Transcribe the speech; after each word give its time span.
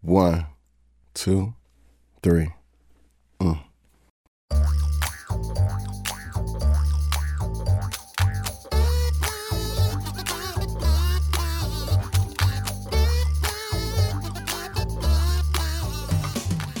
One, 0.00 0.46
two, 1.12 1.54
three. 2.22 2.50
Mm. 3.40 3.58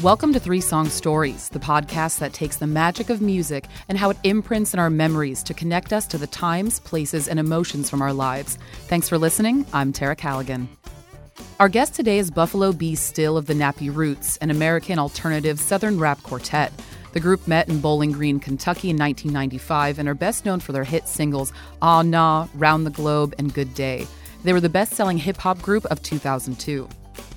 Welcome 0.00 0.32
to 0.32 0.38
Three 0.38 0.60
Song 0.60 0.88
Stories, 0.88 1.48
the 1.48 1.58
podcast 1.58 2.20
that 2.20 2.32
takes 2.32 2.58
the 2.58 2.68
magic 2.68 3.10
of 3.10 3.20
music 3.20 3.64
and 3.88 3.98
how 3.98 4.10
it 4.10 4.16
imprints 4.22 4.72
in 4.72 4.78
our 4.78 4.90
memories 4.90 5.42
to 5.42 5.52
connect 5.54 5.92
us 5.92 6.06
to 6.06 6.18
the 6.18 6.28
times, 6.28 6.78
places, 6.78 7.26
and 7.26 7.40
emotions 7.40 7.90
from 7.90 8.00
our 8.00 8.12
lives. 8.12 8.58
Thanks 8.86 9.08
for 9.08 9.18
listening. 9.18 9.66
I'm 9.72 9.92
Tara 9.92 10.14
Callaghan. 10.14 10.68
Our 11.60 11.68
guest 11.68 11.92
today 11.92 12.20
is 12.20 12.30
Buffalo 12.30 12.70
B. 12.70 12.94
Stille 12.94 13.36
of 13.36 13.46
the 13.46 13.52
Nappy 13.52 13.92
Roots, 13.92 14.36
an 14.36 14.52
American 14.52 14.96
alternative 14.96 15.58
Southern 15.58 15.98
rap 15.98 16.22
quartet. 16.22 16.72
The 17.14 17.18
group 17.18 17.48
met 17.48 17.68
in 17.68 17.80
Bowling 17.80 18.12
Green, 18.12 18.38
Kentucky 18.38 18.90
in 18.90 18.96
1995 18.96 19.98
and 19.98 20.08
are 20.08 20.14
best 20.14 20.44
known 20.44 20.60
for 20.60 20.70
their 20.70 20.84
hit 20.84 21.08
singles 21.08 21.52
Ah 21.82 22.02
Nah, 22.02 22.46
Round 22.54 22.86
the 22.86 22.90
Globe, 22.90 23.34
and 23.38 23.52
Good 23.52 23.74
Day. 23.74 24.06
They 24.44 24.52
were 24.52 24.60
the 24.60 24.68
best 24.68 24.92
selling 24.92 25.18
hip 25.18 25.36
hop 25.36 25.60
group 25.60 25.84
of 25.86 26.00
2002. 26.00 26.88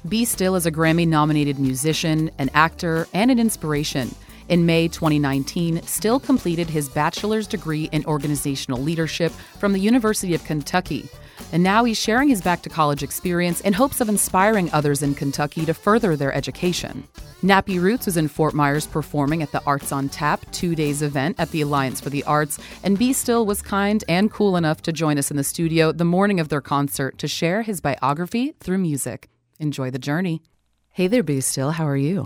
B. 0.08 0.24
Stille 0.24 0.56
is 0.56 0.68
a 0.68 0.72
Grammy 0.72 1.08
nominated 1.08 1.58
musician, 1.58 2.30
an 2.38 2.52
actor, 2.54 3.08
and 3.16 3.32
an 3.32 3.40
inspiration. 3.40 4.14
In 4.50 4.68
May 4.68 4.88
2019, 4.88 5.82
Stille 5.82 6.20
completed 6.20 6.70
his 6.70 6.90
bachelor's 6.90 7.48
degree 7.48 7.90
in 7.92 8.06
organizational 8.06 8.84
leadership 8.84 9.32
from 9.58 9.74
the 9.74 9.80
University 9.80 10.36
of 10.36 10.44
Kentucky. 10.44 11.10
And 11.52 11.64
now 11.64 11.84
he's 11.84 11.98
sharing 11.98 12.30
his 12.30 12.42
back 12.42 12.62
to 12.64 12.70
college 12.70 13.04
experience 13.04 13.62
in 13.62 13.74
hopes 13.74 14.02
of 14.02 14.10
inspiring 14.10 14.72
others 14.72 15.04
in 15.04 15.16
Kentucky 15.16 15.66
to 15.66 15.74
further 15.74 16.16
their 16.16 16.34
education. 16.34 17.08
Nappy 17.44 17.82
Roots 17.82 18.06
was 18.06 18.18
in 18.18 18.28
Fort 18.28 18.54
Myers 18.54 18.86
performing 18.86 19.42
at 19.42 19.52
the 19.52 19.64
Arts 19.66 19.92
on 19.92 20.10
Tap 20.10 20.46
two 20.52 20.76
days 20.76 21.02
event 21.02 21.40
at 21.40 21.50
the 21.52 21.62
Alliance 21.62 22.00
for 22.00 22.12
the 22.12 22.24
Arts, 22.26 22.60
and 22.84 23.00
B. 23.00 23.14
Stille 23.14 23.46
was 23.46 23.62
kind 23.62 24.04
and 24.08 24.32
cool 24.32 24.56
enough 24.56 24.84
to 24.84 24.92
join 24.92 25.18
us 25.18 25.32
in 25.32 25.38
the 25.38 25.44
studio 25.44 25.92
the 25.92 26.06
morning 26.06 26.40
of 26.40 26.50
their 26.50 26.62
concert 26.62 27.18
to 27.18 27.28
share 27.28 27.64
his 27.64 27.82
biography 27.82 28.54
through 28.60 28.78
music. 28.78 29.28
Enjoy 29.60 29.90
the 29.90 29.98
journey. 30.00 30.44
Hey 30.92 31.08
there, 31.08 31.24
B. 31.24 31.42
Stille. 31.42 31.72
How 31.72 31.88
are 31.88 31.98
you? 31.98 32.26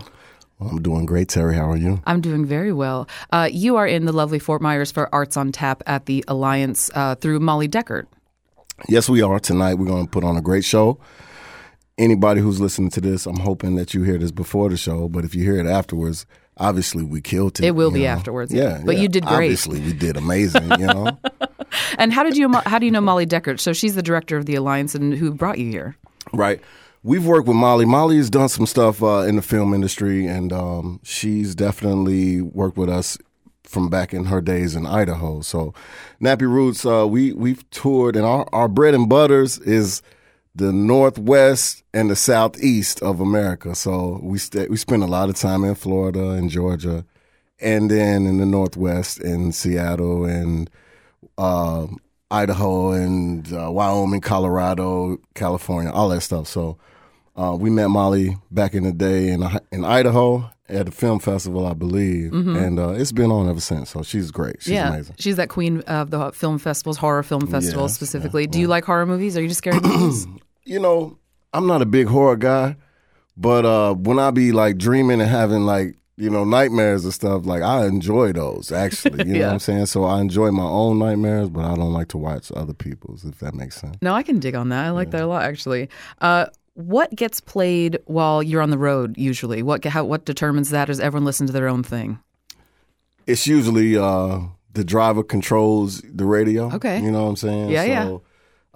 Well, 0.58 0.70
I'm 0.70 0.82
doing 0.82 1.06
great, 1.06 1.28
Terry. 1.28 1.54
How 1.54 1.70
are 1.70 1.76
you? 1.76 2.00
I'm 2.06 2.20
doing 2.20 2.44
very 2.44 2.72
well. 2.72 3.08
Uh, 3.30 3.48
you 3.50 3.76
are 3.76 3.86
in 3.86 4.06
the 4.06 4.12
lovely 4.12 4.38
Fort 4.38 4.62
Myers 4.62 4.90
for 4.90 5.14
Arts 5.14 5.36
on 5.36 5.52
Tap 5.52 5.82
at 5.86 6.06
the 6.06 6.24
Alliance 6.28 6.90
uh, 6.94 7.14
through 7.14 7.40
Molly 7.40 7.68
Deckard. 7.68 8.06
Yes, 8.88 9.08
we 9.08 9.22
are. 9.22 9.40
Tonight 9.40 9.74
we're 9.74 9.86
going 9.86 10.04
to 10.04 10.10
put 10.10 10.24
on 10.24 10.36
a 10.36 10.42
great 10.42 10.64
show. 10.64 10.98
Anybody 11.98 12.40
who's 12.42 12.60
listening 12.60 12.90
to 12.90 13.00
this, 13.00 13.24
I'm 13.26 13.38
hoping 13.40 13.76
that 13.76 13.94
you 13.94 14.02
hear 14.02 14.18
this 14.18 14.30
before 14.30 14.68
the 14.68 14.76
show, 14.76 15.08
but 15.08 15.24
if 15.24 15.34
you 15.34 15.42
hear 15.42 15.58
it 15.58 15.66
afterwards, 15.66 16.26
obviously 16.58 17.02
we 17.02 17.22
killed 17.22 17.58
it. 17.58 17.64
It 17.66 17.70
will 17.70 17.90
be 17.90 18.02
know? 18.02 18.08
afterwards. 18.08 18.52
Yeah, 18.52 18.82
But 18.84 18.96
yeah. 18.96 19.02
you 19.02 19.08
did 19.08 19.24
great. 19.24 19.34
Obviously, 19.46 19.80
we 19.80 19.94
did 19.94 20.16
amazing. 20.18 20.70
You 20.78 20.86
know, 20.88 21.18
And 21.98 22.12
how 22.12 22.22
did 22.22 22.36
you 22.36 22.52
how 22.52 22.78
do 22.78 22.84
you 22.86 22.92
know 22.92 23.00
Molly 23.00 23.26
Deckard? 23.26 23.60
So 23.60 23.72
she's 23.72 23.94
the 23.94 24.02
director 24.02 24.36
of 24.36 24.44
the 24.46 24.54
Alliance 24.54 24.94
and 24.94 25.14
who 25.14 25.32
brought 25.32 25.58
you 25.58 25.70
here? 25.70 25.96
right? 26.32 26.60
We've 27.02 27.24
worked 27.24 27.46
with 27.46 27.56
Molly. 27.56 27.84
Molly 27.84 28.16
has 28.16 28.28
done 28.28 28.48
some 28.48 28.66
stuff 28.66 29.00
uh, 29.00 29.18
in 29.20 29.36
the 29.36 29.42
film 29.42 29.72
industry, 29.72 30.26
and 30.26 30.52
um, 30.52 30.98
she's 31.04 31.54
definitely 31.54 32.42
worked 32.42 32.76
with 32.76 32.88
us 32.88 33.16
from 33.68 33.88
back 33.88 34.14
in 34.14 34.26
her 34.26 34.40
days 34.40 34.74
in 34.74 34.86
Idaho. 34.86 35.40
So, 35.40 35.74
Nappy 36.20 36.42
Roots, 36.42 36.84
uh, 36.86 37.06
we 37.08 37.32
we've 37.32 37.68
toured, 37.70 38.16
and 38.16 38.24
our, 38.24 38.48
our 38.52 38.68
bread 38.68 38.94
and 38.94 39.08
butters 39.08 39.58
is 39.58 40.02
the 40.56 40.72
northwest 40.72 41.82
and 41.92 42.10
the 42.10 42.16
southeast 42.16 43.02
of 43.02 43.20
America. 43.20 43.74
So 43.74 44.18
we 44.22 44.38
st- 44.38 44.70
we 44.70 44.78
spend 44.78 45.02
a 45.02 45.06
lot 45.06 45.28
of 45.28 45.36
time 45.36 45.64
in 45.64 45.74
Florida 45.74 46.30
and 46.30 46.48
Georgia, 46.48 47.04
and 47.60 47.90
then 47.90 48.26
in 48.26 48.38
the 48.38 48.46
northwest 48.46 49.20
in 49.20 49.52
Seattle 49.52 50.24
and 50.24 50.70
uh, 51.36 51.86
Idaho 52.30 52.92
and 52.92 53.52
uh, 53.52 53.70
Wyoming, 53.70 54.22
Colorado, 54.22 55.18
California, 55.34 55.92
all 55.92 56.08
that 56.08 56.22
stuff. 56.22 56.48
So 56.48 56.78
uh, 57.36 57.54
we 57.58 57.68
met 57.68 57.88
Molly 57.88 58.38
back 58.50 58.72
in 58.72 58.84
the 58.84 58.92
day 58.92 59.28
in 59.28 59.44
in 59.70 59.84
Idaho 59.84 60.50
at 60.68 60.86
the 60.86 60.92
film 60.92 61.18
festival, 61.18 61.66
I 61.66 61.74
believe, 61.74 62.32
and 62.32 62.78
uh, 62.78 62.90
it's 62.90 63.12
been 63.12 63.30
on 63.30 63.48
ever 63.48 63.60
since. 63.60 63.90
So 63.90 64.02
she's 64.02 64.30
great. 64.30 64.62
She's 64.62 64.74
yeah, 64.74 64.88
amazing. 64.88 65.16
she's 65.18 65.36
that 65.36 65.48
queen 65.48 65.80
of 65.82 66.10
the 66.10 66.32
film 66.32 66.58
festivals, 66.58 66.96
horror 66.96 67.22
film 67.22 67.46
festivals 67.46 67.94
specifically. 67.94 68.46
Do 68.46 68.58
you 68.58 68.66
like 68.66 68.84
horror 68.84 69.06
movies? 69.06 69.36
Are 69.36 69.42
you 69.42 69.48
just 69.48 69.58
scared 69.58 69.76
of 69.76 69.84
movies? 69.84 70.26
You 70.68 70.80
know, 70.80 71.16
I'm 71.52 71.68
not 71.68 71.80
a 71.80 71.86
big 71.86 72.08
horror 72.08 72.34
guy, 72.34 72.74
but 73.36 73.64
uh, 73.64 73.94
when 73.94 74.18
I 74.18 74.32
be 74.32 74.50
like 74.50 74.78
dreaming 74.78 75.20
and 75.20 75.30
having 75.30 75.60
like 75.60 75.96
you 76.16 76.28
know 76.28 76.42
nightmares 76.42 77.04
and 77.04 77.14
stuff, 77.14 77.46
like 77.46 77.62
I 77.62 77.86
enjoy 77.86 78.32
those 78.32 78.72
actually. 78.72 79.24
You 79.28 79.34
know 79.38 79.46
what 79.46 79.52
I'm 79.52 79.58
saying? 79.60 79.86
So 79.86 80.02
I 80.02 80.20
enjoy 80.20 80.50
my 80.50 80.64
own 80.64 80.98
nightmares, 80.98 81.50
but 81.50 81.64
I 81.64 81.76
don't 81.76 81.92
like 81.92 82.08
to 82.08 82.18
watch 82.18 82.50
other 82.56 82.74
people's. 82.74 83.24
If 83.24 83.38
that 83.38 83.54
makes 83.54 83.80
sense. 83.80 83.96
No, 84.02 84.12
I 84.12 84.24
can 84.24 84.40
dig 84.40 84.56
on 84.56 84.70
that. 84.70 84.86
I 84.86 84.90
like 84.90 85.12
that 85.12 85.22
a 85.22 85.26
lot, 85.28 85.44
actually. 85.44 85.88
Uh, 86.20 86.46
what 86.76 87.10
gets 87.14 87.40
played 87.40 87.98
while 88.06 88.42
you're 88.42 88.62
on 88.62 88.70
the 88.70 88.78
road? 88.78 89.16
Usually, 89.18 89.62
what 89.62 89.84
how, 89.84 90.04
what 90.04 90.24
determines 90.24 90.70
that? 90.70 90.84
Does 90.86 91.00
everyone 91.00 91.24
listen 91.24 91.46
to 91.48 91.52
their 91.52 91.68
own 91.68 91.82
thing? 91.82 92.18
it's 93.26 93.44
usually 93.46 93.96
uh, 93.96 94.38
the 94.72 94.84
driver 94.84 95.24
controls 95.24 96.00
the 96.04 96.24
radio. 96.24 96.72
Okay. 96.74 97.00
you 97.00 97.10
know 97.10 97.24
what 97.24 97.30
I'm 97.30 97.36
saying? 97.36 97.70
Yeah, 97.70 97.82
so, 97.82 97.88
yeah. 97.88 98.18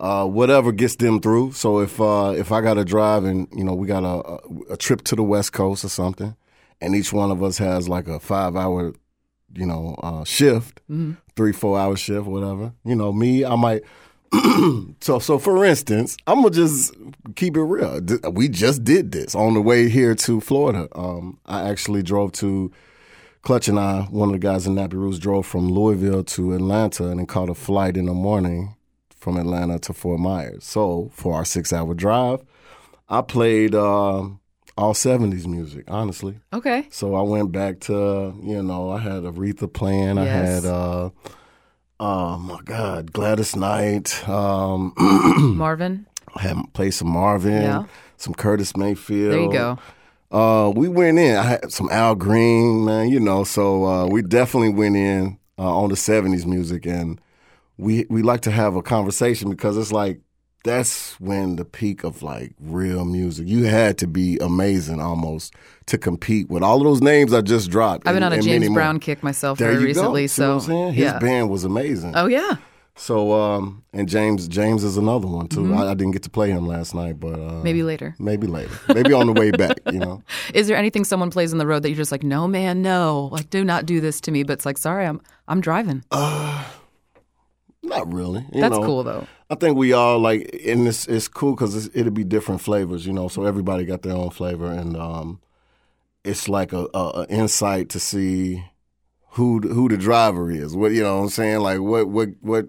Uh, 0.05 0.27
whatever 0.27 0.73
gets 0.73 0.97
them 0.97 1.21
through. 1.21 1.53
So 1.53 1.79
if 1.81 2.01
uh, 2.01 2.35
if 2.37 2.51
I 2.51 2.61
got 2.63 2.75
to 2.75 2.85
drive 2.85 3.25
and 3.25 3.47
you 3.55 3.63
know 3.63 3.75
we 3.75 3.87
got 3.87 4.03
a, 4.03 4.27
a 4.27 4.73
a 4.73 4.77
trip 4.77 5.03
to 5.05 5.15
the 5.15 5.23
West 5.23 5.53
Coast 5.53 5.85
or 5.85 5.89
something, 5.89 6.35
and 6.81 6.95
each 6.97 7.13
one 7.13 7.31
of 7.31 7.43
us 7.43 7.59
has 7.59 7.89
like 7.89 8.09
a 8.09 8.19
five 8.19 8.57
hour, 8.57 8.93
you 9.55 9.67
know, 9.67 9.95
uh, 10.03 10.25
shift, 10.25 10.81
Mm-hmm. 10.91 11.13
three 11.37 11.53
four 11.53 11.79
hour 11.79 11.97
shift, 11.97 12.27
whatever. 12.27 12.73
You 12.85 12.97
know, 12.97 13.13
me, 13.13 13.45
I 13.45 13.55
might. 13.57 13.83
so 15.01 15.19
so 15.19 15.39
for 15.39 15.65
instance, 15.65 16.17
I'm 16.27 16.43
gonna 16.43 16.51
just 16.51 16.95
keep 17.37 17.57
it 17.57 17.63
real. 17.63 18.01
We 18.33 18.49
just 18.49 18.85
did 18.85 19.13
this 19.13 19.35
on 19.35 19.55
the 19.55 19.61
way 19.61 19.89
here 19.89 20.15
to 20.15 20.41
Florida. 20.41 20.89
Um, 20.95 21.39
I 21.47 21.69
actually 21.69 22.03
drove 22.03 22.33
to. 22.33 22.71
Clutch 23.43 23.69
and 23.69 23.81
I, 23.81 24.03
one 24.11 24.29
of 24.29 24.33
the 24.35 24.39
guys 24.39 24.67
in 24.67 24.75
Nappy 24.75 24.93
Roots, 24.93 25.19
drove 25.19 25.47
from 25.47 25.71
Louisville 25.71 26.25
to 26.25 26.53
Atlanta 26.53 27.07
and 27.09 27.19
then 27.19 27.25
caught 27.27 27.49
a 27.49 27.55
flight 27.55 27.97
in 27.97 28.05
the 28.05 28.13
morning 28.13 28.77
from 29.17 29.39
Atlanta 29.39 29.79
to 29.79 29.95
Fort 29.95 30.21
Myers. 30.21 30.63
So 30.65 31.11
for 31.15 31.37
our 31.37 31.47
six 31.47 31.73
hour 31.73 31.95
drive, 31.95 32.43
I 33.09 33.23
played 33.23 33.75
uh, 33.75 34.29
all 34.77 34.95
70s 34.95 35.47
music, 35.47 35.85
honestly. 35.89 36.39
Okay, 36.53 36.87
So 36.91 37.15
I 37.15 37.23
went 37.23 37.51
back 37.51 37.81
to, 37.81 38.35
you 38.43 38.63
know, 38.63 38.91
I 38.91 38.99
had 38.99 39.23
Aretha 39.23 39.73
playing. 39.73 40.19
I 40.19 40.25
had, 40.27 40.65
uh, 40.67 41.11
oh 42.01 42.39
my 42.39 42.59
God, 42.65 43.13
Gladys 43.13 43.55
Knight. 43.55 44.29
Um, 44.29 44.93
Marvin. 45.57 46.07
I 46.35 46.43
had 46.43 46.57
played 46.73 46.93
some 46.93 47.09
Marvin, 47.11 47.63
Yeah. 47.63 47.85
some 48.17 48.35
Curtis 48.35 48.77
Mayfield. 48.77 49.33
There 49.33 49.41
you 49.41 49.53
go. 49.53 49.79
Uh, 50.33 50.71
we 50.71 50.89
went 50.89 51.19
in. 51.19 51.37
I 51.37 51.43
had 51.43 51.73
some 51.73 51.89
Al 51.91 52.15
Green, 52.15 52.85
man. 52.85 53.09
You 53.09 53.19
know, 53.21 53.45
so 53.45 53.85
uh, 53.85 54.07
we 54.07 54.23
definitely 54.23 54.69
went 54.71 54.97
in 54.97 55.39
uh, 55.59 55.63
on 55.77 55.89
the 55.89 55.97
'70s 55.97 56.47
music, 56.47 56.87
and 56.87 57.21
we 57.79 58.07
we 58.09 58.23
like 58.23 58.41
to 58.43 58.51
have 58.51 58.77
a 58.77 58.83
conversation 58.83 59.51
because 59.51 59.77
it's 59.77 59.91
like 59.93 60.21
that's 60.63 61.19
when 61.21 61.57
the 61.57 61.65
peak 61.65 62.05
of 62.05 62.23
like 62.23 62.53
real 62.61 63.05
music. 63.05 63.49
You 63.49 63.65
had 63.65 63.97
to 63.99 64.07
be 64.07 64.37
amazing 64.39 65.01
almost 65.01 65.55
to 65.87 65.97
compete 65.99 66.51
with 66.51 66.63
all 66.63 66.77
of 66.79 66.85
those 66.85 67.01
names 67.01 67.33
I 67.33 67.41
just 67.41 67.71
dropped. 67.71 68.07
I've 68.07 68.15
been 68.15 68.23
and- 68.23 68.35
on 68.35 68.39
a 68.41 68.43
James 68.43 68.61
many 68.61 68.69
more. 68.69 68.77
Brown 68.77 69.01
kick 69.01 69.23
myself 69.23 69.59
There 69.59 69.73
very 69.73 69.85
recently. 69.87 70.23
go. 70.25 70.27
See 70.29 70.43
what 70.43 70.63
so 70.63 70.91
his 70.91 71.05
yeah. 71.05 71.19
band 71.19 71.49
was 71.51 71.65
amazing. 71.65 72.13
Oh 72.15 72.27
yeah. 72.27 72.57
So 72.97 73.33
um, 73.33 73.83
and 73.95 74.07
James 74.09 74.47
James 74.49 74.85
is 74.85 74.99
another 74.99 75.27
one 75.27 75.49
too. 75.49 75.73
I, 75.73 75.93
I 75.93 75.95
didn't 75.95 76.11
get 76.11 76.23
to 76.25 76.31
play 76.31 76.51
him 76.51 76.67
last 76.67 76.95
night, 76.95 77.19
but 77.19 77.33
uh, 77.35 77.37
Mm-hmm. 77.39 77.63
Maybe 77.63 77.83
later. 77.83 78.15
maybe 78.19 78.47
later, 78.47 78.71
maybe 78.93 79.13
on 79.15 79.27
the 79.27 79.33
way 79.33 79.51
back. 79.53 79.79
You 79.91 80.01
know. 80.01 80.23
Is 80.55 80.67
there 80.69 80.77
anything 80.77 81.05
someone 81.05 81.31
plays 81.31 81.53
on 81.53 81.59
the 81.59 81.67
road 81.67 81.83
that 81.85 81.89
you're 81.89 81.97
just 81.97 82.13
like, 82.13 82.23
no, 82.23 82.47
man, 82.47 82.83
no, 82.83 83.31
like, 83.33 83.49
do 83.49 83.65
not 83.65 83.87
do 83.87 84.01
this 84.03 84.21
to 84.23 84.31
me? 84.31 84.43
But 84.43 84.55
it's 84.55 84.67
like, 84.67 84.77
sorry, 84.77 85.07
I'm 85.07 85.23
I'm 85.49 85.63
driving. 85.63 86.05
Not 87.83 88.13
really. 88.13 88.45
You 88.53 88.61
That's 88.61 88.77
know, 88.77 88.85
cool 88.85 89.03
though. 89.03 89.27
I 89.51 89.57
think 89.57 89.77
we 89.77 89.93
all 89.93 90.19
like, 90.21 90.61
and 90.65 90.87
it's 90.87 91.07
it's 91.09 91.27
cool 91.27 91.55
because 91.57 91.91
it'll 91.95 92.13
be 92.13 92.23
different 92.25 92.61
flavors, 92.61 93.05
you 93.07 93.13
know. 93.13 93.27
So 93.29 93.45
everybody 93.45 93.85
got 93.85 94.03
their 94.03 94.15
own 94.17 94.31
flavor, 94.31 94.67
and 94.67 94.97
um, 94.97 95.41
it's 96.25 96.49
like 96.49 96.73
a, 96.73 96.87
a, 96.95 96.99
a 97.23 97.27
insight 97.29 97.89
to 97.91 98.01
see 98.01 98.65
who 99.31 99.61
the- 99.61 99.69
who 99.69 99.89
the 99.89 99.97
driver 99.97 100.51
is. 100.51 100.77
What 100.77 100.93
you 100.93 101.03
know, 101.03 101.17
what 101.19 101.23
I'm 101.25 101.29
saying 101.31 101.61
like 101.61 101.81
what 101.81 102.09
what 102.09 102.29
what 102.41 102.67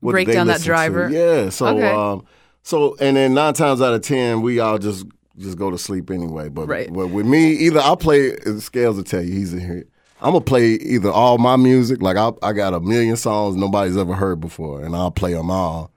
what 0.00 0.12
Break 0.12 0.26
they 0.26 0.34
down 0.34 0.46
that 0.48 0.52
listen 0.54 0.64
to. 0.64 0.68
driver. 0.68 1.08
Yeah. 1.10 1.48
So 1.50 1.66
Okay. 1.68 1.90
um, 1.90 2.24
so 2.62 2.96
and 3.00 3.16
then 3.16 3.32
nine 3.34 3.54
times 3.54 3.80
out 3.80 3.94
of 3.94 4.02
ten, 4.02 4.42
we 4.42 4.60
all 4.60 4.78
just 4.78 5.06
just 5.38 5.56
go 5.56 5.70
to 5.70 5.78
sleep 5.78 6.10
anyway. 6.10 6.50
But 6.50 6.68
Right. 6.68 6.92
but 6.92 7.08
with 7.08 7.24
me, 7.26 7.52
either 7.52 7.80
I 7.80 7.94
play. 7.94 8.36
Scales 8.58 8.96
will 8.96 9.04
tell 9.04 9.22
you 9.22 9.32
he's 9.32 9.54
in 9.54 9.60
here. 9.60 9.86
I'm 10.20 10.32
gonna 10.32 10.44
play 10.44 10.72
either 10.72 11.10
all 11.10 11.38
my 11.38 11.56
music, 11.56 12.02
like 12.02 12.18
I, 12.18 12.30
I 12.42 12.52
got 12.52 12.74
a 12.74 12.80
million 12.80 13.16
songs 13.16 13.56
nobody's 13.56 13.96
ever 13.96 14.12
heard 14.12 14.38
before, 14.38 14.82
and 14.84 14.94
I'll 14.94 15.10
play 15.10 15.32
them 15.32 15.50
all 15.50 15.90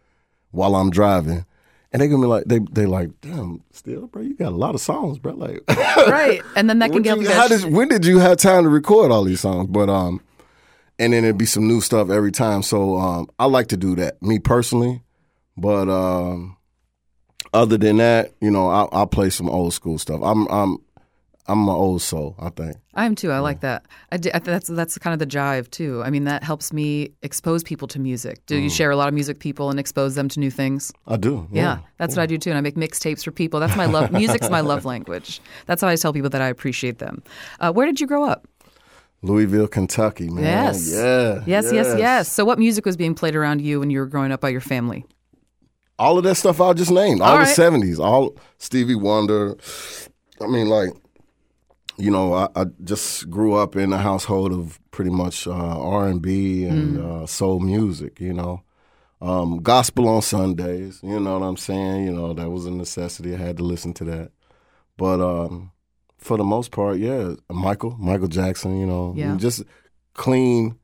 while 0.54 0.76
I'm 0.76 0.90
driving. 0.90 1.46
and 1.92 2.02
they 2.02 2.08
gonna 2.08 2.22
be 2.24 2.28
like, 2.28 2.46
they 2.46 2.60
they 2.72 2.86
like, 2.86 3.10
damn, 3.22 3.62
still, 3.72 4.08
bro, 4.08 4.22
you 4.22 4.34
got 4.36 4.54
a 4.54 4.56
lot 4.56 4.74
of 4.76 4.82
songs, 4.82 5.20
bro. 5.20 5.34
Like, 5.34 5.62
right, 5.70 6.42
and 6.56 6.70
then 6.70 6.80
that 6.80 6.92
can 6.92 7.02
get 7.02 7.20
you- 7.20 7.30
how 7.30 7.48
did 7.50 7.66
when 7.66 7.88
did 7.90 8.06
you 8.06 8.20
have 8.20 8.38
time 8.38 8.64
to 8.64 8.70
record 8.70 9.12
all 9.12 9.24
these 9.26 9.42
songs? 9.42 9.68
But 9.70 9.90
um, 9.90 10.22
and 10.98 11.12
then 11.14 11.24
it'd 11.24 11.38
be 11.38 11.46
some 11.46 11.68
new 11.68 11.82
stuff 11.82 12.10
every 12.10 12.32
time. 12.32 12.64
So 12.64 12.96
um, 12.98 13.28
I 13.38 13.46
like 13.46 13.68
to 13.68 13.78
do 13.78 13.96
that, 13.98 14.22
me 14.24 14.40
personally. 14.40 15.02
But 15.58 15.88
um, 15.90 16.58
other 17.54 17.78
than 17.78 17.98
that, 17.98 18.32
you 18.42 18.50
know, 18.50 18.70
I 18.70 18.88
I'll 18.92 19.06
play 19.08 19.30
some 19.30 19.50
old 19.50 19.74
school 19.74 19.98
stuff. 20.00 20.22
I'm 20.24 20.48
I'm 20.48 20.78
I'm 21.46 21.64
an 21.68 21.76
old 21.76 22.02
soul, 22.02 22.36
I 22.40 22.50
think. 22.50 22.78
I 22.94 23.06
am 23.06 23.16
too. 23.16 23.30
I 23.32 23.40
like 23.40 23.60
that. 23.62 23.86
I 24.12 24.18
di- 24.18 24.30
I 24.34 24.40
th- 24.40 24.46
that's 24.46 24.68
that's 24.70 24.98
kind 24.98 25.14
of 25.14 25.20
the 25.20 25.28
jive 25.28 25.70
too. 25.72 26.02
I 26.04 26.10
mean, 26.10 26.24
that 26.24 26.42
helps 26.44 26.72
me 26.72 27.10
expose 27.22 27.64
people 27.64 27.88
to 27.90 28.00
music. 28.00 28.46
Do 28.46 28.58
you 28.58 28.70
share 28.70 28.92
a 28.92 28.96
lot 28.96 29.10
of 29.10 29.14
music 29.14 29.40
people 29.40 29.70
and 29.70 29.78
expose 29.80 30.16
them 30.16 30.30
to 30.30 30.40
new 30.40 30.50
things? 30.50 30.94
I 31.06 31.18
do. 31.18 31.48
Yeah, 31.52 31.80
that's 31.98 32.16
what 32.16 32.24
I 32.24 32.28
do 32.28 32.38
too. 32.38 32.50
And 32.52 32.58
I 32.58 32.62
make 32.62 32.76
mixtapes 32.76 33.26
for 33.26 33.32
people. 33.32 33.60
That's 33.60 33.76
my 33.76 33.86
love. 33.88 34.12
Music's 34.24 34.50
my 34.50 34.62
love 34.62 34.86
language. 34.86 35.42
That's 35.66 35.82
how 35.82 35.90
I 35.90 35.98
tell 35.98 36.14
people 36.14 36.30
that 36.30 36.42
I 36.42 36.48
appreciate 36.48 37.00
them. 37.00 37.22
Uh, 37.60 37.74
where 37.74 37.86
did 37.86 38.00
you 38.00 38.08
grow 38.08 38.24
up? 38.24 38.48
Louisville, 39.22 39.68
Kentucky, 39.68 40.30
man. 40.30 40.44
Yes. 40.44 40.92
Yeah. 40.92 41.44
Yes, 41.46 41.72
yes, 41.74 41.96
yes. 41.98 42.32
So, 42.32 42.46
what 42.46 42.60
music 42.60 42.86
was 42.86 42.96
being 42.98 43.16
played 43.16 43.36
around 43.36 43.62
you 43.62 43.80
when 43.80 43.90
you 43.90 44.00
were 44.00 44.06
growing 44.06 44.32
up 44.32 44.40
by 44.42 44.50
your 44.50 44.62
family? 44.62 45.06
all 46.00 46.18
of 46.18 46.24
that 46.24 46.36
stuff 46.36 46.60
I 46.60 46.74
just 46.74 46.92
named, 46.92 47.22
all, 47.22 47.34
All 47.34 47.40
the 47.40 47.46
seventies, 47.46 48.00
all 48.00 48.36
Stevie 48.58 48.96
Wonder. 48.96 49.56
I 50.42 50.48
mean, 50.48 50.68
like, 50.68 50.90
you 51.98 52.10
know, 52.12 52.34
I, 52.34 52.48
I 52.56 52.66
just 52.84 53.30
grew 53.30 53.54
up 53.56 53.76
in 53.76 53.94
a 53.94 53.98
household 53.98 54.52
of 54.52 54.80
pretty 54.92 55.12
much 55.12 55.48
uh, 55.48 55.52
R 55.52 56.08
and 56.08 56.22
B 56.22 56.66
and 56.66 56.98
Mm. 56.98 57.24
uh, 57.24 57.26
soul 57.28 57.60
music. 57.60 58.20
You 58.20 58.34
know, 58.34 58.64
um, 59.22 59.58
gospel 59.62 60.08
on 60.08 60.22
Sundays. 60.22 61.00
You 61.04 61.20
know 61.20 61.38
what 61.40 61.46
I'm 61.46 61.58
saying? 61.58 62.06
You 62.06 62.12
know, 62.14 62.34
that 62.34 62.50
was 62.50 62.66
a 62.66 62.72
necessity. 62.72 63.34
I 63.34 63.38
had 63.38 63.58
to 63.58 63.64
listen 63.64 63.94
to 63.96 64.04
that. 64.06 64.32
But 64.98 65.22
um, 65.22 65.72
for 66.18 66.38
the 66.38 66.44
most 66.44 66.72
part, 66.72 66.98
yeah, 66.98 67.34
Michael, 67.50 67.96
Michael 68.00 68.28
Jackson. 68.28 68.80
You 68.80 68.86
know, 68.86 69.14
Yeah. 69.16 69.36
just 69.38 69.64
clean 70.14 70.78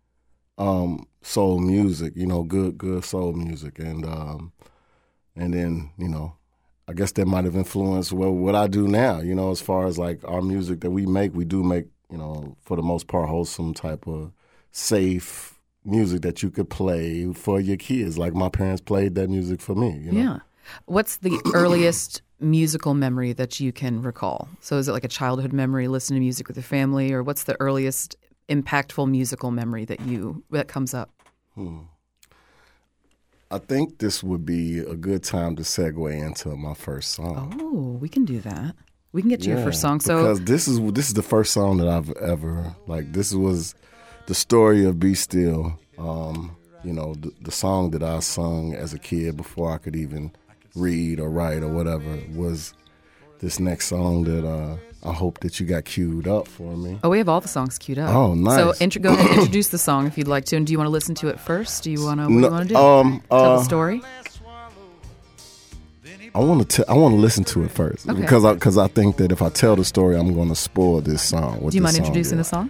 um, 0.57 1.05
soul 1.21 1.59
music. 1.59 2.13
You 2.15 2.27
know, 2.27 2.43
good, 2.43 2.77
good 2.77 3.03
soul 3.05 3.33
music, 3.33 3.79
and 3.79 4.05
um, 4.05 4.51
and 5.35 5.53
then 5.53 5.91
you 5.97 6.09
know 6.09 6.35
i 6.89 6.93
guess 6.93 7.11
that 7.13 7.25
might 7.25 7.45
have 7.45 7.55
influenced 7.55 8.11
well 8.11 8.31
what 8.31 8.55
i 8.55 8.67
do 8.67 8.87
now 8.87 9.19
you 9.19 9.35
know 9.35 9.51
as 9.51 9.61
far 9.61 9.85
as 9.87 9.97
like 9.97 10.19
our 10.25 10.41
music 10.41 10.81
that 10.81 10.91
we 10.91 11.05
make 11.05 11.33
we 11.33 11.45
do 11.45 11.63
make 11.63 11.85
you 12.11 12.17
know 12.17 12.55
for 12.61 12.75
the 12.75 12.83
most 12.83 13.07
part 13.07 13.29
wholesome 13.29 13.73
type 13.73 14.07
of 14.07 14.31
safe 14.71 15.59
music 15.85 16.21
that 16.21 16.43
you 16.43 16.49
could 16.49 16.69
play 16.69 17.31
for 17.33 17.59
your 17.59 17.77
kids 17.77 18.17
like 18.17 18.33
my 18.33 18.49
parents 18.49 18.81
played 18.81 19.15
that 19.15 19.29
music 19.29 19.61
for 19.61 19.75
me 19.75 19.97
you 20.03 20.11
know 20.11 20.19
Yeah. 20.19 20.39
What's 20.85 21.17
the 21.17 21.39
earliest 21.53 22.21
musical 22.39 22.93
memory 22.93 23.33
that 23.33 23.59
you 23.59 23.71
can 23.71 24.01
recall? 24.01 24.47
So, 24.61 24.77
is 24.77 24.87
it 24.87 24.91
like 24.91 25.03
a 25.03 25.09
childhood 25.09 25.53
memory, 25.53 25.87
listening 25.87 26.17
to 26.17 26.21
music 26.21 26.47
with 26.47 26.57
your 26.57 26.63
family, 26.63 27.11
or 27.11 27.23
what's 27.23 27.43
the 27.43 27.59
earliest 27.59 28.15
impactful 28.49 29.09
musical 29.09 29.51
memory 29.51 29.85
that 29.85 30.01
you 30.01 30.43
that 30.51 30.67
comes 30.67 30.93
up? 30.93 31.11
Hmm. 31.55 31.79
I 33.51 33.57
think 33.57 33.97
this 33.99 34.23
would 34.23 34.45
be 34.45 34.79
a 34.79 34.95
good 34.95 35.23
time 35.23 35.55
to 35.55 35.63
segue 35.63 36.11
into 36.25 36.49
my 36.55 36.73
first 36.73 37.11
song 37.11 37.57
Oh, 37.61 37.97
we 38.01 38.09
can 38.09 38.25
do 38.25 38.39
that. 38.41 38.75
We 39.11 39.21
can 39.21 39.29
get 39.29 39.41
to 39.41 39.49
your 39.49 39.63
first 39.63 39.81
song. 39.81 39.99
So, 39.99 40.17
because 40.17 40.41
this 40.43 40.67
is 40.67 40.79
this 40.93 41.07
is 41.07 41.15
the 41.15 41.23
first 41.23 41.51
song 41.51 41.77
that 41.77 41.87
I've 41.87 42.11
ever 42.17 42.75
like. 42.85 43.11
This 43.13 43.33
was 43.33 43.73
the 44.27 44.35
story 44.35 44.85
of 44.85 44.99
"Be 44.99 45.15
Still." 45.15 45.79
Um, 45.97 46.55
you 46.83 46.93
know, 46.93 47.15
the, 47.15 47.31
the 47.41 47.51
song 47.51 47.89
that 47.91 48.03
I 48.03 48.19
sung 48.19 48.75
as 48.75 48.93
a 48.93 48.99
kid 48.99 49.35
before 49.35 49.71
I 49.73 49.79
could 49.79 49.95
even 49.95 50.31
read 50.75 51.19
or 51.19 51.29
write 51.31 51.63
or 51.63 51.69
whatever 51.69 52.19
was 52.35 52.73
this 53.39 53.59
next 53.59 53.87
song 53.87 54.23
that 54.25 54.45
uh, 54.47 54.77
I 55.03 55.13
hope 55.13 55.39
that 55.39 55.59
you 55.59 55.65
got 55.65 55.85
queued 55.85 56.27
up 56.27 56.47
for 56.47 56.75
me. 56.75 56.99
oh, 57.03 57.09
we 57.09 57.17
have 57.19 57.29
all 57.29 57.39
the 57.41 57.47
songs 57.47 57.77
queued 57.77 57.97
up. 57.99 58.13
Oh, 58.13 58.33
nice. 58.35 58.57
So, 58.57 58.73
intro, 58.83 59.01
go 59.01 59.09
ahead 59.13 59.25
and 59.29 59.39
introduce 59.39 59.69
the 59.69 59.77
song 59.77 60.07
if 60.07 60.17
you'd 60.17 60.27
like 60.27 60.45
to. 60.45 60.55
And 60.57 60.67
do 60.67 60.71
you 60.73 60.77
want 60.77 60.87
to 60.87 60.91
listen 60.91 61.15
to 61.15 61.27
it 61.29 61.39
first? 61.39 61.83
Do 61.83 61.91
you 61.91 62.03
want 62.03 62.19
to? 62.19 62.23
What 62.25 62.29
do 62.29 62.35
you 62.45 62.51
want 62.51 62.67
to 62.67 62.73
do? 62.73 62.79
um, 62.79 63.23
Tell 63.29 63.39
uh, 63.39 63.57
the 63.57 63.63
story. 63.63 64.01
I 66.35 66.39
want 66.39 66.69
to 66.69 66.85
I 66.89 66.93
want 66.93 67.13
to 67.13 67.19
listen 67.19 67.43
to 67.45 67.63
it 67.63 67.71
first 67.71 68.07
Okay. 68.07 68.21
because 68.21 68.45
I 68.45 68.53
because 68.53 68.77
I 68.77 68.87
think 68.87 69.17
that 69.17 69.31
if 69.31 69.41
I 69.41 69.49
tell 69.49 69.75
the 69.75 69.83
story, 69.85 70.15
I'm 70.15 70.33
going 70.33 70.49
to 70.49 70.55
spoil 70.55 71.01
this 71.01 71.21
song. 71.23 71.59
what 71.61 71.71
Do 71.71 71.77
you 71.77 71.81
mind 71.83 71.97
introducing 71.97 72.37
the 72.37 72.43
song? 72.43 72.69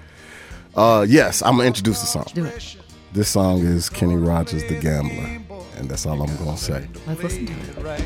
Uh, 0.75 1.05
yes, 1.07 1.41
I'm 1.41 1.55
gonna 1.57 1.67
introduce 1.67 1.99
the 1.99 2.05
song. 2.07 2.25
Do 2.33 2.45
it. 2.45 2.77
This 3.11 3.27
song 3.27 3.59
is 3.59 3.89
Kenny 3.89 4.15
Rogers, 4.15 4.63
"The 4.65 4.79
Gambler," 4.79 5.41
and 5.79 5.89
that's 5.89 6.05
all 6.05 6.21
I'm 6.21 6.35
gonna 6.37 6.57
say. 6.57 6.87
Let's 7.07 7.23
listen 7.23 7.45
to 7.47 7.53
it. 7.53 8.03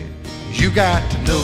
You 0.52 0.70
got 0.72 1.10
to 1.12 1.18
know 1.24 1.40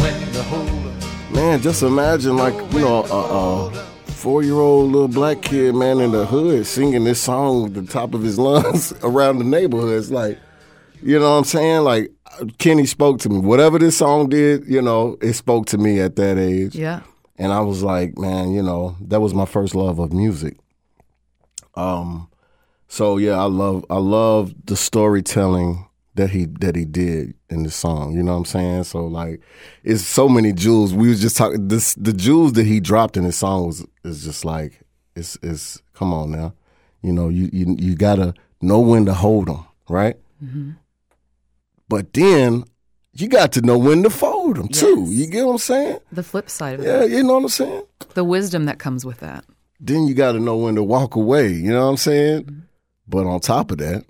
when 0.00 0.32
to 0.32 0.42
hold 0.44 0.68
'em. 0.68 1.34
Man, 1.34 1.60
just 1.60 1.82
imagine 1.82 2.36
like 2.36 2.54
you 2.72 2.80
know 2.80 3.04
a, 3.04 3.68
a 3.68 3.70
four-year-old 4.10 4.90
little 4.90 5.08
black 5.08 5.42
kid, 5.42 5.74
man, 5.74 6.00
in 6.00 6.12
the 6.12 6.24
hood 6.26 6.66
singing 6.66 7.04
this 7.04 7.20
song 7.20 7.66
at 7.66 7.74
the 7.74 7.82
top 7.82 8.14
of 8.14 8.22
his 8.22 8.38
lungs 8.46 8.92
around 9.02 9.38
the 9.38 9.44
neighborhood. 9.44 9.98
It's 9.98 10.10
like, 10.10 10.38
you 11.02 11.18
know 11.18 11.30
what 11.32 11.38
I'm 11.38 11.44
saying? 11.44 11.82
Like 11.82 12.10
Kenny 12.58 12.86
spoke 12.86 13.20
to 13.20 13.28
me. 13.28 13.38
Whatever 13.38 13.78
this 13.78 13.98
song 13.98 14.28
did, 14.28 14.66
you 14.66 14.80
know, 14.82 15.16
it 15.20 15.34
spoke 15.34 15.66
to 15.66 15.78
me 15.78 16.00
at 16.00 16.16
that 16.16 16.38
age. 16.38 16.74
Yeah. 16.74 17.02
And 17.38 17.52
I 17.52 17.60
was 17.60 17.82
like, 17.82 18.16
man, 18.16 18.52
you 18.52 18.62
know, 18.62 18.96
that 19.02 19.20
was 19.20 19.34
my 19.34 19.44
first 19.44 19.74
love 19.74 19.98
of 19.98 20.12
music. 20.12 20.56
Um, 21.74 22.28
so 22.88 23.16
yeah, 23.16 23.38
I 23.38 23.44
love 23.44 23.84
I 23.90 23.98
love 23.98 24.54
the 24.64 24.76
storytelling 24.76 25.86
that 26.14 26.30
he 26.30 26.46
that 26.60 26.76
he 26.76 26.84
did 26.84 27.34
in 27.50 27.62
the 27.62 27.70
song. 27.70 28.14
You 28.14 28.22
know 28.22 28.32
what 28.32 28.38
I'm 28.38 28.44
saying? 28.44 28.84
So 28.84 29.06
like, 29.06 29.40
it's 29.84 30.02
so 30.02 30.28
many 30.28 30.52
jewels. 30.52 30.94
We 30.94 31.08
was 31.08 31.20
just 31.20 31.36
talking 31.36 31.68
this 31.68 31.94
the 31.94 32.12
jewels 32.12 32.54
that 32.54 32.66
he 32.66 32.80
dropped 32.80 33.16
in 33.16 33.24
his 33.24 33.36
song 33.36 33.66
was 33.66 33.86
is 34.04 34.24
just 34.24 34.44
like 34.44 34.80
it's 35.14 35.38
it's 35.42 35.82
come 35.94 36.12
on 36.12 36.30
now, 36.30 36.54
you 37.02 37.12
know 37.12 37.28
you 37.28 37.48
you 37.52 37.76
you 37.78 37.94
gotta 37.94 38.34
know 38.60 38.80
when 38.80 39.04
to 39.06 39.14
hold 39.14 39.48
them, 39.48 39.66
right? 39.88 40.16
Mm-hmm. 40.42 40.72
But 41.88 42.12
then 42.14 42.64
you 43.12 43.28
got 43.28 43.52
to 43.52 43.62
know 43.62 43.78
when 43.78 44.02
to 44.02 44.10
fold 44.10 44.56
them 44.56 44.68
too. 44.68 45.06
You 45.08 45.26
get 45.26 45.46
what 45.46 45.52
I'm 45.52 45.58
saying? 45.58 45.98
The 46.12 46.22
flip 46.22 46.50
side 46.50 46.74
of 46.74 46.80
it. 46.80 46.88
Yeah, 46.88 47.04
it, 47.04 47.10
you 47.10 47.22
know 47.22 47.34
what 47.34 47.44
I'm 47.44 47.48
saying. 47.48 47.82
the 48.14 48.24
wisdom 48.24 48.66
that 48.66 48.78
comes 48.78 49.04
with 49.04 49.20
that. 49.20 49.44
Then 49.80 50.06
you 50.06 50.14
got 50.14 50.32
to 50.32 50.40
know 50.40 50.56
when 50.56 50.74
to 50.74 50.82
walk 50.82 51.14
away. 51.16 51.48
You 51.52 51.70
know 51.70 51.84
what 51.84 51.90
I'm 51.90 51.96
saying? 51.96 52.44
Mm-hmm. 52.44 52.60
But 53.08 53.26
on 53.26 53.40
top 53.40 53.70
of 53.70 53.78
that, 53.78 54.04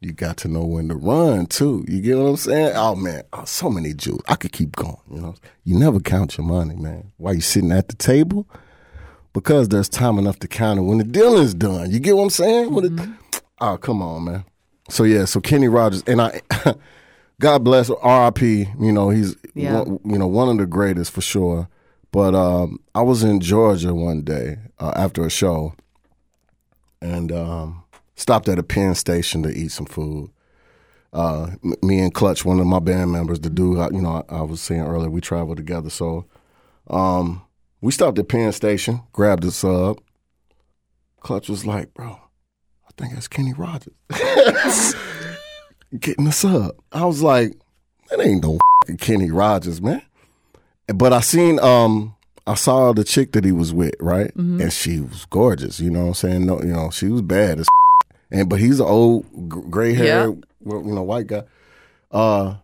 you 0.00 0.12
got 0.12 0.38
to 0.38 0.48
know 0.48 0.64
when 0.64 0.88
to 0.88 0.94
run 0.94 1.46
too. 1.46 1.84
You 1.86 2.00
get 2.00 2.16
what 2.16 2.24
I'm 2.24 2.36
saying? 2.36 2.72
Oh 2.74 2.94
man, 2.94 3.22
oh, 3.32 3.44
so 3.44 3.68
many 3.70 3.92
jewels. 3.92 4.22
I 4.28 4.34
could 4.36 4.52
keep 4.52 4.74
going. 4.76 4.96
You 5.12 5.20
know, 5.20 5.34
you 5.64 5.78
never 5.78 6.00
count 6.00 6.38
your 6.38 6.46
money, 6.46 6.74
man. 6.74 7.12
While 7.18 7.34
you 7.34 7.42
sitting 7.42 7.70
at 7.72 7.88
the 7.88 7.96
table, 7.96 8.46
because 9.34 9.68
there's 9.68 9.88
time 9.90 10.18
enough 10.18 10.38
to 10.40 10.48
count 10.48 10.78
it 10.78 10.82
when 10.82 10.98
the 10.98 11.04
deal 11.04 11.36
is 11.36 11.52
done. 11.54 11.90
You 11.90 12.00
get 12.00 12.16
what 12.16 12.22
I'm 12.24 12.30
saying? 12.30 12.72
When 12.72 12.98
it, 12.98 13.42
oh, 13.60 13.76
come 13.76 14.00
on, 14.00 14.24
man. 14.24 14.44
So 14.88 15.04
yeah, 15.04 15.26
so 15.26 15.40
Kenny 15.40 15.68
Rogers 15.68 16.02
and 16.06 16.20
I. 16.22 16.40
God 17.40 17.64
bless 17.64 17.88
R.I.P. 17.88 18.68
You 18.78 18.92
know 18.92 19.08
he's 19.08 19.34
Yeah. 19.54 19.80
one, 19.80 19.98
you 20.04 20.18
know 20.18 20.26
one 20.26 20.50
of 20.50 20.58
the 20.58 20.66
greatest 20.66 21.10
for 21.10 21.22
sure. 21.22 21.68
But 22.12 22.34
um, 22.34 22.80
I 22.94 23.00
was 23.02 23.22
in 23.22 23.40
Georgia 23.40 23.94
one 23.94 24.22
day 24.22 24.58
uh, 24.78 24.92
after 24.94 25.24
a 25.24 25.30
show, 25.30 25.74
and 27.00 27.32
um, 27.32 27.79
stopped 28.20 28.48
at 28.48 28.58
a 28.58 28.62
Penn 28.62 28.94
station 28.94 29.42
to 29.42 29.50
eat 29.50 29.72
some 29.72 29.86
food. 29.86 30.30
Uh, 31.12 31.50
me 31.82 32.00
and 32.00 32.14
Clutch, 32.14 32.44
one 32.44 32.60
of 32.60 32.66
my 32.66 32.78
band 32.78 33.10
members, 33.10 33.40
the 33.40 33.50
dude 33.50 33.78
I, 33.78 33.88
you 33.90 34.00
know 34.00 34.24
I, 34.28 34.36
I 34.36 34.42
was 34.42 34.60
saying 34.60 34.82
earlier, 34.82 35.10
we 35.10 35.20
traveled 35.20 35.56
together. 35.56 35.90
So 35.90 36.26
um, 36.88 37.42
we 37.80 37.90
stopped 37.90 38.18
at 38.18 38.28
Penn 38.28 38.52
Station, 38.52 39.02
grabbed 39.12 39.44
a 39.44 39.50
sub. 39.50 40.00
Clutch 41.18 41.48
was 41.48 41.66
like, 41.66 41.92
"Bro, 41.94 42.10
I 42.10 42.90
think 42.96 43.14
that's 43.14 43.26
Kenny 43.26 43.52
Rogers 43.54 43.92
getting 45.98 46.26
the 46.26 46.32
sub." 46.32 46.76
I 46.92 47.04
was 47.04 47.22
like, 47.22 47.54
"That 48.08 48.20
ain't 48.20 48.44
no 48.44 48.58
fucking 48.82 48.98
Kenny 48.98 49.30
Rogers, 49.32 49.82
man." 49.82 50.02
But 50.94 51.12
I 51.12 51.20
seen 51.20 51.58
um 51.58 52.14
I 52.46 52.54
saw 52.54 52.92
the 52.92 53.04
chick 53.04 53.32
that 53.32 53.44
he 53.44 53.52
was 53.52 53.72
with, 53.72 53.94
right? 54.00 54.34
And 54.60 54.72
she 54.72 55.00
was 55.00 55.24
gorgeous, 55.26 55.80
you 55.80 55.90
know 55.90 56.02
what 56.02 56.08
I'm 56.08 56.14
saying? 56.14 56.46
No, 56.46 56.60
you 56.60 56.72
know, 56.72 56.90
she 56.90 57.08
was 57.08 57.22
bad 57.22 57.60
as 57.60 57.68
and 58.30 58.48
but 58.48 58.58
he's 58.60 58.80
an 58.80 58.86
old 58.86 59.24
gray 59.70 59.94
hair, 59.94 60.26
you 60.26 60.40
know, 60.64 61.02
white 61.02 61.26
guy. 61.26 61.44
Uh 62.10 62.56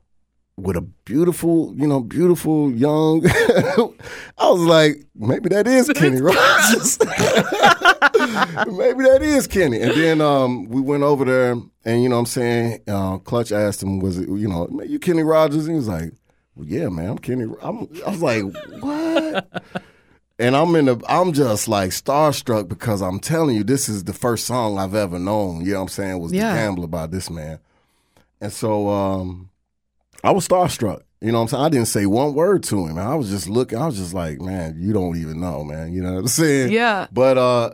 with 0.59 0.77
a 0.77 0.81
beautiful, 0.81 1.75
you 1.77 1.87
know, 1.87 2.01
beautiful 2.01 2.73
young 2.73 3.23
I 4.39 4.51
was 4.51 4.63
like, 4.63 5.05
maybe 5.15 5.51
that 5.51 5.67
is 5.67 5.89
Kenny 5.95 6.21
Rogers. 6.23 6.99
maybe 8.75 9.05
that 9.05 9.19
is 9.21 9.47
Kenny. 9.47 9.81
And 9.83 9.93
then 9.93 10.21
um 10.21 10.67
we 10.69 10.81
went 10.81 11.03
over 11.03 11.25
there 11.25 11.57
and 11.85 12.03
you 12.03 12.09
know 12.09 12.17
what 12.17 12.21
I'm 12.21 12.27
saying, 12.27 12.81
uh, 12.89 13.19
Clutch 13.19 13.53
asked 13.53 13.83
him, 13.83 14.01
was 14.01 14.19
it, 14.19 14.29
you 14.29 14.49
know, 14.49 14.69
you 14.87 14.99
Kenny 14.99 15.23
Rogers? 15.23 15.67
And 15.67 15.75
he 15.75 15.77
was 15.77 15.89
like, 15.89 16.13
well, 16.57 16.67
yeah, 16.67 16.89
man, 16.89 17.11
I'm 17.11 17.19
Kenny. 17.19 17.45
I'm, 17.63 17.89
I 18.07 18.11
was 18.11 18.23
like, 18.23 18.43
what? 18.81 19.63
And 20.39 20.55
I'm 20.57 20.75
in 20.77 20.87
the, 20.87 21.01
I'm 21.09 21.33
just 21.33 21.69
like 21.69 21.91
starstruck 21.91 22.69
because 22.69 23.01
I'm 23.03 23.19
telling 23.21 23.57
you, 23.57 23.65
this 23.65 23.89
is 23.89 24.05
the 24.05 24.13
first 24.13 24.47
song 24.47 24.79
I've 24.79 24.95
ever 24.95 25.19
known. 25.19 25.65
You 25.65 25.73
know 25.73 25.79
what 25.79 25.83
I'm 25.83 25.89
saying? 25.89 26.19
Was 26.21 26.33
Yeah. 26.33 26.53
the 26.53 26.59
Gambler 26.59 26.87
by 26.89 27.07
this 27.07 27.31
man. 27.31 27.59
And 28.41 28.53
so 28.53 28.89
um, 28.89 29.51
I 30.23 30.31
was 30.33 30.47
starstruck. 30.47 31.03
You 31.23 31.33
know 31.33 31.39
what 31.39 31.43
I'm 31.43 31.49
saying? 31.49 31.65
I 31.65 31.69
didn't 31.71 31.89
say 31.89 32.05
one 32.05 32.35
word 32.35 32.63
to 32.65 32.87
him. 32.87 32.99
I 32.99 33.15
was 33.15 33.31
just 33.31 33.49
looking. 33.49 33.79
I 33.79 33.87
was 33.87 33.97
just 33.97 34.13
like, 34.13 34.41
man, 34.41 34.77
you 34.79 34.93
don't 34.93 35.17
even 35.17 35.41
know, 35.41 35.65
man. 35.65 35.93
You 35.95 36.03
know 36.03 36.13
what 36.13 36.19
I'm 36.21 36.29
saying? 36.29 36.71
Yeah. 36.73 37.07
But 37.11 37.39
uh, 37.39 37.71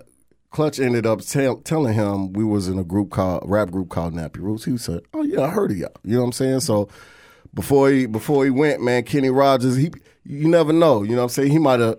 Clutch 0.53 0.79
ended 0.79 1.07
up 1.07 1.23
tell, 1.23 1.57
telling 1.57 1.95
him 1.95 2.33
we 2.33 2.45
was 2.45 2.69
in 2.69 2.79
a 2.79 2.85
group 2.85 3.11
called 3.11 3.43
rap 3.45 3.71
group 3.73 3.89
called 3.89 4.15
Nappy 4.15 4.37
Roots. 4.39 4.65
He 4.65 4.79
said, 4.79 5.01
"Oh 5.13 5.23
yeah, 5.25 5.41
I 5.41 5.49
heard 5.49 5.73
of 5.73 5.77
y'all." 5.77 5.91
You 6.05 6.15
know 6.15 6.21
what 6.21 6.27
I'm 6.27 6.33
saying? 6.33 6.61
So 6.61 6.89
before 7.53 7.91
he 7.91 8.07
before 8.07 8.45
he 8.45 8.51
went, 8.51 8.81
man, 8.81 9.03
Kenny 9.03 9.31
Rogers, 9.31 9.75
he 9.77 9.91
you 10.25 10.47
never 10.47 10.73
know. 10.73 11.03
You 11.03 11.11
know 11.11 11.17
what 11.17 11.23
I'm 11.25 11.29
saying? 11.31 11.51
He 11.51 11.59
might 11.59 11.81
have 11.81 11.97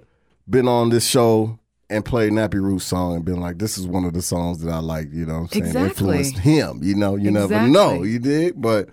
been 0.50 0.68
on 0.68 0.90
this 0.90 1.08
show 1.08 1.60
and 1.90 2.04
played 2.04 2.32
Nappy 2.34 2.62
Roots 2.62 2.86
song 2.86 3.16
and 3.16 3.26
been 3.26 3.40
like, 3.40 3.60
"This 3.60 3.78
is 3.78 3.88
one 3.88 4.06
of 4.06 4.14
the 4.14 4.22
songs 4.22 4.60
that 4.62 4.72
I 4.72 4.80
like." 4.80 5.12
You 5.12 5.26
know 5.26 5.34
what 5.34 5.40
I'm 5.40 5.48
saying? 5.50 5.66
Exactly. 5.66 5.90
Influenced 6.18 6.38
him. 6.40 6.80
You 6.84 6.96
know, 6.96 7.16
you 7.16 7.32
never 7.32 7.68
know. 7.68 8.04
You 8.04 8.20
did, 8.20 8.62
but 8.62 8.90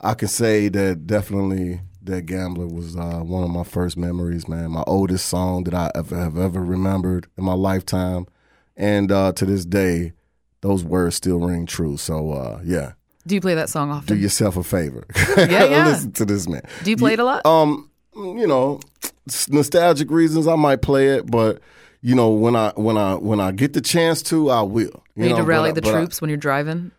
I 0.00 0.14
can 0.14 0.28
say 0.28 0.68
that 0.68 1.06
definitely 1.06 1.80
that 2.02 2.26
gambler 2.26 2.66
was 2.66 2.96
uh, 2.96 3.20
one 3.20 3.44
of 3.44 3.50
my 3.50 3.64
first 3.64 3.96
memories, 3.96 4.48
man. 4.48 4.70
My 4.70 4.84
oldest 4.86 5.26
song 5.26 5.64
that 5.64 5.74
I 5.74 5.90
ever 5.94 6.16
have 6.16 6.38
ever 6.38 6.62
remembered 6.62 7.26
in 7.36 7.44
my 7.44 7.54
lifetime, 7.54 8.26
and 8.76 9.10
uh, 9.12 9.32
to 9.32 9.44
this 9.46 9.64
day, 9.64 10.12
those 10.60 10.84
words 10.84 11.16
still 11.16 11.38
ring 11.38 11.66
true. 11.66 11.96
So 11.96 12.32
uh, 12.32 12.60
yeah, 12.64 12.92
Do 13.26 13.34
you 13.34 13.40
play 13.40 13.54
that 13.54 13.68
song 13.68 13.90
often? 13.90 14.16
do 14.16 14.20
yourself 14.20 14.56
a 14.56 14.62
favor. 14.62 15.06
Yeah, 15.36 15.64
yeah. 15.64 15.86
Listen 15.88 16.12
to 16.12 16.24
this 16.24 16.48
man. 16.48 16.62
Do 16.84 16.90
you 16.90 16.96
play 16.96 17.14
it 17.14 17.18
a 17.20 17.24
lot? 17.24 17.44
Um, 17.46 17.87
Mm, 18.18 18.40
you 18.40 18.46
know, 18.46 18.80
nostalgic 19.48 20.10
reasons 20.10 20.46
I 20.46 20.56
might 20.56 20.82
play 20.82 21.08
it, 21.08 21.30
but 21.30 21.60
you 22.02 22.14
know 22.14 22.30
when 22.30 22.56
I 22.56 22.72
when 22.76 22.96
I 22.96 23.14
when 23.14 23.40
I 23.40 23.52
get 23.52 23.72
the 23.72 23.80
chance 23.80 24.22
to, 24.24 24.50
I 24.50 24.62
will. 24.62 24.80
You 24.82 24.92
You 25.16 25.22
need 25.24 25.30
know, 25.30 25.36
to 25.38 25.42
rally 25.44 25.70
I- 25.70 25.72
the 25.72 25.82
but 25.82 25.94
I- 25.94 25.98
troops 26.00 26.20
when 26.20 26.28
you're 26.30 26.36
driving. 26.36 26.90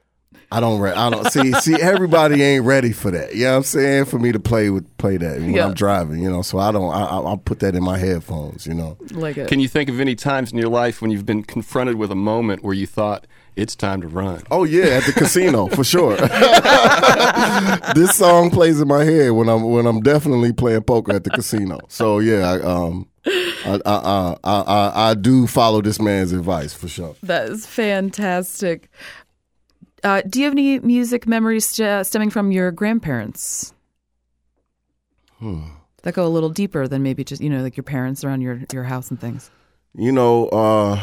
I 0.52 0.60
don't. 0.60 0.80
Re- 0.80 0.90
I 0.92 1.12
don't 1.12 1.30
see. 1.32 1.54
See, 1.62 1.76
everybody 1.80 2.42
ain't 2.42 2.66
ready 2.66 2.92
for 2.92 3.12
that. 3.12 3.36
You 3.36 3.44
know 3.44 3.52
what 3.52 3.58
I'm 3.58 3.64
saying? 3.64 4.06
For 4.06 4.18
me 4.18 4.32
to 4.32 4.40
play 4.40 4.72
with 4.72 4.98
play 4.98 5.16
that 5.18 5.40
when 5.40 5.54
Yeah. 5.54 5.68
I'm 5.68 5.76
driving. 5.76 6.24
You 6.24 6.30
know, 6.32 6.42
so 6.42 6.58
I 6.58 6.72
don't. 6.72 6.92
I, 6.92 7.04
I- 7.04 7.20
I'll 7.20 7.38
put 7.38 7.60
that 7.60 7.76
in 7.76 7.84
my 7.84 8.00
headphones. 8.00 8.66
You 8.66 8.74
know. 8.74 8.98
Like 9.12 9.38
it. 9.38 9.48
Can 9.48 9.60
you 9.60 9.68
think 9.68 9.90
of 9.90 10.00
any 10.00 10.16
times 10.16 10.52
in 10.52 10.58
your 10.58 10.70
life 10.70 11.04
when 11.04 11.12
you've 11.12 11.26
been 11.26 11.44
confronted 11.44 11.98
with 11.98 12.10
a 12.12 12.16
moment 12.16 12.64
where 12.64 12.74
you 12.74 12.88
thought 12.88 13.28
it's 13.60 13.75
time 13.75 14.01
to 14.01 14.08
run? 14.08 14.42
Oh 14.50 14.63
yeah, 14.63 14.86
at 14.86 15.04
the 15.04 15.13
casino 15.13 15.68
for 15.68 15.84
sure. 15.84 16.16
this 17.96 18.16
song 18.16 18.50
plays 18.51 18.80
in 18.80 18.88
my 18.88 19.04
head 19.04 19.32
when 19.32 19.50
I'm 19.50 19.63
when 19.70 19.86
I'm 19.86 20.01
definitely 20.01 20.54
playing 20.54 20.84
poker 20.84 21.13
at 21.13 21.24
the 21.24 21.30
casino. 21.30 21.80
So 21.89 22.20
yeah, 22.20 22.51
I, 22.51 22.62
um, 22.62 23.08
I, 23.25 23.82
I, 23.86 23.96
I, 23.96 24.36
I, 24.44 24.62
I, 24.62 25.10
I 25.10 25.13
do 25.13 25.46
follow 25.46 25.82
this 25.82 26.00
man's 26.00 26.32
advice 26.32 26.74
for 26.74 26.88
sure. 26.88 27.16
That 27.24 27.50
is 27.50 27.66
fantastic. 27.66 28.89
Uh, 30.04 30.22
do 30.28 30.39
you 30.39 30.46
have 30.46 30.54
any 30.54 30.80
music 30.80 31.28
memories 31.28 31.66
st- 31.66 32.06
stemming 32.06 32.30
from 32.30 32.51
your 32.51 32.72
grandparents? 32.72 33.74
Hmm. 35.39 35.63
That 36.04 36.13
go 36.13 36.25
a 36.25 36.30
little 36.30 36.50
deeper 36.50 36.88
than 36.88 37.04
maybe 37.04 37.25
just 37.25 37.42
you 37.42 37.50
know 37.50 37.62
like 37.62 37.75
your 37.75 37.84
parents 37.84 38.24
around 38.24 38.42
your 38.42 38.62
your 38.72 38.84
house 38.84 39.10
and 39.10 39.20
things. 39.20 39.51
You 39.96 40.12
know, 40.12 40.48
uh, 40.50 41.01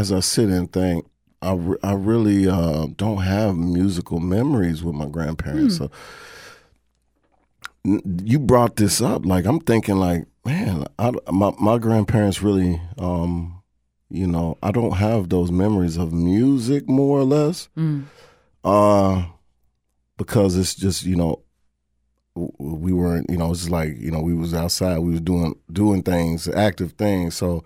as 0.00 0.10
I 0.12 0.20
sit 0.20 0.48
and 0.48 0.72
think, 0.72 1.06
I, 1.42 1.52
re- 1.54 1.78
I 1.82 1.92
really 1.92 2.48
uh, 2.48 2.86
don't 2.96 3.18
have 3.22 3.54
musical 3.56 4.18
memories 4.20 4.82
with 4.82 4.94
my 4.94 5.06
grandparents. 5.06 5.76
So 5.78 5.90
n- 7.84 8.22
you 8.24 8.38
brought 8.38 8.76
this 8.76 9.00
up, 9.00 9.24
like 9.26 9.44
I'm 9.46 9.60
thinking, 9.60 9.96
like 9.96 10.26
man, 10.44 10.84
I, 10.98 11.12
my 11.30 11.52
my 11.60 11.78
grandparents 11.78 12.42
really, 12.42 12.80
um, 12.98 13.62
you 14.08 14.26
know, 14.26 14.58
I 14.62 14.70
don't 14.70 14.92
have 14.96 15.28
those 15.28 15.50
memories 15.50 15.96
of 15.96 16.12
music, 16.12 16.88
more 16.88 17.18
or 17.20 17.24
less, 17.24 17.68
Mm. 17.76 18.04
uh, 18.64 19.24
because 20.16 20.56
it's 20.56 20.74
just 20.74 21.04
you 21.04 21.16
know. 21.16 21.42
We 22.58 22.92
weren't, 22.92 23.28
you 23.28 23.36
know, 23.36 23.50
it's 23.50 23.68
like 23.68 23.98
you 23.98 24.10
know, 24.10 24.20
we 24.20 24.34
was 24.34 24.54
outside, 24.54 24.98
we 25.00 25.10
was 25.10 25.20
doing 25.20 25.56
doing 25.70 26.02
things, 26.02 26.48
active 26.48 26.92
things. 26.92 27.34
So, 27.34 27.64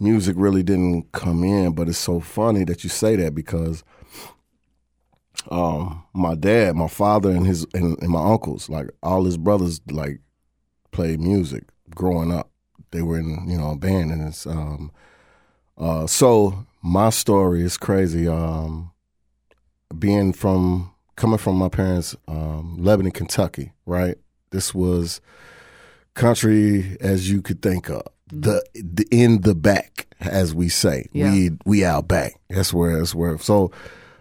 music 0.00 0.36
really 0.38 0.62
didn't 0.62 1.12
come 1.12 1.44
in. 1.44 1.72
But 1.72 1.88
it's 1.88 1.98
so 1.98 2.20
funny 2.20 2.64
that 2.64 2.84
you 2.84 2.90
say 2.90 3.16
that 3.16 3.34
because 3.34 3.84
um, 5.50 6.04
my 6.14 6.34
dad, 6.34 6.76
my 6.76 6.88
father, 6.88 7.30
and 7.30 7.46
his 7.46 7.66
and, 7.74 8.00
and 8.00 8.10
my 8.10 8.24
uncles, 8.24 8.68
like 8.68 8.88
all 9.02 9.24
his 9.24 9.36
brothers, 9.36 9.80
like 9.90 10.20
played 10.90 11.20
music 11.20 11.64
growing 11.94 12.32
up. 12.32 12.50
They 12.90 13.02
were 13.02 13.18
in 13.18 13.48
you 13.48 13.58
know 13.58 13.70
a 13.70 13.76
band, 13.76 14.10
and 14.10 14.28
it's 14.28 14.46
um, 14.46 14.90
uh, 15.76 16.06
so 16.06 16.66
my 16.82 17.10
story 17.10 17.62
is 17.62 17.76
crazy. 17.76 18.28
Um, 18.28 18.92
being 19.98 20.32
from 20.32 20.92
coming 21.16 21.38
from 21.38 21.56
my 21.56 21.68
parents, 21.68 22.16
um, 22.26 22.76
Lebanon, 22.78 23.12
Kentucky, 23.12 23.72
right? 23.86 24.16
This 24.50 24.74
was 24.74 25.20
country 26.14 26.96
as 27.00 27.30
you 27.30 27.42
could 27.42 27.60
think 27.60 27.90
of. 27.90 28.02
The, 28.28 28.64
the 28.74 29.06
in 29.10 29.42
the 29.42 29.54
back, 29.54 30.06
as 30.20 30.54
we 30.54 30.68
say, 30.68 31.08
Yeah. 31.12 31.30
we 31.30 31.50
we 31.66 31.84
out 31.84 32.08
back. 32.08 32.40
That's 32.48 32.72
where 32.72 32.96
that's 32.98 33.14
where. 33.14 33.36
So, 33.38 33.70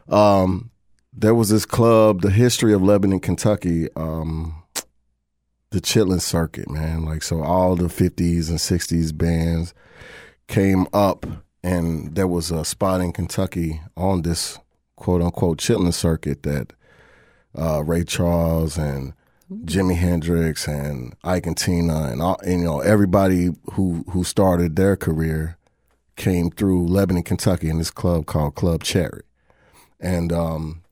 um, 0.10 0.70
there 1.14 1.34
was 1.36 1.50
this 1.50 1.66
club, 1.66 2.22
the 2.22 2.30
history 2.30 2.74
of 2.74 2.82
Lebanon, 2.84 3.20
Kentucky, 3.22 3.88
um, 3.96 4.62
the 5.70 5.80
Chitlin 5.80 6.20
Circuit, 6.22 6.70
man. 6.70 7.06
Like 7.06 7.24
so, 7.24 7.42
all 7.44 7.76
the 7.76 7.86
'50s 7.86 8.50
and 8.50 8.60
'60s 8.60 9.18
bands 9.18 9.74
came 10.48 10.86
up, 10.94 11.26
and 11.64 12.14
there 12.16 12.28
was 12.28 12.52
a 12.52 12.66
spot 12.66 13.00
in 13.00 13.14
Kentucky 13.14 13.82
on 13.96 14.24
this 14.24 14.60
quote 14.98 15.22
unquote 15.22 15.60
Chitlin 15.60 15.94
Circuit 15.94 16.44
that 16.44 16.74
uh, 17.58 17.84
Ray 17.84 18.04
Charles 18.04 18.78
and 18.78 19.14
Jimi 19.52 19.96
Hendrix 19.96 20.68
and 20.68 21.16
Ike 21.24 21.48
and 21.48 21.58
Tina 21.58 22.04
and, 22.06 22.22
all, 22.22 22.40
and 22.46 22.62
you 22.62 22.66
know 22.66 22.80
everybody 22.80 23.50
who 23.74 24.04
who 24.10 24.24
started 24.24 24.76
their 24.76 24.96
career 24.96 25.58
came 26.16 26.50
through 26.52 26.88
Lebanon, 26.88 27.24
Kentucky, 27.24 27.70
in 27.70 27.78
this 27.78 27.92
club 27.92 28.26
called 28.26 28.56
Club 28.56 28.84
Cherry. 28.84 29.24
And 30.00 30.32
um, 30.32 30.84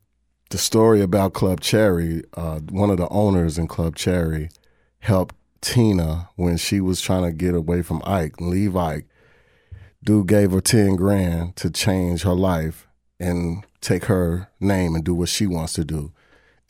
the 0.50 0.58
story 0.58 1.02
about 1.02 1.34
Club 1.34 1.62
Cherry, 1.62 2.24
uh, 2.34 2.60
one 2.60 2.90
of 2.90 2.98
the 2.98 3.08
owners 3.10 3.58
in 3.58 3.68
Club 3.68 3.96
Cherry 3.96 4.50
helped 5.00 5.36
Tina 5.62 6.30
when 6.36 6.58
she 6.58 6.82
was 6.82 7.02
trying 7.02 7.24
to 7.24 7.32
get 7.32 7.54
away 7.54 7.82
from 7.82 8.02
Ike, 8.06 8.42
leave 8.42 8.76
Ike. 8.76 9.08
Dude 10.04 10.28
gave 10.28 10.52
her 10.52 10.62
ten 10.62 10.96
grand 10.96 11.56
to 11.58 11.70
change 11.70 12.24
her 12.24 12.34
life 12.34 12.88
and 13.20 13.64
take 13.82 14.06
her 14.06 14.50
name 14.60 14.96
and 14.96 15.04
do 15.04 15.14
what 15.14 15.30
she 15.30 15.46
wants 15.46 15.74
to 15.74 15.86
do. 15.86 16.12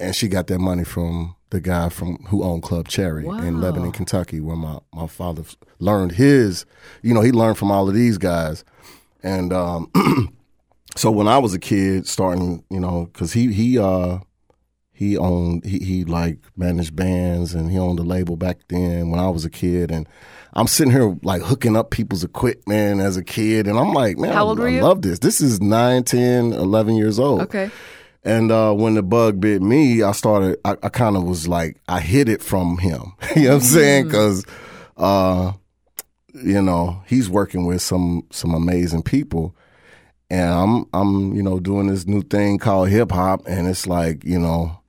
And 0.02 0.16
she 0.16 0.28
got 0.28 0.48
that 0.48 0.60
money 0.60 0.84
from 0.84 1.36
the 1.52 1.62
guy 1.62 1.90
from 1.90 2.18
who 2.30 2.44
owned 2.44 2.64
Club 2.64 2.88
Cherry 2.88 3.26
in 3.26 3.62
Lebanon, 3.62 3.92
Kentucky, 3.92 4.40
where 4.40 4.56
my, 4.56 4.80
my 4.94 5.06
father 5.08 5.44
learned 5.80 6.14
his, 6.14 6.66
you 7.02 7.14
know, 7.14 7.22
he 7.22 7.32
learned 7.32 7.58
from 7.58 7.72
all 7.72 7.88
of 7.88 7.94
these 7.94 8.18
guys. 8.18 8.64
And 9.22 9.54
um, 9.54 9.92
so 10.96 11.12
when 11.12 11.28
I 11.28 11.38
was 11.38 11.54
a 11.54 11.60
kid, 11.60 12.08
starting, 12.08 12.64
you 12.70 12.80
know, 12.80 13.10
because 13.14 13.34
he 13.34 13.52
he 13.54 13.78
uh 13.78 14.20
he 14.92 15.18
owned 15.18 15.66
he 15.66 15.80
he 15.80 16.06
like 16.06 16.40
managed 16.56 16.96
bands 16.96 17.54
and 17.54 17.72
he 17.72 17.78
owned 17.78 18.00
a 18.00 18.04
label 18.04 18.38
back 18.38 18.60
then 18.70 19.10
when 19.10 19.20
I 19.20 19.30
was 19.30 19.46
a 19.46 19.50
kid 19.50 19.92
and 19.92 20.08
I'm 20.54 20.68
sitting 20.68 20.92
here 20.92 21.18
like 21.24 21.42
hooking 21.42 21.76
up 21.76 21.92
people's 21.92 22.24
equipment 22.24 23.02
as 23.02 23.18
a 23.18 23.24
kid 23.24 23.68
and 23.68 23.80
I'm 23.80 23.94
like, 23.94 24.18
man, 24.18 24.34
How 24.34 24.48
I, 24.50 24.78
I 24.78 24.80
love 24.82 25.02
this. 25.02 25.20
This 25.20 25.42
is 25.42 25.62
9, 25.62 26.04
10, 26.04 26.54
11 26.54 26.96
years 26.96 27.20
old. 27.20 27.42
Okay. 27.42 27.72
And 28.24 28.52
uh, 28.52 28.74
when 28.74 28.94
the 28.94 29.04
bug 29.04 29.40
bit 29.40 29.62
me, 29.62 30.04
I 30.04 30.12
started. 30.12 30.60
I, 30.64 30.78
I 30.84 30.90
kind 30.90 31.18
of 31.18 31.24
was 31.24 31.48
like, 31.48 31.78
I 31.88 32.00
hid 32.00 32.30
it 32.30 32.44
from 32.44 32.78
him. 32.78 33.14
you 33.36 33.44
know 33.44 33.50
what 33.50 33.56
I'm 33.56 33.62
saying? 33.62 34.06
Because, 34.06 34.46
uh, 34.98 35.54
you 36.34 36.62
know, 36.62 37.02
he's 37.08 37.30
working 37.30 37.66
with 37.66 37.82
some 37.82 38.28
some 38.32 38.54
amazing 38.54 39.04
people, 39.04 39.56
and 40.30 40.54
I'm 40.54 40.86
I'm 40.94 41.34
you 41.34 41.42
know 41.42 41.60
doing 41.60 41.88
this 41.88 42.06
new 42.06 42.22
thing 42.22 42.60
called 42.60 42.90
hip 42.90 43.12
hop, 43.12 43.42
and 43.48 43.68
it's 43.68 43.88
like 43.88 44.24
you 44.24 44.40
know, 44.40 44.80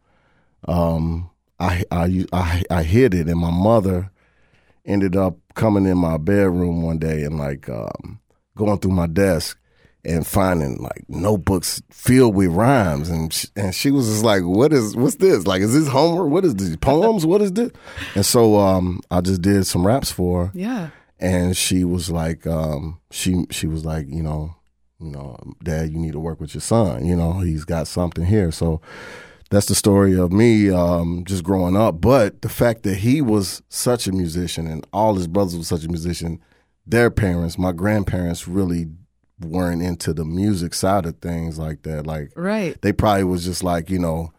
um, 0.69 1.31
I 1.59 1.85
I 1.91 2.27
I 2.35 2.63
I 2.71 2.83
hid 2.83 3.15
it, 3.15 3.29
and 3.29 3.41
my 3.41 3.51
mother 3.51 4.11
ended 4.85 5.17
up 5.17 5.39
coming 5.55 5.87
in 5.87 5.97
my 5.97 6.19
bedroom 6.19 6.83
one 6.83 6.99
day 6.99 7.23
and 7.23 7.39
like 7.39 7.69
um, 7.69 8.21
going 8.57 8.79
through 8.79 8.91
my 8.91 9.07
desk 9.07 9.59
and 10.05 10.27
finding 10.27 10.79
like 10.79 11.05
notebooks 11.09 11.81
filled 11.91 12.35
with 12.35 12.49
rhymes. 12.49 13.09
And 13.09 13.33
she, 13.33 13.49
and 13.57 13.75
she 13.75 13.91
was 13.91 14.09
just 14.09 14.25
like 14.25 14.43
what 14.43 14.73
is 14.73 14.97
what's 14.97 15.17
this? 15.17 15.47
Like 15.47 15.63
is 15.63 15.73
this 15.73 15.89
Homer 15.89 16.27
what 16.27 16.45
is 16.45 16.55
these 16.57 16.77
poems? 16.77 17.25
What 17.25 17.41
is 17.41 17.53
this? 17.53 17.71
And 18.15 18.27
so 18.27 18.59
um 18.59 19.01
I 19.11 19.21
just 19.21 19.43
did 19.43 19.65
some 19.67 19.87
raps 19.87 20.11
for 20.11 20.47
her. 20.47 20.53
Yeah. 20.55 20.91
and 21.21 21.57
she 21.57 21.85
was 21.85 22.11
like 22.11 22.47
um 22.47 23.01
she 23.11 23.47
she 23.51 23.67
was 23.67 23.85
like 23.85 24.07
you 24.09 24.23
know 24.23 24.57
you 24.99 25.11
know 25.11 25.37
dad 25.63 25.91
you 25.91 25.99
need 25.99 26.13
to 26.13 26.21
work 26.21 26.41
with 26.41 26.55
your 26.55 26.63
son. 26.63 27.07
You 27.07 27.15
know 27.17 27.41
he's 27.41 27.65
got 27.65 27.87
something 27.87 28.25
here. 28.25 28.51
So 28.51 28.81
that's 29.51 29.67
the 29.67 29.75
story 29.75 30.19
of 30.19 30.33
me 30.33 30.71
um, 30.71 31.25
just 31.27 31.45
growing 31.45 31.77
up. 31.77 32.01
But 32.01 32.41
the 32.41 32.49
fact 32.49 32.85
that 32.85 32.97
he 32.97 33.21
was 33.21 33.63
such 33.69 34.07
a 34.07 34.13
musician 34.13 34.67
and 34.67 34.87
all 34.95 35.15
his 35.15 35.27
brothers 35.27 35.59
were 35.59 35.63
such 35.63 35.85
a 35.85 35.89
musician, 35.89 36.41
their 36.87 37.11
parents, 37.11 37.59
my 37.59 37.71
grandparents, 37.73 38.49
really 38.49 38.87
weren't 39.45 39.83
into 39.83 40.13
the 40.13 40.25
music 40.25 40.75
side 40.75 41.07
of 41.07 41.17
things 41.19 41.59
like 41.59 41.83
that. 41.83 42.07
Like 42.07 42.33
Right. 42.37 42.81
they 42.83 42.93
probably 42.93 43.25
was 43.25 43.45
just 43.45 43.63
like 43.65 43.91
you 43.91 43.99
know, 43.99 44.33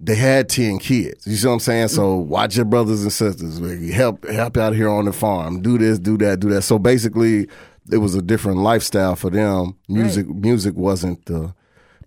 they 0.00 0.14
had 0.14 0.48
ten 0.48 0.78
kids. 0.78 1.26
You 1.26 1.36
see 1.36 1.46
what 1.46 1.54
I'm 1.54 1.60
saying? 1.60 1.88
So 1.88 2.14
watch 2.16 2.56
your 2.56 2.64
brothers 2.64 3.02
and 3.02 3.12
sisters. 3.12 3.58
Help 3.92 4.26
help 4.28 4.56
out 4.56 4.74
here 4.74 4.88
on 4.88 5.04
the 5.06 5.12
farm. 5.12 5.60
Do 5.62 5.78
this, 5.78 5.98
do 5.98 6.16
that, 6.18 6.40
do 6.40 6.48
that. 6.50 6.62
So 6.62 6.78
basically, 6.78 7.48
it 7.90 7.98
was 7.98 8.14
a 8.14 8.22
different 8.22 8.58
lifestyle 8.58 9.16
for 9.16 9.30
them. 9.30 9.76
Music 9.88 10.28
music 10.28 10.74
wasn't 10.76 11.24
the 11.26 11.54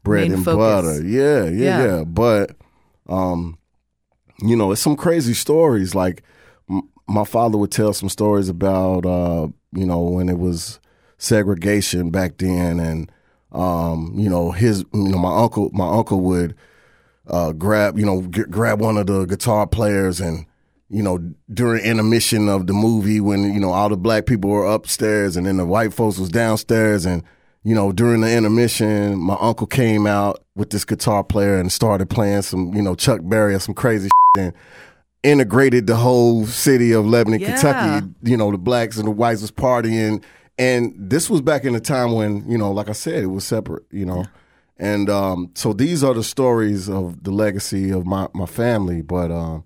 bread 0.04 0.24
Main 0.30 0.34
and 0.36 0.46
focus. 0.46 0.58
butter. 0.58 1.04
Yeah, 1.08 1.44
yeah, 1.46 1.50
Yeah. 1.50 1.86
yeah. 1.98 2.04
But 2.06 2.56
um, 3.08 3.58
you 4.42 4.56
know, 4.56 4.72
it's 4.72 4.82
some 4.82 4.96
crazy 4.96 5.34
stories. 5.34 5.94
Like 5.96 6.24
m- 6.70 6.88
my 7.08 7.26
father 7.26 7.58
would 7.58 7.72
tell 7.72 7.92
some 7.94 8.08
stories 8.10 8.48
about 8.50 9.06
uh, 9.06 9.48
you 9.74 9.86
know 9.86 10.00
when 10.02 10.30
it 10.30 10.38
was 10.38 10.80
segregation 11.20 12.10
back 12.10 12.38
then, 12.38 12.80
and 12.80 13.12
um, 13.52 14.14
you 14.18 14.30
know 14.30 14.52
his 14.52 14.80
you 14.94 15.10
know 15.10 15.18
my 15.20 15.36
uncle 15.44 15.70
my 15.74 15.88
uncle 15.88 16.22
would 16.22 16.56
uh, 17.28 17.52
grab 17.52 18.00
you 18.00 18.06
know 18.06 18.24
g- 18.24 18.44
grab 18.50 18.80
one 18.82 18.98
of 18.98 19.06
the 19.08 19.26
guitar 19.26 19.68
players 19.68 20.20
and 20.20 20.46
you 20.90 21.04
know 21.04 21.20
during 21.54 21.84
intermission 21.84 22.50
of 22.50 22.66
the 22.66 22.74
movie 22.74 23.20
when 23.20 23.54
you 23.54 23.60
know 23.60 23.72
all 23.72 23.90
the 23.90 23.98
black 23.98 24.26
people 24.26 24.50
were 24.50 24.66
upstairs 24.66 25.38
and 25.38 25.46
then 25.46 25.58
the 25.58 25.66
white 25.66 25.94
folks 25.94 26.18
was 26.18 26.30
downstairs 26.30 27.06
and 27.06 27.22
you 27.64 27.76
know 27.76 27.92
during 27.92 28.22
the 28.22 28.32
intermission 28.36 29.16
my 29.20 29.38
uncle 29.40 29.68
came 29.68 30.08
out 30.08 30.44
with 30.56 30.72
this 30.72 30.86
guitar 30.86 31.24
player 31.24 31.60
and 31.60 31.72
started 31.72 32.10
playing 32.10 32.42
some 32.42 32.74
you 32.74 32.82
know 32.82 32.96
Chuck 32.96 33.20
Berry 33.24 33.54
or 33.54 33.60
some 33.60 33.76
crazy 33.76 34.10
and 34.38 34.54
integrated 35.22 35.86
the 35.86 35.96
whole 35.98 36.46
city 36.46 36.94
of 36.94 37.06
Lebanon, 37.06 37.42
Yeah. 37.42 37.52
Kentucky. 37.60 38.08
You 38.24 38.38
know, 38.38 38.52
the 38.52 38.58
blacks 38.58 38.98
and 38.98 39.06
the 39.06 39.12
whites 39.12 39.42
was 39.42 39.52
partying, 39.52 40.24
and 40.60 40.94
this 40.98 41.30
was 41.30 41.42
back 41.42 41.64
in 41.66 41.74
the 41.74 41.80
time 41.80 42.14
when 42.14 42.48
you 42.48 42.58
know, 42.58 42.72
like 42.72 42.90
I 42.90 42.94
said, 42.94 43.24
it 43.24 43.28
was 43.28 43.46
separate. 43.46 43.86
You 43.92 44.06
know, 44.06 44.26
and 44.78 45.10
um, 45.10 45.52
so 45.56 45.74
these 45.74 46.04
are 46.04 46.14
the 46.14 46.24
stories 46.24 46.88
of 46.90 47.24
the 47.24 47.32
legacy 47.32 47.90
of 47.90 48.06
my 48.06 48.28
my 48.34 48.46
family. 48.46 49.02
But 49.02 49.32
um, 49.32 49.64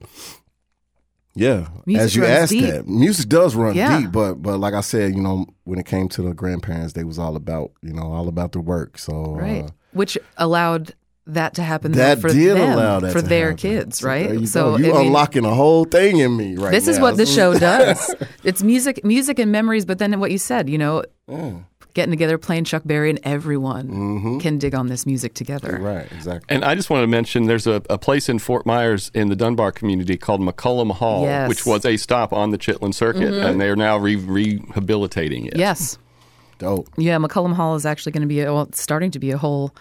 yeah, 1.35 1.67
Music 1.87 2.03
as 2.03 2.15
you 2.15 2.25
asked 2.25 2.51
deep. 2.51 2.65
that, 2.71 2.87
music 2.87 3.27
does 3.27 3.55
run 3.55 3.75
Yeah. 3.75 3.99
deep. 3.99 4.11
But 4.11 4.35
but 4.35 4.59
like 4.59 4.75
I 4.75 4.81
said, 4.81 5.15
you 5.15 5.21
know, 5.21 5.47
when 5.63 5.79
it 5.79 5.85
came 5.87 6.07
to 6.09 6.21
the 6.21 6.33
grandparents, 6.33 6.93
they 6.93 7.03
was 7.03 7.17
all 7.17 7.35
about 7.35 7.71
you 7.81 7.91
know 7.93 8.13
all 8.13 8.27
about 8.27 8.51
the 8.51 8.59
work. 8.61 8.97
So 8.99 9.11
Right. 9.35 9.63
uh, 9.65 9.69
Which 9.93 10.17
allowed 10.37 10.93
that 11.27 11.53
to 11.55 11.63
happen 11.63 11.93
that 11.93 12.19
for 12.19 12.29
did 12.29 12.57
them, 12.57 12.71
allow 12.73 12.99
that 12.99 13.13
for 13.13 13.21
to 13.21 13.27
their 13.27 13.47
happen. 13.51 13.57
kids, 13.57 14.03
right? 14.03 14.27
there 14.29 14.39
you 14.39 14.45
so 14.45 14.71
go. 14.71 14.77
you 14.77 14.91
I 14.93 14.97
mean, 14.97 15.07
unlocking 15.07 15.45
a 15.45 15.53
whole 15.53 15.85
thing 15.85 16.17
in 16.19 16.35
me 16.35 16.55
right 16.57 16.71
this 16.71 16.87
is 16.89 16.99
what 16.99 17.15
the 17.17 17.25
show 17.25 17.53
does. 17.59 18.13
it's 18.43 18.61
music, 18.61 19.03
music 19.05 19.39
and 19.39 19.51
memories. 19.51 19.85
But 19.85 19.99
then 19.99 20.19
what 20.19 20.31
you 20.31 20.37
said, 20.37 20.69
you 20.69 20.77
know, 20.77 21.03
getting 21.93 22.11
together, 22.11 22.37
playing 22.37 22.63
Chuck 22.65 22.81
Berry, 22.85 23.09
and 23.11 23.19
everyone 23.23 24.39
can 24.41 24.57
dig 24.57 24.73
on 24.75 24.87
this 24.87 25.05
music 25.05 25.33
together. 25.35 25.73
Mm-hmm. 25.73 25.83
Right, 25.83 26.11
exactly. 26.11 26.53
And 26.53 26.65
I 26.65 26.73
just 26.75 26.89
wanted 26.89 27.03
to 27.03 27.07
mention 27.07 27.45
there's 27.45 27.67
a, 27.67 27.81
a 27.89 27.97
place 27.97 28.27
in 28.29 28.39
Fort 28.39 28.65
Myers 28.65 29.11
in 29.13 29.29
the 29.29 29.35
Dunbar 29.35 29.71
community 29.71 30.17
called 30.17 30.41
McCollum 30.41 30.91
Hall, 30.91 31.21
Yes. 31.23 31.41
Mm-hmm. 31.41 31.49
which 31.49 31.65
was 31.65 31.85
a 31.85 31.95
stop 31.97 32.33
on 32.33 32.49
the 32.49 32.57
Chitlin 32.57 32.93
Circuit, 32.93 33.33
and 33.33 33.61
they 33.61 33.69
are 33.69 33.75
now 33.75 33.97
re- 33.97 34.15
rehabilitating 34.17 35.45
it. 35.45 35.55
Yes. 35.55 35.97
Dope. 36.57 36.87
Yeah, 36.97 37.17
McCollum 37.17 37.53
Hall 37.53 37.75
is 37.75 37.85
actually 37.85 38.11
going 38.11 38.21
to 38.21 38.27
be 38.27 38.41
a, 38.41 38.53
well, 38.53 38.69
starting 38.73 39.11
to 39.11 39.19
be 39.19 39.31
a 39.31 39.37
whole 39.37 39.73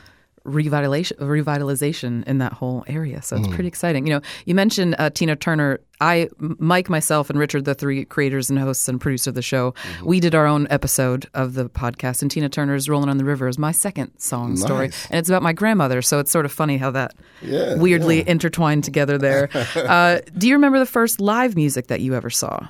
revitalization 0.45 1.17
revitalization 1.19 2.25
in 2.25 2.39
that 2.39 2.53
whole 2.53 2.85
area. 2.87 3.23
So 3.23 3.37
it's 3.37 3.47
Mm. 3.49 3.55
pretty 3.55 3.69
exciting. 3.69 4.07
You 4.07 4.15
know, 4.15 4.21
you 4.45 4.55
mentioned 4.55 4.97
uh, 4.99 5.11
Tina 5.11 5.37
Turner. 5.37 5.81
I, 6.01 6.29
Mike, 6.39 6.91
myself, 6.91 7.31
and 7.31 7.39
Richard, 7.39 7.65
the 7.65 7.77
three 7.77 8.05
creators 8.05 8.51
and 8.51 8.59
hosts 8.59 8.89
and 8.89 9.01
producer 9.01 9.31
of 9.31 9.35
the 9.37 9.43
show, 9.43 9.71
Mm-hmm. 9.73 10.07
we 10.07 10.19
did 10.19 10.35
our 10.35 10.47
own 10.47 10.67
episode 10.69 11.27
of 11.33 11.55
the 11.55 11.69
podcast. 11.69 12.23
And 12.23 12.31
Tina 12.31 12.49
Turner's 12.49 12.89
"Rolling 12.89 13.09
on 13.09 13.19
the 13.19 13.25
River" 13.25 13.47
is 13.47 13.57
my 13.59 13.71
second 13.71 14.11
song 14.19 14.57
story, 14.57 14.87
and 15.11 15.19
it's 15.21 15.29
about 15.29 15.43
my 15.45 15.53
grandmother. 15.53 16.03
So 16.03 16.19
it's 16.19 16.33
sort 16.33 16.45
of 16.45 16.51
funny 16.51 16.77
how 16.77 16.91
that 16.91 17.15
Yeah, 17.41 17.77
weirdly 17.77 18.29
intertwined 18.29 18.83
together 18.83 19.17
there. 19.17 19.49
uh, 19.77 20.19
do 20.37 20.49
you 20.49 20.55
remember 20.55 20.81
the 20.81 20.87
first 20.87 21.21
live 21.21 21.55
music 21.55 21.87
that 21.87 22.01
you 22.01 22.15
ever 22.17 22.31
saw? 22.31 22.67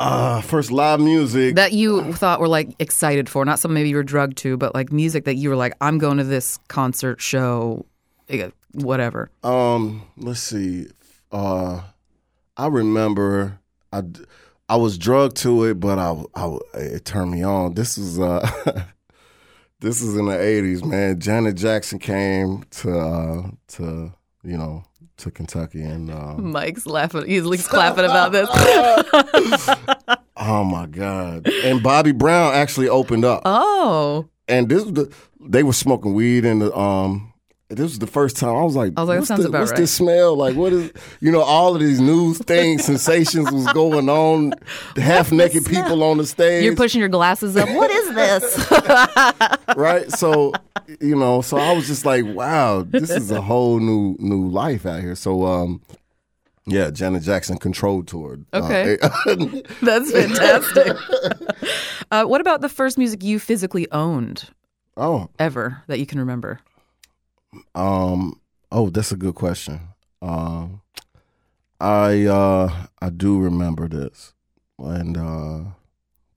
Uh, 0.00 0.40
first 0.40 0.70
live 0.70 0.98
music. 0.98 1.56
that 1.56 1.72
you 1.72 2.12
thought 2.14 2.40
were 2.40 2.48
like 2.48 2.74
excited 2.78 3.28
for, 3.28 3.44
not 3.44 3.58
something 3.58 3.74
maybe 3.74 3.90
you 3.90 3.96
were 3.96 4.02
drugged 4.02 4.38
to, 4.38 4.56
but 4.56 4.74
like 4.74 4.90
music 4.90 5.26
that 5.26 5.34
you 5.34 5.50
were 5.50 5.56
like, 5.56 5.74
I'm 5.82 5.98
going 5.98 6.16
to 6.16 6.24
this 6.24 6.58
concert 6.68 7.20
show, 7.20 7.84
eh, 8.30 8.48
whatever. 8.72 9.30
Um, 9.42 10.02
let's 10.16 10.40
see. 10.40 10.86
Uh, 11.30 11.82
I 12.56 12.66
remember 12.68 13.58
I, 13.92 14.02
I 14.70 14.76
was 14.76 14.96
drugged 14.96 15.36
to 15.38 15.64
it, 15.64 15.80
but 15.80 15.98
I, 15.98 16.24
I 16.34 16.58
it 16.74 17.04
turned 17.04 17.32
me 17.32 17.42
on. 17.42 17.74
This 17.74 17.98
was 17.98 18.18
uh, 18.18 18.84
this 19.80 20.00
is 20.00 20.16
in 20.16 20.26
the 20.26 20.40
eighties, 20.40 20.82
man. 20.82 21.20
Janet 21.20 21.56
Jackson 21.56 21.98
came 21.98 22.64
to 22.70 22.98
uh, 22.98 23.50
to 23.68 24.14
you 24.44 24.56
know 24.56 24.82
to 25.20 25.30
Kentucky, 25.30 25.82
and 25.82 26.10
um, 26.10 26.52
Mike's 26.52 26.86
laughing. 26.86 27.26
He's 27.26 27.44
like 27.44 27.60
clapping 27.60 28.04
about 28.04 28.32
this. 28.32 28.48
oh 30.36 30.64
my 30.64 30.86
god! 30.86 31.48
And 31.64 31.82
Bobby 31.82 32.12
Brown 32.12 32.54
actually 32.54 32.88
opened 32.88 33.24
up. 33.24 33.42
oh, 33.44 34.28
and 34.48 34.68
this 34.68 34.84
the, 34.84 35.12
they 35.40 35.62
were 35.62 35.72
smoking 35.72 36.14
weed 36.14 36.44
in 36.44 36.58
the 36.58 36.76
um 36.76 37.29
this 37.70 37.84
was 37.84 37.98
the 38.00 38.06
first 38.06 38.36
time 38.36 38.56
I 38.56 38.62
was 38.62 38.74
like, 38.74 38.92
I 38.96 39.02
was 39.02 39.08
like, 39.08 39.18
what's, 39.20 39.44
the, 39.44 39.50
what's 39.50 39.70
right. 39.70 39.78
this 39.78 39.92
smell? 39.92 40.34
Like, 40.34 40.56
what 40.56 40.72
is, 40.72 40.92
you 41.20 41.30
know, 41.30 41.40
all 41.40 41.74
of 41.74 41.80
these 41.80 42.00
news 42.00 42.38
things, 42.46 42.84
sensations 42.84 43.50
was 43.50 43.72
going 43.72 44.08
on. 44.08 44.54
The 44.96 45.02
half 45.02 45.30
naked 45.30 45.64
people 45.66 46.02
on 46.02 46.18
the 46.18 46.26
stage, 46.26 46.64
you're 46.64 46.74
pushing 46.74 46.98
your 46.98 47.08
glasses 47.08 47.56
up. 47.56 47.68
What 47.68 47.90
is 47.90 48.14
this? 48.14 48.70
right? 49.76 50.10
So, 50.10 50.52
you 51.00 51.14
know, 51.14 51.42
so 51.42 51.58
I 51.58 51.72
was 51.72 51.86
just 51.86 52.04
like, 52.04 52.24
wow, 52.24 52.82
this 52.82 53.10
is 53.10 53.30
a 53.30 53.40
whole 53.40 53.78
new 53.78 54.16
new 54.18 54.48
life 54.48 54.84
out 54.84 55.00
here. 55.00 55.14
So, 55.14 55.46
um, 55.46 55.80
yeah, 56.66 56.90
Janet 56.90 57.22
Jackson 57.22 57.56
controlled 57.58 58.08
tour. 58.08 58.38
Okay. 58.52 58.98
Uh, 59.00 59.08
That's 59.82 60.10
fantastic. 60.10 60.96
uh, 62.10 62.24
what 62.24 62.40
about 62.40 62.60
the 62.60 62.68
first 62.68 62.98
music 62.98 63.22
you 63.22 63.38
physically 63.38 63.90
owned 63.92 64.48
oh, 64.96 65.30
ever 65.38 65.82
that 65.86 65.98
you 65.98 66.06
can 66.06 66.18
remember? 66.18 66.60
Um. 67.74 68.40
Oh, 68.72 68.88
that's 68.90 69.10
a 69.12 69.16
good 69.16 69.34
question. 69.34 69.80
Um, 70.22 70.82
I 71.80 72.26
uh 72.26 72.86
I 73.00 73.10
do 73.10 73.40
remember 73.40 73.88
this, 73.88 74.34
and 74.78 75.16
uh 75.16 75.70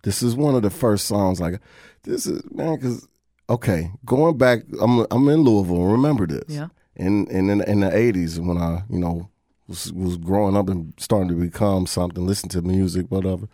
this 0.03 0.23
is 0.23 0.35
one 0.35 0.55
of 0.55 0.61
the 0.61 0.69
first 0.69 1.05
songs. 1.05 1.39
Like 1.39 1.59
this 2.03 2.25
is 2.25 2.41
man, 2.51 2.75
because 2.75 3.07
okay, 3.49 3.91
going 4.05 4.37
back, 4.37 4.59
I'm 4.81 5.05
I'm 5.11 5.27
in 5.29 5.41
Louisville. 5.41 5.83
Remember 5.85 6.25
this? 6.25 6.45
Yeah. 6.47 6.67
In 6.95 7.27
in 7.27 7.49
in, 7.49 7.61
in 7.61 7.79
the 7.81 7.89
'80s 7.89 8.39
when 8.39 8.57
I 8.57 8.83
you 8.89 8.99
know 8.99 9.29
was 9.67 9.91
was 9.93 10.17
growing 10.17 10.55
up 10.55 10.69
and 10.69 10.93
starting 10.97 11.29
to 11.29 11.35
become 11.35 11.85
something, 11.87 12.25
listen 12.25 12.49
to 12.49 12.61
music, 12.61 13.07
whatever. 13.09 13.47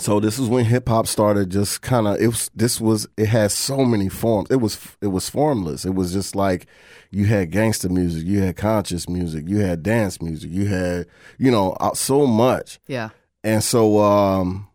So 0.00 0.20
this 0.20 0.38
is 0.38 0.48
when 0.48 0.64
hip 0.64 0.88
hop 0.88 1.06
started. 1.06 1.50
Just 1.50 1.82
kind 1.82 2.06
of 2.06 2.20
it 2.20 2.28
was. 2.28 2.50
This 2.54 2.80
was 2.80 3.08
it 3.16 3.26
had 3.26 3.50
so 3.50 3.84
many 3.84 4.08
forms. 4.08 4.48
It 4.50 4.56
was 4.56 4.78
it 5.02 5.08
was 5.08 5.28
formless. 5.28 5.84
It 5.84 5.94
was 5.94 6.12
just 6.12 6.36
like 6.36 6.66
you 7.10 7.24
had 7.26 7.50
gangster 7.50 7.88
music, 7.88 8.26
you 8.26 8.40
had 8.42 8.56
conscious 8.56 9.08
music, 9.08 9.44
you 9.48 9.58
had 9.58 9.82
dance 9.82 10.20
music, 10.22 10.50
you 10.52 10.66
had 10.66 11.06
you 11.38 11.50
know 11.50 11.72
uh, 11.80 11.94
so 11.94 12.26
much. 12.26 12.78
Yeah. 12.86 13.10
And 13.42 13.62
so 13.64 13.98
um 13.98 14.68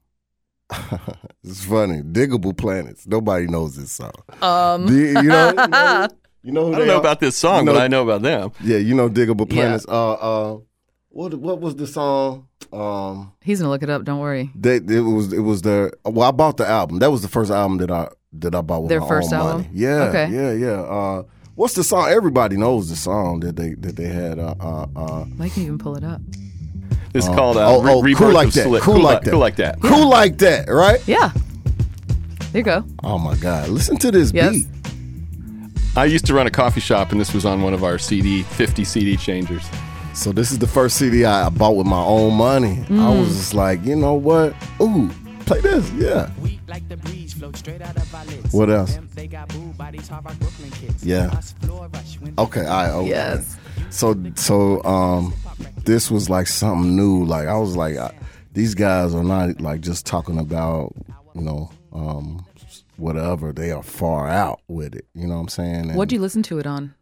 it's 1.44 1.66
funny. 1.66 2.02
Diggable 2.02 2.56
Planets. 2.58 3.06
Nobody 3.08 3.46
knows 3.48 3.76
this 3.76 3.92
song. 3.92 4.12
Um, 4.42 4.88
Do 4.88 4.94
you, 4.98 5.08
you 5.08 5.22
know, 5.24 5.50
you 5.50 5.56
know, 5.68 6.08
you 6.44 6.52
know 6.52 6.66
who 6.68 6.74
I 6.74 6.78
don't 6.80 6.88
know 6.88 6.96
are? 6.96 7.00
about 7.00 7.20
this 7.20 7.38
song, 7.38 7.60
You 7.60 7.66
know- 7.66 7.74
but 7.74 7.82
I 7.82 7.88
know 7.88 8.04
about 8.04 8.22
them. 8.24 8.52
Yeah, 8.64 8.78
you 8.78 8.96
know 8.96 9.10
Diggable 9.10 9.48
Yeah. 9.50 9.56
Planets. 9.56 9.86
Uh 9.88 10.14
uh 10.14 10.58
what 11.14 11.34
what 11.36 11.60
was 11.62 11.76
the 11.76 11.88
song? 11.88 12.48
Um 12.72 13.32
he's 13.42 13.60
gonna 13.60 13.70
look 13.70 13.84
it 13.84 13.90
up. 13.90 14.04
Don't 14.04 14.20
worry. 14.20 14.50
they 14.56 14.78
it 14.78 15.02
was 15.02 15.32
it 15.32 15.40
was 15.40 15.62
their 15.62 15.92
well 16.06 16.28
I 16.28 16.32
bought 16.32 16.58
the 16.58 16.68
album. 16.68 17.00
That 17.00 17.12
was 17.12 17.22
the 17.22 17.28
first 17.28 17.52
album 17.52 17.78
that 17.78 17.92
I 17.92 18.10
that 18.34 18.56
I 18.56 18.62
bought 18.62 18.82
with 18.84 18.90
Their 18.90 19.00
my 19.02 19.08
first 19.08 19.32
own 19.32 19.40
album? 19.40 19.58
money. 19.64 19.70
Yeah. 19.74 20.04
Okay. 20.10 20.30
Yeah, 20.32 20.52
yeah. 20.54 20.82
Uh 20.82 21.24
what's 21.56 21.76
the 21.76 21.84
song? 21.84 22.10
Everybody 22.10 22.58
knows 22.58 22.90
the 22.90 22.96
song 22.96 23.42
that 23.42 23.56
they 23.56 23.76
that 23.76 23.96
they 23.96 24.08
had 24.08 24.40
uh 24.40 24.56
uh, 24.60 24.88
uh 24.96 25.26
Mike 25.38 25.54
can 25.54 25.64
even 25.64 25.78
pull 25.78 25.96
it 25.96 26.04
up. 26.04 26.20
It's 27.14 27.28
called 27.28 27.58
uh, 27.58 27.68
oh, 27.76 27.84
Re- 27.84 27.92
oh, 27.94 28.02
Rebirth 28.02 28.20
cool 28.20 28.32
like 28.32 28.48
of 28.48 28.54
that. 28.56 28.64
Slick. 28.64 28.82
Cool, 28.82 28.96
Cool 28.96 29.04
like 29.04 29.22
that. 29.22 29.30
Cool 29.32 29.40
like 29.40 29.56
that. 29.58 29.82
Cool 29.82 30.10
like 30.10 30.38
that, 30.40 30.68
right? 30.68 31.08
Yeah. 31.08 31.32
There 32.52 32.60
you 32.60 32.64
go. 32.64 32.84
Oh 33.04 33.20
my 33.20 33.36
God. 33.36 33.70
Listen 33.70 33.98
to 33.98 34.10
this 34.10 34.32
Yes. 34.34 34.52
beat. 34.54 34.68
I 35.96 36.06
used 36.06 36.26
to 36.26 36.34
run 36.34 36.48
a 36.48 36.52
coffee 36.52 36.80
shop, 36.82 37.12
and 37.12 37.22
this 37.22 37.36
was 37.36 37.46
on 37.46 37.62
one 37.62 37.76
of 37.76 37.84
our 37.84 38.00
CD, 38.00 38.42
50 38.42 38.84
CD 38.84 39.16
changers. 39.16 39.64
So 40.14 40.32
this 40.32 40.52
is 40.52 40.60
the 40.60 40.68
first 40.68 40.98
CD 40.98 41.26
I 41.26 41.48
I 41.48 41.50
bought 41.50 41.76
with 41.76 41.88
my 41.88 42.02
own 42.04 42.36
money. 42.36 42.80
I 42.90 42.94
Mm. 42.94 43.20
was 43.20 43.30
just 43.36 43.54
like, 43.54 43.84
you 43.84 43.96
know 43.96 44.14
what? 44.14 44.54
Ooh, 44.82 45.10
play 45.46 45.60
this. 45.62 45.92
Yeah. 45.94 46.30
Weak 46.42 46.60
like 46.68 46.88
the 46.88 46.98
breeze, 46.98 47.34
float 47.34 47.58
straight 47.58 47.82
out 47.82 47.98
of 47.98 48.14
our 48.16 48.24
lids. 48.26 48.54
What 48.54 48.70
else? 48.70 48.94
Them, 48.94 49.10
they 49.16 49.28
got 49.28 49.48
boo 49.50 49.74
bodies, 49.78 50.08
hard 50.08 50.26
rock 50.26 50.38
Brooklyn 50.40 50.70
kids. 50.72 51.04
Yeah. 51.04 51.28
Us 51.32 51.54
floor 51.62 51.90
rush 51.94 52.20
when 52.20 52.34
Okay, 52.38 52.66
all 52.66 52.68
right. 52.84 52.92
Okay. 52.92 53.10
Yes. 53.10 53.58
So 53.90 54.16
so 54.36 54.84
um 54.84 55.34
this 55.84 56.12
was 56.12 56.30
like 56.30 56.48
something 56.48 56.96
new. 56.96 57.26
Like 57.26 57.48
I 57.48 57.58
was 57.58 57.76
like 57.76 57.98
I, 57.98 58.14
these 58.54 58.76
guys 58.76 59.16
are 59.16 59.24
not 59.24 59.62
like 59.62 59.82
just 59.82 60.06
talking 60.06 60.38
about, 60.38 60.94
you 61.34 61.42
know, 61.42 61.72
um 61.92 62.46
whatever. 62.98 63.52
They 63.52 63.72
are 63.72 63.84
far 63.84 64.28
out 64.30 64.62
with 64.68 64.94
it. 64.96 65.06
You 65.16 65.28
know 65.28 65.36
what 65.36 65.42
I'm 65.42 65.48
saying? 65.50 65.90
And, 65.90 65.96
What'd 65.96 66.12
you 66.14 66.20
listen 66.22 66.44
to 66.44 66.60
it 66.60 66.68
on? 66.68 66.94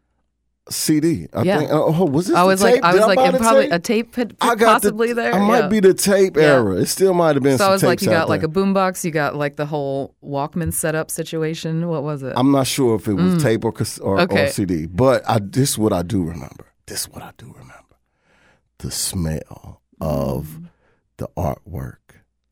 CD. 0.70 1.26
I 1.32 1.42
Yeah. 1.42 1.58
think. 1.58 1.70
Oh, 1.72 2.04
was 2.06 2.28
this? 2.28 2.36
I 2.36 2.44
was 2.44 2.62
like, 2.62 2.74
tape? 2.76 2.84
I 2.84 2.92
Did 2.92 2.98
was 2.98 3.06
like, 3.08 3.16
buy 3.16 3.26
and 3.28 3.38
probably 3.38 3.62
tape? 3.64 3.72
a 3.72 3.78
tape 3.80 4.14
had 4.14 4.36
I 4.40 4.54
got 4.54 4.80
possibly 4.82 5.08
the, 5.08 5.14
there. 5.14 5.34
I 5.34 5.38
might 5.40 5.58
yeah. 5.60 5.68
be 5.68 5.80
the 5.80 5.92
tape 5.94 6.36
era. 6.36 6.76
It 6.76 6.86
still 6.86 7.14
might 7.14 7.34
have 7.34 7.42
been. 7.42 7.58
So 7.58 7.66
I 7.66 7.70
was 7.72 7.82
like, 7.82 8.00
you 8.00 8.08
got 8.08 8.28
like 8.28 8.42
a 8.44 8.48
boombox, 8.48 9.04
you 9.04 9.10
got 9.10 9.34
like 9.34 9.56
the 9.56 9.66
whole 9.66 10.14
Walkman 10.24 10.72
setup 10.72 11.10
situation. 11.10 11.88
What 11.88 12.02
was 12.04 12.22
it? 12.22 12.32
I'm 12.36 12.52
not 12.52 12.66
sure 12.68 12.94
if 12.96 13.08
it 13.08 13.14
was 13.14 13.42
tape 13.42 13.64
or, 13.64 13.68
or, 13.70 13.72
Mm. 13.74 14.20
Okay. 14.22 14.44
or 14.44 14.48
CD, 14.48 14.86
but 14.86 15.22
I 15.28 15.40
this 15.40 15.70
is 15.70 15.78
what 15.78 15.92
I 15.92 16.02
do 16.02 16.22
remember. 16.22 16.66
This 16.86 17.02
is 17.02 17.08
what 17.10 17.22
I 17.22 17.32
do 17.36 17.46
remember: 17.46 17.96
the 18.78 18.90
smell 18.90 19.80
of 20.00 20.46
Mm. 20.60 20.68
the 21.16 21.28
artwork. 21.36 21.96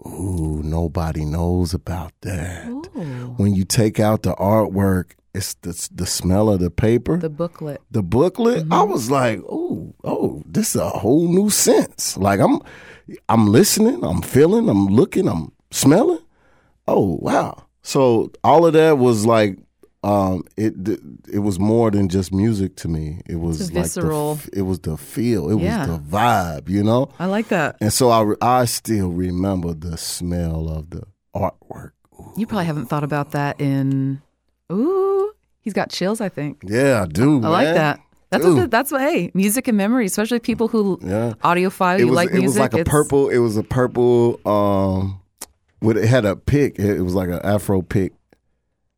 Ooh, 0.07 0.62
nobody 0.64 1.25
knows 1.27 1.75
about 1.75 2.12
that. 2.23 2.66
Ooh, 2.68 3.35
When 3.37 3.55
you 3.55 3.64
take 3.64 4.01
out 4.01 4.23
the 4.23 4.33
artwork, 4.35 5.11
it's 5.35 5.55
the 5.55 5.88
the 5.95 6.07
smell 6.07 6.49
of 6.49 6.61
the 6.61 6.71
paper. 6.71 7.16
the 7.19 7.29
booklet. 7.31 7.81
the 7.90 8.03
booklet, 8.03 8.59
I 8.71 8.77
Mm-hmm. 8.83 8.90
was 8.93 9.11
like, 9.11 9.40
"Oh, 9.49 9.95
oh, 10.05 10.43
this 10.47 10.75
is 10.75 10.81
a 10.81 10.88
whole 10.90 11.29
new 11.29 11.51
sense." 11.51 12.16
Like 12.16 12.40
I'm, 12.40 12.61
I'm 13.29 13.47
listening, 13.47 14.05
I'm 14.05 14.23
feeling, 14.23 14.69
I'm 14.69 14.87
looking, 14.87 15.29
I'm 15.29 15.53
smelling. 15.71 16.19
Oh 16.88 17.19
wow! 17.21 17.64
So 17.83 18.31
all 18.43 18.66
of 18.66 18.73
that 18.73 18.99
was 18.99 19.25
like, 19.25 19.59
um, 20.03 20.43
it 20.57 20.75
it 21.33 21.38
was 21.40 21.59
more 21.61 21.90
than 21.93 22.09
just 22.09 22.33
music 22.33 22.75
to 22.77 22.88
me. 22.88 23.21
It 23.27 23.37
was 23.37 23.61
It's 23.61 23.73
like 23.73 23.85
visceral. 23.85 24.35
The, 24.37 24.59
it 24.59 24.62
was 24.62 24.81
the 24.81 24.97
feel. 24.97 25.49
It 25.51 25.62
Yeah. 25.62 25.87
was 25.87 25.99
the 25.99 26.03
vibe. 26.16 26.69
You 26.69 26.83
know. 26.83 27.11
I 27.21 27.27
like 27.27 27.49
that. 27.49 27.77
And 27.81 27.93
so 27.93 28.11
I, 28.11 28.35
I 28.43 28.64
still 28.64 29.11
remember 29.11 29.75
the 29.75 29.97
smell 29.97 30.69
of 30.69 30.90
the 30.90 31.03
artwork. 31.37 31.93
You 32.37 32.47
probably 32.47 32.66
haven't 32.66 32.87
thought 32.87 33.05
about 33.05 33.31
that 33.33 33.61
in. 33.61 34.23
Ooh, 34.70 35.33
he's 35.61 35.72
got 35.72 35.90
chills. 35.90 36.20
I 36.20 36.28
think. 36.28 36.62
Yeah, 36.66 37.02
I 37.02 37.06
do. 37.06 37.42
I 37.44 37.48
like 37.48 37.74
that. 37.74 38.00
That's 38.30 38.44
what. 38.44 38.54
The, 38.56 38.66
that's 38.68 38.92
what. 38.92 39.00
Hey, 39.00 39.30
music 39.35 39.66
and 39.68 39.76
memory, 39.76 40.06
especially 40.06 40.38
people 40.38 40.68
who 40.68 40.98
Yeah. 41.02 41.33
audiophile. 41.42 41.96
it 41.96 42.00
You 42.00 42.06
was 42.09 42.16
like 42.16 42.28
it 42.30 42.35
music. 42.38 42.44
It 42.44 42.46
was 42.46 42.59
like 42.59 42.74
a 42.74 42.78
it's- 42.80 42.90
purple. 42.92 43.28
It 43.28 43.38
was 43.38 43.56
a 43.56 43.62
purple. 43.64 44.40
Um, 44.46 45.20
with 45.83 45.96
it 45.96 46.06
had 46.06 46.24
a 46.24 46.37
pick. 46.37 46.78
It, 46.78 47.00
was 47.02 47.14
like 47.14 47.28
an 47.30 47.40
Afro 47.42 47.83
pick 47.83 48.12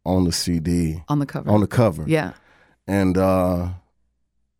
on 0.05 0.25
the 0.25 0.33
CD 0.33 1.03
on 1.09 1.19
the 1.21 1.27
cover. 1.27 1.49
on 1.51 1.61
the 1.61 1.67
cover. 1.69 2.05
yeah. 2.09 2.33
and 2.89 3.17
uh, 3.17 3.69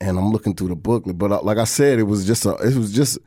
and 0.01 0.19
I'm 0.19 0.31
looking 0.31 0.55
through 0.55 0.69
the 0.69 0.77
book, 0.77 1.03
but 1.07 1.33
uh, 1.33 1.43
like 1.43 1.59
I 1.59 1.65
said, 1.65 1.99
it 1.99 2.05
was 2.05 2.27
just 2.27 2.47
a. 2.47 2.55
It 2.57 2.77
was 2.77 2.93
just. 2.93 3.19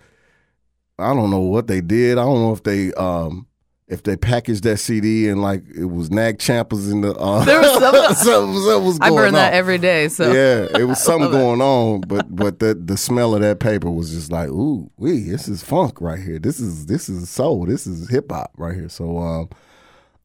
I 0.97 1.13
don't 1.13 1.29
know 1.29 1.39
what 1.41 1.67
they 1.67 1.81
did. 1.81 2.17
I 2.17 2.23
don't 2.23 2.39
know 2.41 2.53
if 2.53 2.63
they 2.63 2.93
um 2.93 3.47
if 3.87 4.01
they 4.01 4.17
packaged 4.17 4.63
that 4.63 4.77
CD 4.77 5.29
and 5.29 5.41
like 5.43 5.63
it 5.75 5.85
was 5.85 6.09
Nag 6.09 6.39
Champas 6.39 6.91
in 6.91 7.01
the. 7.01 7.13
Uh, 7.15 7.45
There 7.45 7.59
was 7.59 7.71
some- 7.73 7.93
something, 7.93 8.15
something 8.61 8.85
was 8.85 8.97
I 8.99 9.09
going 9.09 9.21
burn 9.25 9.33
that 9.35 9.53
every 9.53 9.77
day. 9.77 10.07
So 10.07 10.31
Yeah, 10.31 10.67
it 10.79 10.85
was 10.85 10.99
something 11.03 11.25
love 11.31 11.33
it. 11.35 11.37
going 11.37 11.61
on, 11.61 12.01
but 12.01 12.35
but 12.35 12.59
the 12.59 12.73
the 12.73 12.97
smell 12.97 13.35
of 13.35 13.41
that 13.41 13.59
paper 13.59 13.91
was 13.91 14.11
just 14.11 14.31
like, 14.31 14.49
ooh, 14.49 14.89
wee, 14.97 15.29
this 15.29 15.47
is 15.47 15.63
funk 15.63 16.01
right 16.01 16.19
here. 16.19 16.39
This 16.39 16.59
is 16.59 16.87
this 16.87 17.09
is 17.09 17.29
soul. 17.29 17.65
This 17.67 17.85
is 17.85 18.09
hip 18.09 18.31
hop 18.31 18.51
right 18.57 18.73
here. 18.75 18.89
So 18.89 19.19
um, 19.19 19.49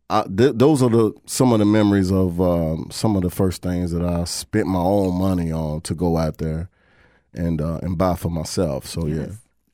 I, 0.08 0.22
th- 0.22 0.54
those 0.56 0.82
are 0.82 0.88
the 0.90 1.12
some 1.26 1.52
of 1.52 1.58
the 1.58 1.66
memories 1.66 2.10
of 2.10 2.40
um, 2.40 2.88
some 2.90 3.14
of 3.14 3.22
the 3.22 3.30
first 3.30 3.60
things 3.62 3.92
that 3.92 4.02
I 4.02 4.24
spent 4.24 4.66
my 4.68 4.80
own 4.80 5.18
money 5.20 5.52
on 5.52 5.82
to 5.82 5.94
go 5.94 6.16
out 6.16 6.38
there 6.38 6.70
and 7.34 7.60
uh, 7.60 7.78
and 7.82 7.98
buy 7.98 8.14
for 8.16 8.30
myself. 8.30 8.86
So 8.86 9.06
yeah, 9.06 9.26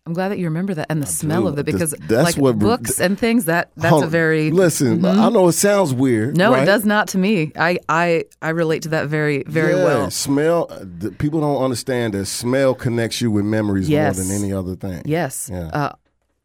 I'm 0.07 0.13
glad 0.13 0.29
that 0.29 0.39
you 0.39 0.45
remember 0.47 0.73
that 0.75 0.87
and 0.89 1.03
the 1.03 1.07
smell 1.07 1.43
do. 1.43 1.49
of 1.49 1.59
it 1.59 1.67
because 1.67 1.91
that's 2.09 2.25
like 2.25 2.37
what- 2.37 2.59
books 2.59 3.01
and 3.01 3.19
things 3.19 3.47
that 3.47 3.73
that's 3.77 4.03
a 4.03 4.07
very 4.07 4.51
listen. 4.53 5.05
I 5.05 5.29
know 5.31 5.49
it 5.49 5.53
sounds 5.53 5.93
weird. 5.93 6.37
no, 6.37 6.53
right? 6.53 6.63
it 6.63 6.67
does 6.67 6.85
not 6.85 7.09
to 7.09 7.19
me. 7.19 7.53
I 7.59 7.79
I 7.89 8.25
I 8.41 8.51
relate 8.51 8.83
to 8.83 8.91
that 8.91 9.09
very 9.09 9.43
very 9.49 9.75
Yeah, 9.75 9.85
well. 9.85 10.11
Smell. 10.11 10.69
uh, 10.71 10.79
the, 10.99 11.11
people 11.11 11.41
don't 11.41 11.63
understand 11.63 12.15
that 12.15 12.27
smell 12.27 12.75
connects 12.75 13.21
you 13.21 13.31
with 13.33 13.45
memories 13.45 13.89
Yes. 13.89 14.17
more 14.17 14.25
than 14.25 14.33
any 14.45 14.53
other 14.53 14.77
thing. 14.77 15.03
Yes. 15.05 15.51
Yeah. 15.53 15.69
Uh, 15.73 15.93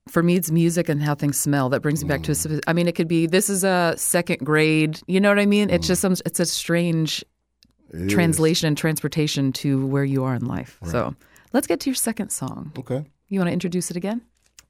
for 0.09 0.23
me, 0.23 0.35
it's 0.35 0.49
music 0.49 0.89
and 0.89 1.01
how 1.01 1.13
things 1.13 1.39
smell. 1.39 1.69
That 1.69 1.81
brings 1.83 2.03
me 2.03 2.07
back 2.09 2.21
Mm. 2.21 2.23
to 2.25 2.31
a 2.31 2.35
specific. 2.35 2.63
I 2.67 2.73
mean, 2.73 2.87
it 2.87 2.95
could 2.95 3.07
be 3.07 3.27
this 3.27 3.47
is 3.49 3.63
a 3.63 3.93
second 3.97 4.39
grade. 4.43 4.99
You 5.05 5.19
know 5.21 5.29
what 5.29 5.37
I 5.39 5.45
mean? 5.45 5.69
It's 5.69 5.85
just 5.87 6.01
some. 6.01 6.13
It's 6.25 6.39
a 6.39 6.45
strange 6.45 7.23
Mm. 7.93 7.99
It 7.99 8.05
is. 8.07 8.13
translation 8.13 8.67
and 8.69 8.77
transportation 8.77 9.51
to 9.53 9.85
where 9.85 10.03
you 10.05 10.23
are 10.23 10.33
in 10.33 10.45
life. 10.45 10.79
So 10.85 11.13
let's 11.53 11.67
get 11.67 11.79
to 11.81 11.89
your 11.89 11.95
second 11.95 12.31
song. 12.31 12.71
Okay. 12.79 13.05
You 13.31 13.39
want 13.39 13.47
to 13.47 13.53
introduce 13.53 13.89
it 13.89 13.97
again? 13.97 14.21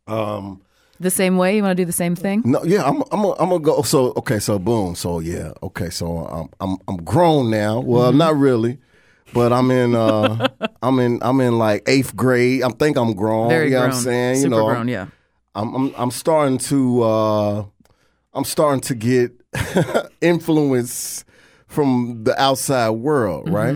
Um. 0.08 0.62
The 1.00 1.10
same 1.10 1.36
way? 1.38 1.56
You 1.56 1.64
want 1.64 1.76
to 1.76 1.82
do 1.82 1.86
the 1.86 1.92
same 1.92 2.16
thing? 2.16 2.44
No, 2.46 2.64
yeah, 2.64 2.84
I'm 2.84 3.02
I'm 3.12 3.24
a, 3.26 3.32
I'm 3.40 3.50
gonna 3.50 3.60
go. 3.60 3.82
So 3.82 4.14
okay, 4.18 4.38
so 4.38 4.60
boom, 4.60 4.94
so 4.94 5.20
yeah, 5.20 5.52
okay, 5.64 5.90
so 5.90 6.06
I'm 6.28 6.48
I'm 6.60 6.78
I'm 6.88 6.98
grown 6.98 7.50
now. 7.50 7.80
Well, 7.80 8.10
Mm-hmm. 8.12 8.20
not 8.20 8.36
really, 8.38 8.78
but 9.34 9.52
I'm 9.52 9.72
in 9.72 9.96
uh 9.96 10.48
I'm 10.84 11.00
in 11.00 11.18
I'm 11.24 11.42
in 11.42 11.58
like 11.58 11.82
eighth 11.88 12.16
grade. 12.16 12.62
I 12.62 12.70
think 12.70 12.98
I'm 12.98 13.16
grown. 13.16 13.50
Very 13.50 13.66
you 13.70 13.72
know 13.72 13.80
grown. 13.80 13.90
what 13.90 13.96
I'm 13.98 14.04
saying? 14.04 14.36
Super 14.36 14.44
you 14.44 14.50
know, 14.52 14.66
grown. 14.68 14.88
Yeah. 14.88 15.08
I'm 15.56 15.74
I'm 15.74 15.94
I'm 15.98 16.12
starting 16.12 16.60
to 16.70 17.02
uh 17.02 17.66
I'm 18.36 18.46
starting 18.46 18.82
to 18.82 18.94
get 18.94 19.32
influence 20.22 21.26
from 21.66 22.24
the 22.26 22.40
outside 22.40 22.92
world, 22.92 23.50
right? 23.50 23.76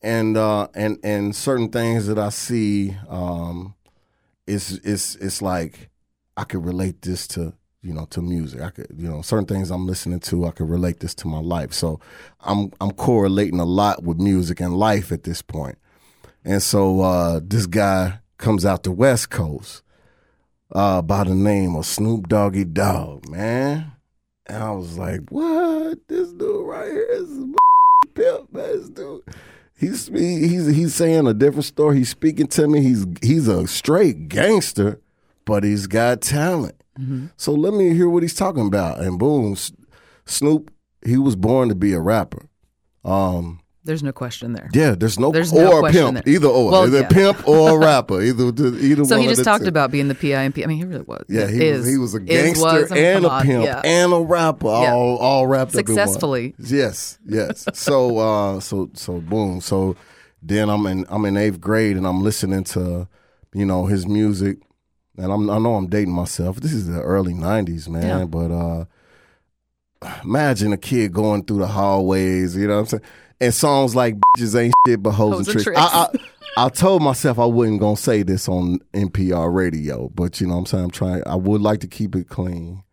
And 0.00 0.36
uh 0.36 0.68
and 0.76 0.98
and 1.02 1.34
certain 1.34 1.70
things 1.70 2.06
that 2.06 2.18
I 2.20 2.28
see 2.28 2.96
um 3.08 3.74
it's 4.52 4.72
it's 4.72 5.16
it's 5.16 5.42
like 5.42 5.90
I 6.36 6.44
could 6.44 6.64
relate 6.64 7.02
this 7.02 7.26
to 7.28 7.54
you 7.82 7.92
know 7.92 8.06
to 8.06 8.20
music. 8.20 8.60
I 8.60 8.70
could 8.70 8.88
you 8.96 9.08
know 9.08 9.22
certain 9.22 9.46
things 9.46 9.70
I'm 9.70 9.86
listening 9.86 10.20
to 10.20 10.46
I 10.46 10.50
could 10.50 10.68
relate 10.68 11.00
this 11.00 11.14
to 11.16 11.28
my 11.28 11.40
life. 11.40 11.72
So 11.72 12.00
I'm 12.40 12.72
I'm 12.80 12.92
correlating 12.92 13.60
a 13.60 13.64
lot 13.64 14.02
with 14.02 14.18
music 14.18 14.60
and 14.60 14.76
life 14.76 15.12
at 15.12 15.24
this 15.24 15.42
point. 15.42 15.78
And 16.44 16.62
so 16.62 17.00
uh 17.00 17.40
this 17.42 17.66
guy 17.66 18.20
comes 18.38 18.66
out 18.66 18.82
the 18.82 18.92
West 18.92 19.30
Coast 19.30 19.82
uh 20.72 21.02
by 21.02 21.24
the 21.24 21.34
name 21.34 21.74
of 21.76 21.86
Snoop 21.86 22.28
Doggy 22.28 22.64
Dogg, 22.64 23.28
man. 23.28 23.92
And 24.46 24.62
I 24.62 24.72
was 24.72 24.98
like, 24.98 25.20
what? 25.30 26.08
This 26.08 26.32
dude 26.32 26.66
right 26.66 26.90
here 26.90 27.08
is 27.10 27.38
a 27.38 27.52
pimp, 28.14 28.52
man. 28.52 28.64
This 28.64 28.88
dude. 28.88 29.22
He's 29.82 30.06
he's 30.06 30.66
he's 30.68 30.94
saying 30.94 31.26
a 31.26 31.34
different 31.34 31.64
story. 31.64 31.96
He's 31.98 32.08
speaking 32.10 32.46
to 32.46 32.68
me. 32.68 32.82
He's 32.82 33.04
he's 33.20 33.48
a 33.48 33.66
straight 33.66 34.28
gangster, 34.28 35.00
but 35.44 35.64
he's 35.64 35.88
got 35.88 36.20
talent. 36.20 36.76
So 37.36 37.52
let 37.52 37.74
me 37.74 37.92
hear 37.92 38.08
what 38.08 38.22
he's 38.22 38.34
talking 38.34 38.66
about. 38.68 39.00
And 39.00 39.18
boom, 39.18 39.56
Snoop. 40.24 40.70
He 41.04 41.16
was 41.16 41.34
born 41.34 41.68
to 41.68 41.74
be 41.74 41.94
a 41.94 42.00
rapper. 42.00 42.46
Um, 43.04 43.61
There's 43.84 44.02
no 44.04 44.12
question 44.12 44.52
there. 44.52 44.70
yeah, 44.72 44.94
there's 44.94 45.18
no 45.18 45.32
There's 45.32 45.52
or 45.52 45.64
no 45.64 45.76
a 45.78 45.80
question 45.80 46.14
pimp, 46.14 46.24
there. 46.24 46.34
either 46.34 46.46
or, 46.46 46.70
Well, 46.70 46.84
either 46.86 47.00
yeah. 47.00 47.08
pimp 47.08 47.48
or 47.48 47.70
a 47.70 47.78
rapper, 47.84 48.22
either 48.22 48.44
either. 48.46 49.02
One. 49.02 49.04
So 49.06 49.16
he 49.18 49.26
just 49.26 49.42
talked 49.42 49.64
two. 49.64 49.68
about 49.68 49.90
being 49.90 50.06
the 50.06 50.14
PIMP. 50.14 50.58
I 50.62 50.66
mean, 50.66 50.78
he 50.78 50.84
really 50.84 51.02
was. 51.02 51.24
Yeah, 51.28 51.48
he 51.48 51.64
Is- 51.64 51.78
was 51.80 51.88
he 51.90 51.98
was 51.98 52.14
a 52.14 52.20
gangster 52.20 52.62
was, 52.64 52.92
and 52.92 53.24
a 53.24 53.40
pimp 53.42 53.64
yeah. 53.64 53.80
and 53.84 54.12
a 54.12 54.20
rapper, 54.20 54.66
Yeah. 54.68 54.94
all 54.94 55.16
all 55.16 55.46
wrapped 55.48 55.72
Successfully. 55.72 56.54
up 56.54 56.60
in 56.60 56.64
one. 56.66 56.74
Yes, 56.78 57.18
yes. 57.26 57.66
so 57.74 58.18
uh, 58.28 58.60
so 58.60 58.88
so 58.94 59.18
boom. 59.20 59.60
So 59.60 59.96
then 60.40 60.68
I'm 60.70 60.86
in 60.86 61.04
I'm 61.08 61.24
in 61.24 61.36
eighth 61.36 61.60
grade 61.60 61.96
and 61.96 62.06
I'm 62.06 62.22
listening 62.22 62.62
to 62.64 63.08
you 63.52 63.66
know 63.66 63.86
his 63.86 64.06
music, 64.06 64.58
and 65.18 65.32
I'm 65.32 65.50
I 65.50 65.58
know 65.58 65.74
I'm 65.74 65.88
dating 65.88 66.14
myself. 66.14 66.60
This 66.60 66.72
is 66.72 66.86
the 66.86 67.00
early 67.02 67.34
'90s, 67.34 67.88
man. 67.88 68.28
But 68.28 68.52
uh, 68.52 68.84
imagine 70.24 70.72
a 70.72 70.76
kid 70.76 71.12
going 71.12 71.44
through 71.44 71.58
the 71.58 71.66
hallways. 71.66 72.56
You 72.56 72.68
know 72.68 72.74
what 72.74 72.80
I'm 72.80 72.86
saying? 72.86 73.02
And 73.42 73.52
songs 73.52 73.96
like 73.96 74.14
"Bitches 74.38 74.58
Ain't 74.58 74.72
Shit 74.86 75.02
But 75.02 75.10
Hoes 75.10 75.34
Hoes 75.34 75.48
and 75.48 75.56
and 75.56 75.64
Tricks." 75.64 75.80
I, 75.80 75.84
I, 75.84 76.66
I 76.66 76.68
told 76.68 77.02
myself 77.02 77.38
I 77.38 77.44
wasn't 77.44 77.80
gonna 77.80 77.96
say 77.96 78.22
this 78.22 78.48
on 78.48 78.78
NPR 78.94 79.52
radio, 79.52 80.10
but 80.10 80.40
you 80.40 80.46
know 80.46 80.54
what 80.54 80.60
I'm 80.60 80.66
saying 80.66 80.84
I'm 80.84 80.90
trying. 80.90 81.22
I 81.26 81.34
would 81.34 81.60
like 81.60 81.80
to 81.80 81.88
keep 81.88 82.14
it 82.14 82.28
clean, 82.28 82.84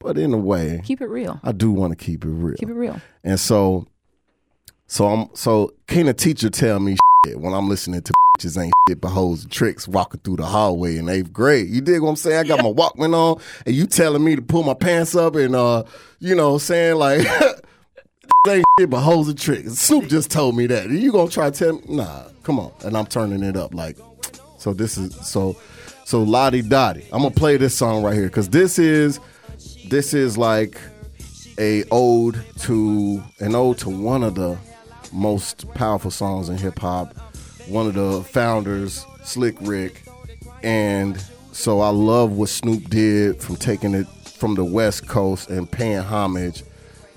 but 0.00 0.16
in 0.16 0.32
a 0.32 0.38
way, 0.38 0.80
Keep 0.84 1.02
it 1.02 1.08
real. 1.08 1.40
I 1.42 1.52
do 1.52 1.70
want 1.70 1.98
to 1.98 2.02
keep 2.02 2.24
it 2.24 2.28
real. 2.30 2.56
Keep 2.56 2.70
it 2.70 2.74
real. 2.74 3.00
And 3.22 3.38
so, 3.38 3.86
so 4.86 5.08
I'm 5.08 5.28
so 5.34 5.74
can 5.88 6.08
a 6.08 6.14
teacher 6.14 6.48
tell 6.48 6.80
me 6.80 6.96
shit 7.26 7.38
when 7.38 7.52
I'm 7.52 7.68
listening 7.68 8.00
to 8.02 8.12
bitches 8.38 8.58
ain't 8.62 8.72
shit 8.88 9.02
but 9.02 9.08
hoes 9.08 9.42
and 9.42 9.52
tricks 9.52 9.86
walking 9.86 10.20
through 10.20 10.36
the 10.36 10.46
hallway 10.46 10.96
in 10.96 11.08
eighth 11.10 11.34
grade? 11.34 11.68
You 11.68 11.82
dig 11.82 12.00
what 12.00 12.10
I'm 12.10 12.16
saying? 12.16 12.38
I 12.38 12.44
got 12.44 12.62
my 12.62 12.70
Walkman 12.70 13.14
on, 13.14 13.42
and 13.66 13.74
you 13.74 13.86
telling 13.86 14.24
me 14.24 14.36
to 14.36 14.42
pull 14.42 14.62
my 14.62 14.74
pants 14.74 15.14
up 15.14 15.34
and 15.34 15.54
uh, 15.54 15.84
you 16.18 16.34
know, 16.34 16.56
saying 16.56 16.96
like. 16.96 17.26
Ain't 18.46 18.64
shit 18.78 18.88
but 18.88 19.00
hoes 19.00 19.28
and 19.28 19.38
tricks. 19.38 19.72
Snoop 19.72 20.06
just 20.06 20.30
told 20.30 20.56
me 20.56 20.66
that. 20.68 20.88
You 20.90 21.12
gonna 21.12 21.30
try 21.30 21.50
to 21.50 21.58
tell 21.58 21.72
me? 21.74 21.96
Nah, 21.96 22.24
come 22.44 22.60
on. 22.60 22.72
And 22.84 22.96
I'm 22.96 23.06
turning 23.06 23.42
it 23.42 23.56
up 23.56 23.74
like. 23.74 23.96
So 24.58 24.72
this 24.72 24.96
is 24.96 25.14
so, 25.26 25.56
so 26.04 26.22
Lodi 26.22 26.62
Dodi. 26.62 27.04
I'm 27.12 27.22
gonna 27.22 27.30
play 27.30 27.56
this 27.56 27.76
song 27.76 28.02
right 28.02 28.14
here 28.14 28.26
because 28.26 28.48
this 28.48 28.78
is, 28.78 29.20
this 29.88 30.14
is 30.14 30.38
like 30.38 30.80
a 31.58 31.84
ode 31.90 32.40
to 32.60 33.22
an 33.40 33.54
ode 33.54 33.78
to 33.78 33.90
one 33.90 34.22
of 34.22 34.34
the 34.34 34.56
most 35.12 35.68
powerful 35.74 36.10
songs 36.10 36.48
in 36.48 36.58
hip 36.58 36.78
hop, 36.78 37.16
one 37.68 37.86
of 37.86 37.94
the 37.94 38.22
founders, 38.24 39.04
Slick 39.24 39.56
Rick, 39.60 40.02
and 40.62 41.22
so 41.52 41.80
I 41.80 41.90
love 41.90 42.32
what 42.32 42.48
Snoop 42.48 42.88
did 42.88 43.40
from 43.40 43.56
taking 43.56 43.94
it 43.94 44.06
from 44.08 44.54
the 44.54 44.64
West 44.64 45.06
Coast 45.08 45.50
and 45.50 45.70
paying 45.70 45.98
homage 45.98 46.62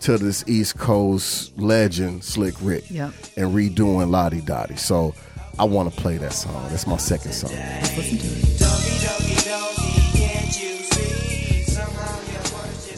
to 0.01 0.17
this 0.17 0.43
East 0.47 0.77
Coast 0.77 1.57
legend, 1.59 2.23
Slick 2.23 2.55
Rick, 2.61 2.85
Yeah. 2.89 3.11
and 3.37 3.53
redoing 3.53 4.09
Lodi 4.09 4.41
Dodi. 4.41 4.77
So 4.77 5.13
I 5.59 5.63
want 5.65 5.93
to 5.93 6.01
play 6.01 6.17
that 6.17 6.33
song. 6.33 6.65
That's 6.69 6.87
my 6.87 6.97
second 6.97 7.33
song. 7.33 7.51
Let's 7.51 7.95
listen 7.97 8.17
to 8.17 8.27
it. 8.27 8.51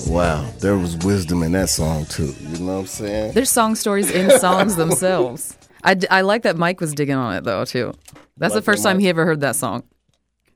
Wow, 0.07 0.47
there 0.59 0.77
was 0.77 0.97
wisdom 0.97 1.41
in 1.43 1.53
that 1.53 1.69
song 1.69 2.05
too. 2.05 2.33
You 2.41 2.59
know 2.59 2.73
what 2.73 2.79
I'm 2.81 2.85
saying? 2.87 3.31
There's 3.33 3.49
song 3.49 3.73
stories 3.75 4.11
in 4.11 4.37
songs 4.39 4.75
themselves. 4.75 5.57
I, 5.83 5.93
d- 5.95 6.07
I 6.09 6.21
like 6.21 6.43
that 6.43 6.55
Mike 6.57 6.79
was 6.81 6.93
digging 6.93 7.15
on 7.15 7.33
it 7.35 7.43
though 7.43 7.65
too. 7.65 7.93
That's 8.37 8.53
the 8.53 8.61
first 8.61 8.83
time 8.83 8.97
Mike- 8.97 9.03
he 9.03 9.09
ever 9.09 9.25
heard 9.25 9.41
that 9.41 9.55
song. 9.55 9.83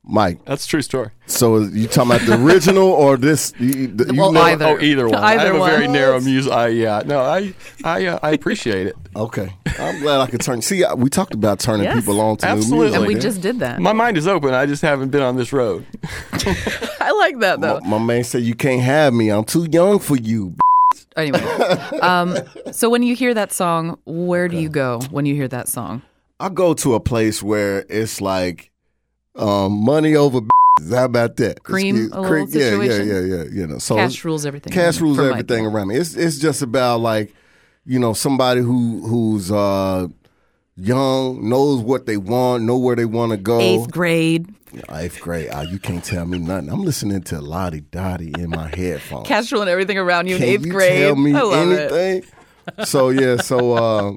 Mike, 0.09 0.43
That's 0.45 0.65
a 0.65 0.67
true 0.69 0.81
story. 0.81 1.09
so 1.25 1.57
you 1.59 1.87
talking 1.87 2.11
about 2.11 2.25
the 2.25 2.41
original 2.41 2.87
or 2.87 3.17
this? 3.17 3.53
You, 3.59 3.87
the- 3.87 4.13
you 4.13 4.19
Well, 4.21 4.37
either. 4.37 4.65
Oh, 4.65 4.79
either 4.79 5.09
one. 5.09 5.15
I 5.21 5.33
Either 5.35 5.53
have 5.53 5.55
a 5.61 5.65
very 5.65 5.87
narrow 5.87 6.19
music. 6.21 6.51
I 6.53 6.67
yeah. 6.69 7.01
No, 7.05 7.19
I 7.21 7.53
I 7.83 8.05
uh, 8.05 8.19
I 8.23 8.31
appreciate 8.31 8.87
it. 8.87 8.95
Okay, 9.15 9.53
I'm 9.79 9.99
glad 10.01 10.21
I 10.21 10.27
could 10.27 10.41
turn. 10.41 10.61
See, 10.61 10.83
we 10.95 11.09
talked 11.09 11.33
about 11.33 11.59
turning 11.59 11.83
Yes, 11.83 11.95
people 12.05 12.21
on 12.21 12.37
to 12.37 12.47
absolutely. 12.47 12.77
new 12.77 12.83
music. 12.83 12.97
And 12.99 13.07
we 13.07 13.13
man. 13.15 13.21
just 13.21 13.41
did 13.41 13.59
that. 13.59 13.81
My 13.81 13.93
mind 13.93 14.17
is 14.17 14.27
open. 14.27 14.53
I 14.53 14.65
just 14.65 14.81
haven't 14.81 15.09
been 15.09 15.21
on 15.23 15.35
this 15.35 15.51
road. 15.51 15.85
I 17.01 17.11
like 17.19 17.39
that 17.39 17.59
though. 17.59 17.79
My, 17.81 17.97
my 17.97 18.05
man 18.05 18.23
said 18.23 18.43
you 18.43 18.55
can't 18.55 18.81
have 18.81 19.13
me. 19.13 19.29
I'm 19.29 19.43
too 19.43 19.67
young 19.71 19.99
for 19.99 20.15
you. 20.15 20.53
Anyway, 21.17 21.39
um, 22.01 22.37
so 22.71 22.91
when 22.91 23.01
you 23.01 23.15
hear 23.15 23.33
that 23.33 23.51
song, 23.51 23.97
where 24.05 24.47
do 24.47 24.55
you 24.55 24.69
go 24.69 24.99
when 25.09 25.25
you 25.25 25.33
hear 25.33 25.47
that 25.47 25.67
song? 25.67 26.03
I 26.39 26.49
go 26.49 26.75
to 26.75 26.93
a 26.93 26.99
place 26.99 27.41
where 27.41 27.85
it's 27.89 28.21
like 28.21 28.69
um, 29.37 29.83
money 29.83 30.15
over. 30.15 30.39
How 30.91 31.05
about 31.05 31.37
that? 31.37 31.63
Cream, 31.63 31.95
Excuse- 31.95 32.11
a 32.13 32.21
little 32.21 32.37
yeah, 32.39 32.45
situation? 32.69 33.07
Yeah, 33.07 33.19
yeah, 33.19 33.35
yeah, 33.35 33.43
You 33.51 33.67
know, 33.67 33.77
so 33.79 33.95
Cash 33.95 34.23
rules 34.23 34.45
everything. 34.45 34.71
Cash 34.73 34.99
rules 35.01 35.19
everything 35.19 35.65
around 35.65 35.87
me. 35.87 35.95
It's 35.95 36.15
it's 36.15 36.37
just 36.37 36.61
about 36.61 36.99
like, 36.99 37.33
you 37.85 37.97
know, 37.99 38.13
somebody 38.13 38.61
who 38.61 39.01
who's 39.07 39.51
uh, 39.51 40.07
young, 40.75 41.49
knows 41.49 41.81
what 41.81 42.05
they 42.05 42.17
want, 42.17 42.63
know 42.63 42.77
where 42.77 42.95
they 42.95 43.05
want 43.05 43.31
to 43.31 43.37
go. 43.37 43.59
Eighth 43.59 43.89
grade. 43.91 44.53
Eighth 44.91 45.19
grade. 45.21 45.49
Ah, 45.51 45.61
you 45.61 45.79
can't 45.79 46.03
tell 46.03 46.25
me 46.25 46.37
nothing. 46.37 46.69
I'm 46.69 46.83
listening 46.83 47.23
to 47.23 47.41
Lodi 47.41 47.81
Dodi 47.81 48.37
in 48.37 48.49
my 48.51 48.67
headphones. 48.67 49.27
Cash 49.27 49.51
ruling 49.51 49.69
everything 49.69 49.97
around 49.97 50.27
you 50.27 50.35
in 50.35 50.41
Can 50.41 50.49
eighth 50.49 50.65
you 50.65 50.71
grade. 50.71 50.99
tell 50.99 51.15
me 51.15 51.33
love 51.33 51.71
it. 51.71 51.91
anything? 51.91 52.31
So 52.85 53.09
yeah, 53.09 53.37
so 53.37 53.73
uh, 53.73 54.11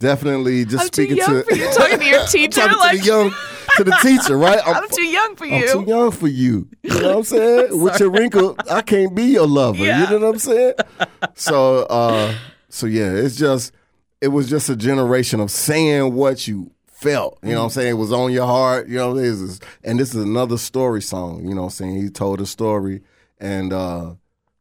definitely 0.00 0.64
just 0.64 0.82
I'm 0.82 0.86
speaking 0.88 1.16
to 1.16 1.44
you. 1.54 1.70
Talking 1.72 1.98
to 2.00 2.04
your 2.04 2.26
teacher, 2.26 2.60
talking 2.62 2.78
like 2.78 2.92
to 2.96 2.98
the 2.98 3.06
young 3.06 3.34
to 3.76 3.84
the 3.84 3.96
teacher, 4.02 4.36
right? 4.36 4.60
I'm 4.66 4.88
too 4.88 5.04
young 5.06 5.36
for 5.36 5.46
you. 5.46 5.68
I'm 5.68 5.84
too 5.84 5.90
young 5.90 6.10
for 6.10 6.28
you. 6.28 6.68
You 6.82 7.00
know 7.00 7.08
what 7.08 7.16
I'm 7.18 7.22
saying? 7.24 7.80
With 7.82 8.00
your 8.00 8.10
wrinkle, 8.10 8.56
I 8.70 8.82
can't 8.82 9.14
be 9.14 9.24
your 9.24 9.46
lover. 9.46 9.78
Yeah. 9.78 10.10
You 10.10 10.18
know 10.18 10.26
what 10.26 10.34
I'm 10.34 10.38
saying? 10.38 10.74
So, 11.34 11.84
uh, 11.84 12.34
so 12.68 12.86
yeah, 12.86 13.10
it's 13.12 13.36
just 13.36 13.72
it 14.20 14.28
was 14.28 14.48
just 14.48 14.68
a 14.68 14.76
generation 14.76 15.40
of 15.40 15.50
saying 15.50 16.14
what 16.14 16.46
you 16.46 16.70
felt. 16.86 17.38
You 17.42 17.50
know 17.50 17.58
what 17.58 17.64
I'm 17.64 17.70
saying? 17.70 17.90
It 17.90 17.98
was 17.98 18.12
on 18.12 18.32
your 18.32 18.46
heart. 18.46 18.88
You 18.88 18.96
know, 18.96 19.14
this 19.14 19.40
is 19.40 19.60
and 19.82 19.98
this 19.98 20.14
is 20.14 20.22
another 20.22 20.58
story 20.58 21.02
song. 21.02 21.46
You 21.46 21.54
know 21.54 21.62
what 21.62 21.66
I'm 21.68 21.70
saying? 21.70 22.02
He 22.02 22.08
told 22.10 22.40
a 22.40 22.46
story, 22.46 23.02
and 23.40 23.72
uh, 23.72 24.14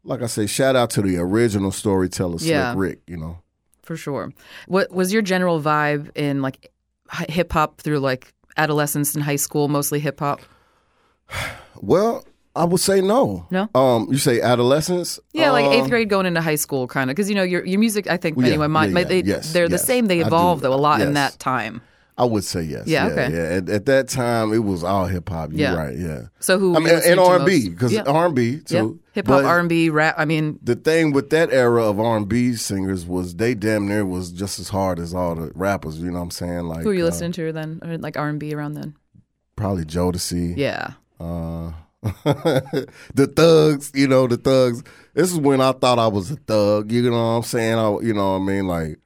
like 0.04 0.22
I 0.22 0.28
say, 0.28 0.48
shout 0.48 0.76
out 0.76 0.90
to 0.92 1.02
the 1.02 1.18
original 1.18 1.72
storyteller, 1.72 2.38
Yeah. 2.40 2.74
Slick 2.74 2.80
Rick. 2.80 3.00
You 3.08 3.18
know. 3.18 3.38
For 3.84 3.96
sure. 3.96 4.32
What 4.68 4.92
was 4.92 5.12
your 5.12 5.22
general 5.22 5.62
vibe 5.62 6.16
in 6.16 6.42
like 6.42 6.72
hip 7.30 7.52
hop 7.52 7.82
through 7.82 8.00
like 8.00 8.34
adolescence 8.58 9.16
and 9.16 9.24
high 9.24 9.36
school? 9.36 9.68
Mostly 9.68 10.00
hip 10.00 10.20
hop. 10.20 10.42
Well, 11.82 12.26
I 12.56 12.66
would 12.66 12.82
say 12.82 13.02
no. 13.02 13.48
No? 13.50 13.70
Um, 13.74 14.08
you 14.12 14.18
say 14.18 14.42
adolescence? 14.42 15.20
Yeah, 15.34 15.52
like 15.52 15.66
eighth 15.66 15.84
Um, 15.84 15.90
grade 15.90 16.10
going 16.10 16.26
into 16.26 16.42
high 16.42 16.56
school, 16.56 16.88
kind 16.88 17.10
of, 17.10 17.16
because 17.16 17.30
you 17.30 17.36
know 17.36 17.44
your 17.44 17.66
your 17.66 17.80
music. 17.80 18.08
I 18.10 18.18
think 18.18 18.38
Yeah, 18.38 18.48
anyway, 18.48 18.68
my, 18.68 18.86
yeah, 18.86 18.92
my, 18.92 19.04
they, 19.04 19.22
Yes, 19.22 19.54
they're 19.54 19.70
the 19.70 19.78
same. 19.78 20.08
They 20.08 20.20
evolve 20.20 20.62
though 20.62 20.74
a 20.74 20.76
lot 20.76 21.02
in 21.02 21.14
that 21.14 21.40
time. 21.40 21.82
I 22.18 22.26
would 22.26 22.44
say 22.44 22.62
yes. 22.62 22.88
Yeah, 22.88 23.08
Yeah, 23.08 23.12
okay. 23.14 23.34
Yeah, 23.34 23.58
at, 23.58 23.70
at 23.70 23.86
that 23.88 24.08
time, 24.10 24.54
it 24.54 24.60
was 24.60 24.84
all 24.84 25.06
hip 25.06 25.30
hop. 25.30 25.52
You're 25.52 25.62
Yeah. 25.62 25.76
right. 25.76 25.98
Yeah. 25.98 26.22
So 26.40 26.60
who? 26.60 26.76
I 26.76 26.80
mean, 26.80 27.00
and 27.06 27.20
R 27.20 27.38
and 27.38 27.46
B 27.46 27.70
because. 27.70 27.98
R 27.98 28.26
and 28.26 28.36
B 28.36 28.60
too. 28.60 28.76
yeah. 28.76 29.12
hip 29.14 29.28
hop, 29.28 29.44
R 29.44 29.60
and 29.60 29.70
B, 29.70 29.90
rap. 29.90 30.16
I 30.18 30.26
mean, 30.26 30.60
The 30.62 30.76
thing 30.76 31.12
with 31.14 31.30
that 31.32 31.52
era 31.52 31.84
of 31.84 32.00
R 32.00 32.18
and 32.18 32.28
B 32.28 32.54
singers 32.56 33.06
was 33.06 33.36
they 33.36 33.56
damn 33.56 33.88
near 33.88 34.06
was 34.06 34.32
just 34.32 34.60
as 34.60 34.70
hard 34.70 35.00
as 35.00 35.14
all 35.14 35.36
the 35.36 35.52
rappers. 35.56 36.00
You 36.00 36.12
know 36.12 36.18
what 36.20 36.24
I'm 36.26 36.32
saying? 36.32 36.64
Like 36.68 36.82
who 36.84 36.90
were 36.90 36.94
you 36.94 37.04
uh, 37.04 37.08
listening 37.08 37.32
to 37.34 37.52
then, 37.54 37.80
or 37.84 37.98
like 37.98 38.18
R 38.18 38.30
and 38.30 38.40
B 38.40 38.54
around 38.54 38.74
then? 38.74 38.96
Probably 39.56 39.86
Jodeci. 39.86 40.56
Yeah. 40.58 40.92
Uh, 41.20 41.72
the 42.04 43.32
thugs, 43.36 43.92
you 43.94 44.08
know, 44.08 44.28
the 44.28 44.38
thugs. 44.38 44.84
This 45.14 45.32
is 45.32 45.38
when 45.38 45.62
I 45.62 45.72
thought 45.72 46.00
I 46.00 46.08
was 46.08 46.32
a 46.32 46.36
thug. 46.36 46.92
You 46.92 47.04
know 47.04 47.12
what 47.12 47.18
I'm 47.18 47.44
saying? 47.44 47.78
I, 47.78 47.98
you 48.06 48.14
know 48.14 48.32
what 48.34 48.40
I 48.40 48.46
mean? 48.46 48.68
Like, 48.68 48.98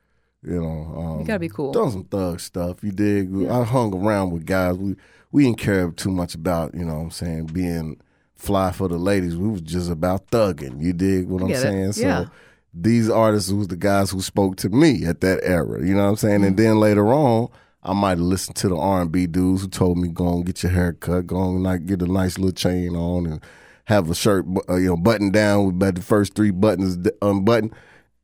you 0.47 0.61
know, 0.61 0.93
um, 0.97 1.19
You 1.19 1.25
gotta 1.25 1.39
be 1.39 1.49
cool. 1.49 1.71
Done 1.71 1.91
some 1.91 2.03
thug 2.05 2.39
stuff. 2.39 2.83
You 2.83 2.91
dig? 2.91 3.29
I 3.49 3.63
hung 3.63 3.93
around 3.95 4.31
with 4.31 4.45
guys. 4.45 4.75
We 4.77 4.95
we 5.31 5.43
didn't 5.43 5.57
care 5.57 5.89
too 5.91 6.11
much 6.11 6.33
about, 6.35 6.73
you 6.75 6.85
know 6.85 6.95
what 6.95 7.01
I'm 7.03 7.11
saying, 7.11 7.47
being 7.47 7.99
fly 8.35 8.71
for 8.71 8.87
the 8.87 8.97
ladies. 8.97 9.35
We 9.35 9.49
was 9.49 9.61
just 9.61 9.89
about 9.89 10.27
thugging. 10.27 10.81
You 10.81 10.93
dig 10.93 11.27
what 11.27 11.41
I'm 11.41 11.49
get 11.49 11.57
it. 11.57 11.61
saying? 11.61 11.91
So 11.93 12.01
Yeah. 12.01 12.25
these 12.73 13.09
artists 13.09 13.51
was 13.51 13.67
the 13.67 13.75
guys 13.75 14.11
who 14.11 14.21
spoke 14.21 14.55
to 14.57 14.69
me 14.69 15.03
at 15.05 15.19
that 15.21 15.39
era. 15.43 15.85
You 15.85 15.93
know 15.95 16.03
what 16.03 16.09
I'm 16.09 16.15
saying? 16.17 16.35
Mm-hmm. 16.39 16.47
And 16.47 16.57
then 16.57 16.79
later 16.79 17.07
on, 17.13 17.49
I 17.83 17.93
might 17.93 18.11
have 18.17 18.19
listened 18.21 18.55
to 18.57 18.69
the 18.69 18.77
R&B 18.77 19.27
dudes 19.27 19.61
who 19.63 19.67
told 19.67 19.97
me 19.97 20.07
go 20.07 20.27
and 20.35 20.45
get 20.45 20.63
your 20.63 20.71
hair 20.71 20.93
cut, 20.93 21.27
go 21.27 21.49
and 21.49 21.63
like 21.63 21.85
get 21.85 22.01
a 22.01 22.07
nice 22.07 22.37
little 22.37 22.51
chain 22.53 22.95
on, 22.95 23.25
and 23.25 23.41
have 23.85 24.09
a 24.09 24.15
shirt, 24.15 24.45
uh, 24.69 24.75
you 24.75 24.87
know, 24.87 24.97
button 24.97 25.31
down 25.31 25.65
with 25.65 25.75
about 25.75 25.95
the 25.95 26.01
first 26.01 26.33
three 26.33 26.51
buttons 26.51 26.97
unbuttoned. 27.21 27.73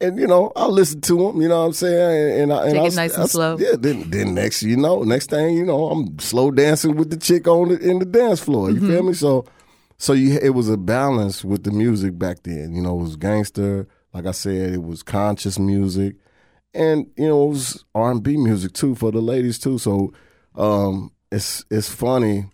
And 0.02 0.18
you 0.20 0.28
know, 0.28 0.52
I 0.56 0.66
listened 0.66 1.04
to 1.04 1.16
them. 1.18 1.42
You 1.42 1.48
know 1.48 1.60
what 1.62 1.68
I'm 1.68 1.74
saying? 1.74 2.42
And, 2.42 2.54
I, 2.54 2.64
and 2.64 2.72
Take 2.72 2.80
I 2.80 2.82
it 2.82 2.86
was- 2.86 2.96
nice 2.96 3.14
and 3.14 3.24
I 3.24 3.26
slow. 3.28 3.58
Yeah. 3.58 3.76
Then, 3.80 4.10
then 4.10 4.34
next, 4.34 4.64
you 4.64 4.76
know, 4.78 5.04
next 5.04 5.30
thing 5.30 5.56
you 5.56 5.66
know, 5.66 5.90
I'm 5.90 6.18
slow 6.20 6.52
dancing 6.52 6.96
with 6.96 7.10
the 7.12 7.18
chick 7.18 7.48
on 7.48 7.70
the, 7.70 7.78
in 7.80 8.00
the 8.00 8.06
dance 8.06 8.40
floor. 8.40 8.70
You 8.72 8.78
Mm-hmm. 8.78 8.88
feel 8.90 9.04
me? 9.04 9.14
So, 9.14 9.46
so 9.98 10.14
you, 10.14 10.40
it 10.42 10.50
was 10.56 10.68
a 10.70 10.78
balance 10.78 11.46
with 11.46 11.64
the 11.64 11.72
music 11.72 12.18
back 12.18 12.44
then. 12.44 12.74
You 12.74 12.82
know, 12.82 12.98
it 13.00 13.04
was 13.04 13.16
gangster. 13.16 13.88
Like 14.14 14.26
I 14.26 14.32
said, 14.32 14.74
it 14.74 14.84
was 14.84 15.04
conscious 15.04 15.58
music, 15.60 16.16
and 16.74 17.06
you 17.16 17.28
know, 17.30 17.46
it 17.46 17.50
was 17.50 17.86
R 17.96 18.12
and 18.12 18.22
B 18.22 18.36
music 18.36 18.74
too 18.74 18.94
for 18.96 19.10
the 19.12 19.22
ladies 19.22 19.58
too. 19.60 19.78
So, 19.78 20.12
um, 20.56 21.12
it's 21.32 21.64
it's 21.72 21.88
funny 21.88 22.50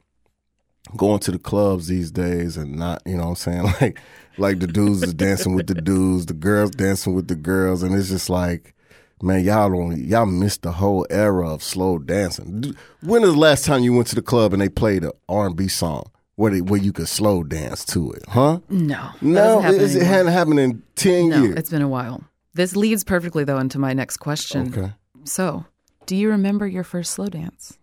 going 0.95 1.19
to 1.19 1.31
the 1.31 1.39
clubs 1.39 1.87
these 1.87 2.11
days 2.11 2.55
and 2.57 2.75
not, 2.77 3.01
you 3.05 3.17
know 3.17 3.23
what 3.29 3.29
I'm 3.29 3.35
saying? 3.35 3.63
Like 3.81 3.99
like 4.37 4.59
the 4.59 4.67
dudes 4.67 5.03
is 5.03 5.13
dancing 5.13 5.55
with 5.55 5.67
the 5.67 5.75
dudes, 5.75 6.25
the 6.27 6.33
girls 6.33 6.71
dancing 6.71 7.13
with 7.13 7.27
the 7.27 7.35
girls, 7.35 7.83
and 7.83 7.95
it's 7.95 8.09
just 8.09 8.29
like, 8.29 8.73
man, 9.21 9.43
y'all 9.43 9.69
don't 9.69 9.97
y'all 9.97 10.25
missed 10.25 10.61
the 10.61 10.71
whole 10.73 11.05
era 11.09 11.49
of 11.49 11.63
slow 11.63 11.97
dancing. 11.97 12.75
When 13.01 13.23
is 13.23 13.33
the 13.33 13.39
last 13.39 13.65
time 13.65 13.83
you 13.83 13.93
went 13.93 14.07
to 14.07 14.15
the 14.15 14.21
club 14.21 14.53
and 14.53 14.61
they 14.61 14.69
played 14.69 15.03
an 15.03 15.11
R 15.27 15.47
and 15.47 15.55
B 15.55 15.67
song 15.67 16.11
where 16.35 16.51
they, 16.51 16.61
where 16.61 16.79
you 16.79 16.93
could 16.93 17.07
slow 17.07 17.43
dance 17.43 17.83
to 17.85 18.11
it? 18.11 18.23
Huh? 18.27 18.59
No. 18.69 19.09
No, 19.21 19.63
it, 19.63 19.95
it, 19.95 20.03
hadn't 20.03 20.31
happened 20.31 20.59
in 20.59 20.83
ten 20.95 21.29
No, 21.29 21.41
years. 21.43 21.55
it's 21.57 21.69
been 21.69 21.81
a 21.81 21.87
while. 21.87 22.23
This 22.53 22.75
leads 22.75 23.03
perfectly 23.03 23.43
though 23.43 23.59
into 23.59 23.79
my 23.79 23.93
next 23.93 24.17
question. 24.17 24.73
Okay. 24.75 24.93
So, 25.23 25.65
do 26.05 26.15
you 26.15 26.29
remember 26.29 26.65
your 26.67 26.83
first 26.83 27.11
slow 27.11 27.27
dance? 27.27 27.77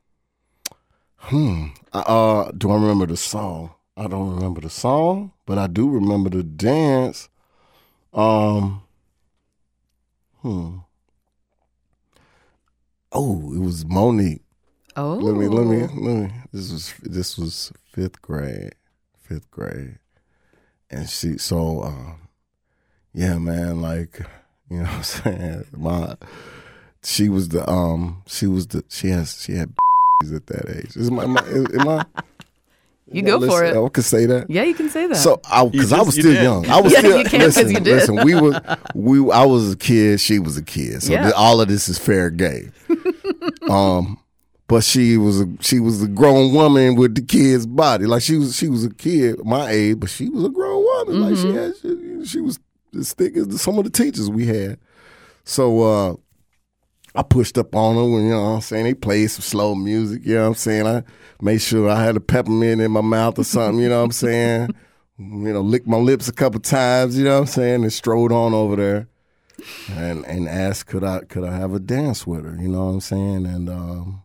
Hmm. 1.16 1.68
Uh, 1.92 2.50
do 2.56 2.70
I 2.70 2.74
remember 2.74 3.06
the 3.06 3.16
song? 3.16 3.73
I 3.96 4.09
don't 4.09 4.35
remember 4.35 4.61
the 4.61 4.70
song, 4.70 5.33
but 5.46 5.57
I 5.57 5.66
do 5.68 5.88
remember 5.88 6.30
the 6.30 6.42
dance. 6.42 7.28
Um. 8.12 8.83
Hmm. 10.42 10.78
Oh, 13.12 13.54
it 13.54 13.61
was 13.61 13.85
Monique. 13.87 14.42
Oh, 14.96 15.14
Let 15.14 15.37
me, 15.37 15.48
let 15.48 15.66
me, 15.66 15.80
let 15.80 16.22
me. 16.22 16.30
This 16.52 16.70
was 16.70 16.94
this 17.02 17.38
was 17.38 17.72
fifth 17.92 18.20
grade, 18.20 18.74
fifth 19.22 19.50
grade, 19.50 19.98
and 20.90 21.09
she. 21.09 21.38
So, 21.38 21.83
um, 21.85 22.28
yeah, 23.12 23.38
man, 23.38 23.80
like 23.80 24.20
you 24.68 24.78
know, 24.78 24.85
what 24.85 24.94
I'm 24.94 25.02
saying 25.02 25.64
my. 25.72 26.16
She 27.04 27.28
was 27.28 27.50
the 27.50 27.68
um. 27.70 28.22
She 28.26 28.46
was 28.46 28.68
the. 28.68 28.85
She 28.88 29.09
has. 29.09 29.40
She 29.42 29.52
had 29.52 29.74
at 30.35 30.46
that 30.46 30.76
age. 30.76 30.96
Is 30.96 31.11
my, 31.11 31.26
my 31.26 31.42
am 31.42 31.88
I? 31.88 32.07
You 33.10 33.22
go 33.22 33.38
for 33.46 33.62
it. 33.64 33.76
I 33.76 33.88
can 33.90 34.02
say 34.02 34.26
that. 34.26 34.48
Yeah, 34.48 34.62
you 34.62 34.74
can 34.74 34.88
say 34.88 35.06
that. 35.06 35.16
So 35.16 35.40
I 35.44 35.66
because 35.66 35.92
I 35.92 35.96
just- 35.98 36.06
was 36.06 36.16
you 36.16 36.22
still 36.22 36.34
did. 36.34 36.42
young. 36.42 36.66
I 36.70 36.80
was 36.80 36.92
Yeah, 36.92 36.98
still 37.00 37.18
you 37.18 37.24
can 37.24 37.40
'cause 37.40 37.56
listen. 37.56 37.70
you 37.72 37.80
did. 37.80 37.94
Listen, 37.96 38.24
we 38.24 38.34
were 38.40 38.60
we. 38.94 39.30
I 39.30 39.44
was 39.44 39.72
a 39.72 39.76
kid. 39.76 40.20
She 40.20 40.38
was 40.38 40.56
a 40.56 40.62
kid. 40.62 41.02
So 41.02 41.12
Yeah. 41.12 41.22
th- 41.24 41.34
all 41.34 41.60
of 41.60 41.68
this 41.68 41.88
is 41.88 41.98
fair 41.98 42.30
game. 42.30 42.72
um, 43.68 44.18
but 44.66 44.82
she 44.82 45.16
was 45.18 45.40
a 45.42 45.46
she 45.60 45.78
was 45.80 46.02
a 46.02 46.08
grown 46.08 46.54
woman 46.54 46.96
with 46.96 47.14
the 47.14 47.22
kid's 47.22 47.66
body. 47.66 48.06
Like 48.06 48.22
she 48.22 48.36
was 48.36 48.56
she 48.56 48.68
was 48.68 48.84
a 48.84 48.90
kid 48.90 49.44
my 49.44 49.70
age, 49.70 50.00
but 50.00 50.08
she 50.10 50.28
was 50.30 50.44
a 50.44 50.48
grown 50.48 50.82
woman. 50.82 51.20
Like 51.20 51.36
she 51.36 51.52
had 51.54 51.74
she, 51.80 52.24
she 52.26 52.40
was 52.40 52.58
as 52.98 53.12
thick 53.12 53.36
as 53.36 53.60
some 53.60 53.78
of 53.78 53.84
the 53.84 53.90
teachers 53.90 54.30
we 54.30 54.46
had. 54.46 54.78
So 55.44 55.82
uh, 55.82 56.14
I 57.14 57.22
pushed 57.22 57.57
up 57.59 57.74
on 57.74 57.96
her 57.96 58.03
when, 58.03 58.24
you 58.24 58.31
know 58.31 58.42
what 58.42 58.48
I'm 58.48 58.61
saying, 58.61 58.85
they 58.85 58.94
played 58.94 59.31
some 59.31 59.42
slow 59.42 59.74
music, 59.74 60.22
you 60.24 60.35
know 60.35 60.42
what 60.42 60.48
I'm 60.48 60.55
saying? 60.55 60.87
I 60.87 61.03
made 61.40 61.59
sure 61.62 61.88
I 61.88 62.03
had 62.03 62.16
a 62.16 62.20
peppermint 62.20 62.81
in 62.81 62.90
my 62.90 63.03
mouth 63.03 63.38
or 63.38 63.44
something, 63.44 63.83
you 63.83 63.88
know 63.88 63.98
what 63.98 64.07
I'm 64.07 64.12
saying? 64.12 64.74
you 65.16 65.53
know, 65.53 65.61
licked 65.61 65.87
my 65.87 65.96
lips 65.96 66.27
a 66.27 66.33
couple 66.33 66.61
times, 66.61 67.16
you 67.16 67.24
know 67.24 67.35
what 67.35 67.40
I'm 67.40 67.46
saying, 67.46 67.83
and 67.83 67.92
strode 67.92 68.33
on 68.33 68.53
over 68.53 68.77
there 68.77 69.09
and 69.90 70.24
and 70.27 70.48
asked 70.48 70.87
could 70.87 71.05
I 71.05 71.20
could 71.20 71.44
I 71.44 71.55
have 71.57 71.72
a 71.72 71.79
dance 71.79 72.27
with 72.27 72.44
her, 72.44 72.57
you 72.61 72.68
know 72.68 72.87
what 72.87 72.92
I'm 72.92 73.00
saying? 73.00 73.46
And 73.46 73.68
um 73.68 74.22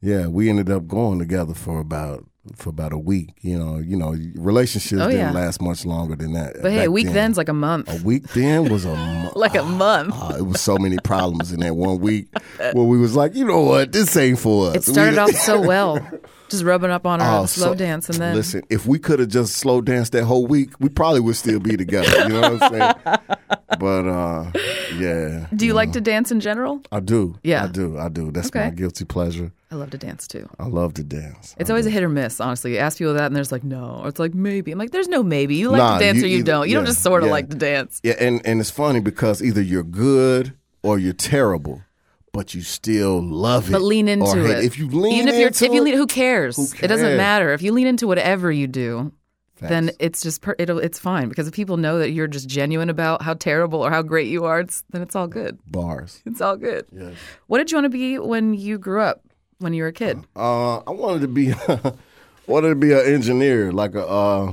yeah, 0.00 0.26
we 0.26 0.50
ended 0.50 0.70
up 0.70 0.86
going 0.86 1.18
together 1.18 1.54
for 1.54 1.80
about 1.80 2.26
for 2.56 2.70
about 2.70 2.92
a 2.92 2.98
week. 2.98 3.30
You 3.40 3.58
know, 3.58 3.78
you 3.78 3.96
know, 3.96 4.14
relationships 4.34 5.00
Oh, 5.00 5.10
didn't 5.10 5.34
last 5.34 5.60
much 5.62 5.84
longer 5.84 6.14
than 6.16 6.32
that. 6.34 6.56
But 6.62 6.72
hey, 6.72 6.84
a 6.84 6.90
week 6.90 7.06
then. 7.06 7.14
then's 7.14 7.36
like 7.36 7.48
a 7.48 7.54
month. 7.54 7.88
a 7.88 8.02
week 8.04 8.28
then 8.28 8.68
was 8.70 8.84
a 8.84 8.88
month. 8.94 9.36
like 9.36 9.54
a 9.54 9.62
month. 9.62 10.14
Uh, 10.14 10.36
it 10.38 10.42
was 10.42 10.60
so 10.60 10.76
many 10.78 10.98
problems 11.02 11.52
in 11.52 11.60
that 11.60 11.74
one 11.76 12.00
week 12.00 12.26
where 12.72 12.84
we 12.84 12.98
was 12.98 13.16
like, 13.16 13.34
you 13.34 13.44
know 13.44 13.60
what, 13.60 13.92
this 13.92 14.16
ain't 14.16 14.38
for 14.38 14.70
us. 14.70 14.76
It 14.76 14.82
started 14.92 15.12
We- 15.14 15.18
off 15.18 15.30
so 15.32 15.60
well, 15.60 16.06
just 16.54 16.64
rubbing 16.64 16.90
up 16.90 17.06
on 17.06 17.20
her 17.20 17.40
Oh, 17.42 17.46
slow 17.46 17.68
so- 17.72 17.74
dance, 17.74 18.08
and 18.08 18.18
then 18.18 18.34
listen, 18.34 18.62
if 18.70 18.86
we 18.86 18.98
could 18.98 19.18
have 19.20 19.28
just 19.28 19.56
slow 19.56 19.80
danced 19.80 20.12
that 20.12 20.24
whole 20.24 20.46
week, 20.46 20.70
we 20.80 20.88
probably 20.88 21.20
would 21.20 21.36
still 21.36 21.60
be 21.60 21.76
together. 21.76 22.22
You 22.22 22.28
know 22.40 22.40
what 22.54 22.62
I'm 22.62 22.72
saying? 22.72 23.18
But 23.80 24.06
uh, 24.06 24.52
yeah, 24.96 25.48
do 25.54 25.66
you 25.66 25.74
like 25.74 25.92
to 25.92 26.00
dance 26.00 26.30
in 26.30 26.38
general? 26.38 26.80
I 26.92 27.00
do. 27.00 27.36
Yeah. 27.42 27.64
I 27.64 27.66
do. 27.66 27.98
I 27.98 28.08
do. 28.08 28.30
That's 28.30 28.46
Okay. 28.46 28.64
my 28.66 28.70
guilty 28.70 29.04
pleasure. 29.04 29.50
I 29.72 29.74
love 29.74 29.90
to 29.90 29.98
dance 29.98 30.28
too. 30.28 30.48
I 30.60 30.66
love 30.68 30.94
to 30.94 31.02
dance. 31.02 31.56
It's 31.58 31.70
I 31.70 31.72
always 31.72 31.84
do. 31.84 31.88
a 31.88 31.92
hit 31.92 32.04
or 32.04 32.08
miss, 32.08 32.40
honestly. 32.40 32.74
You 32.74 32.78
ask 32.78 32.98
people 32.98 33.14
that, 33.14 33.26
and 33.26 33.34
there's 33.34 33.50
like, 33.50 33.64
no. 33.64 34.00
Or 34.04 34.08
it's 34.08 34.20
like, 34.20 34.32
maybe. 34.32 34.70
I'm 34.70 34.78
like, 34.78 34.92
there's 34.92 35.08
no 35.08 35.24
maybe. 35.24 35.56
You 35.56 35.70
like 35.70 35.78
Nah, 35.78 35.98
to 35.98 36.04
dance 36.04 36.18
you 36.18 36.24
or 36.24 36.28
you 36.28 36.36
either- 36.38 36.44
don't. 36.46 36.68
You 36.68 36.76
don't 36.76 36.86
just 36.86 37.02
sort 37.02 37.22
of 37.24 37.26
yeah. 37.26 37.32
like 37.32 37.50
to 37.50 37.56
dance. 37.56 38.00
Yeah, 38.04 38.14
and 38.20 38.40
and 38.46 38.60
it's 38.60 38.70
funny 38.70 39.00
because 39.00 39.42
either 39.42 39.60
you're 39.60 39.82
good 39.82 40.52
or 40.84 40.98
you're 41.00 41.12
terrible, 41.12 41.82
but 42.34 42.52
you 42.52 42.62
still 42.62 43.22
love 43.22 43.68
it. 43.68 43.72
But 43.72 43.80
lean 43.80 44.08
into 44.08 44.26
or 44.26 44.46
it. 44.46 44.64
If 44.64 44.76
you 44.76 44.88
lean 44.88 45.14
Even 45.14 45.28
if 45.28 45.36
you're, 45.36 45.46
into 45.46 45.64
if 45.64 45.72
you 45.72 45.80
it, 45.80 45.84
lean, 45.84 45.94
who 45.94 46.06
cares? 46.06 46.56
Who 46.56 46.84
It 46.84 46.88
doesn't 46.88 47.16
matter. 47.16 47.54
If 47.54 47.62
you 47.62 47.72
lean 47.72 47.86
into 47.86 48.08
whatever 48.08 48.50
you 48.50 48.66
do, 48.66 49.12
then 49.60 49.92
it's 50.00 50.20
just 50.20 50.42
per, 50.42 50.56
it'll, 50.58 50.80
it's 50.80 50.98
fine 50.98 51.28
because 51.28 51.46
if 51.46 51.54
people 51.54 51.76
know 51.76 52.00
that 52.00 52.10
you're 52.10 52.26
just 52.26 52.48
genuine 52.48 52.90
about 52.90 53.22
how 53.22 53.34
terrible 53.34 53.80
or 53.80 53.88
how 53.88 54.02
great 54.02 54.26
you 54.26 54.44
are, 54.44 54.60
it's, 54.60 54.82
then 54.90 55.00
it's 55.00 55.14
all 55.14 55.28
good. 55.28 55.58
bars. 55.66 56.22
It's 56.26 56.40
all 56.40 56.56
good. 56.56 56.86
Yes. 56.92 57.14
What 57.46 57.58
did 57.58 57.70
you 57.70 57.76
want 57.76 57.84
to 57.86 57.88
be 57.88 58.18
when 58.18 58.52
you 58.52 58.78
grew 58.78 59.00
up? 59.00 59.22
When 59.58 59.72
you 59.72 59.84
were 59.84 59.88
a 59.88 59.92
kid? 59.92 60.18
Uh, 60.34 60.78
I 60.78 60.90
wanted 60.90 61.20
to 61.20 61.28
be 61.28 61.54
wanted 62.48 62.70
to 62.70 62.74
be 62.74 62.92
an 62.92 63.06
engineer, 63.06 63.72
like 63.72 63.94
a 63.94 64.04
uh, 64.04 64.52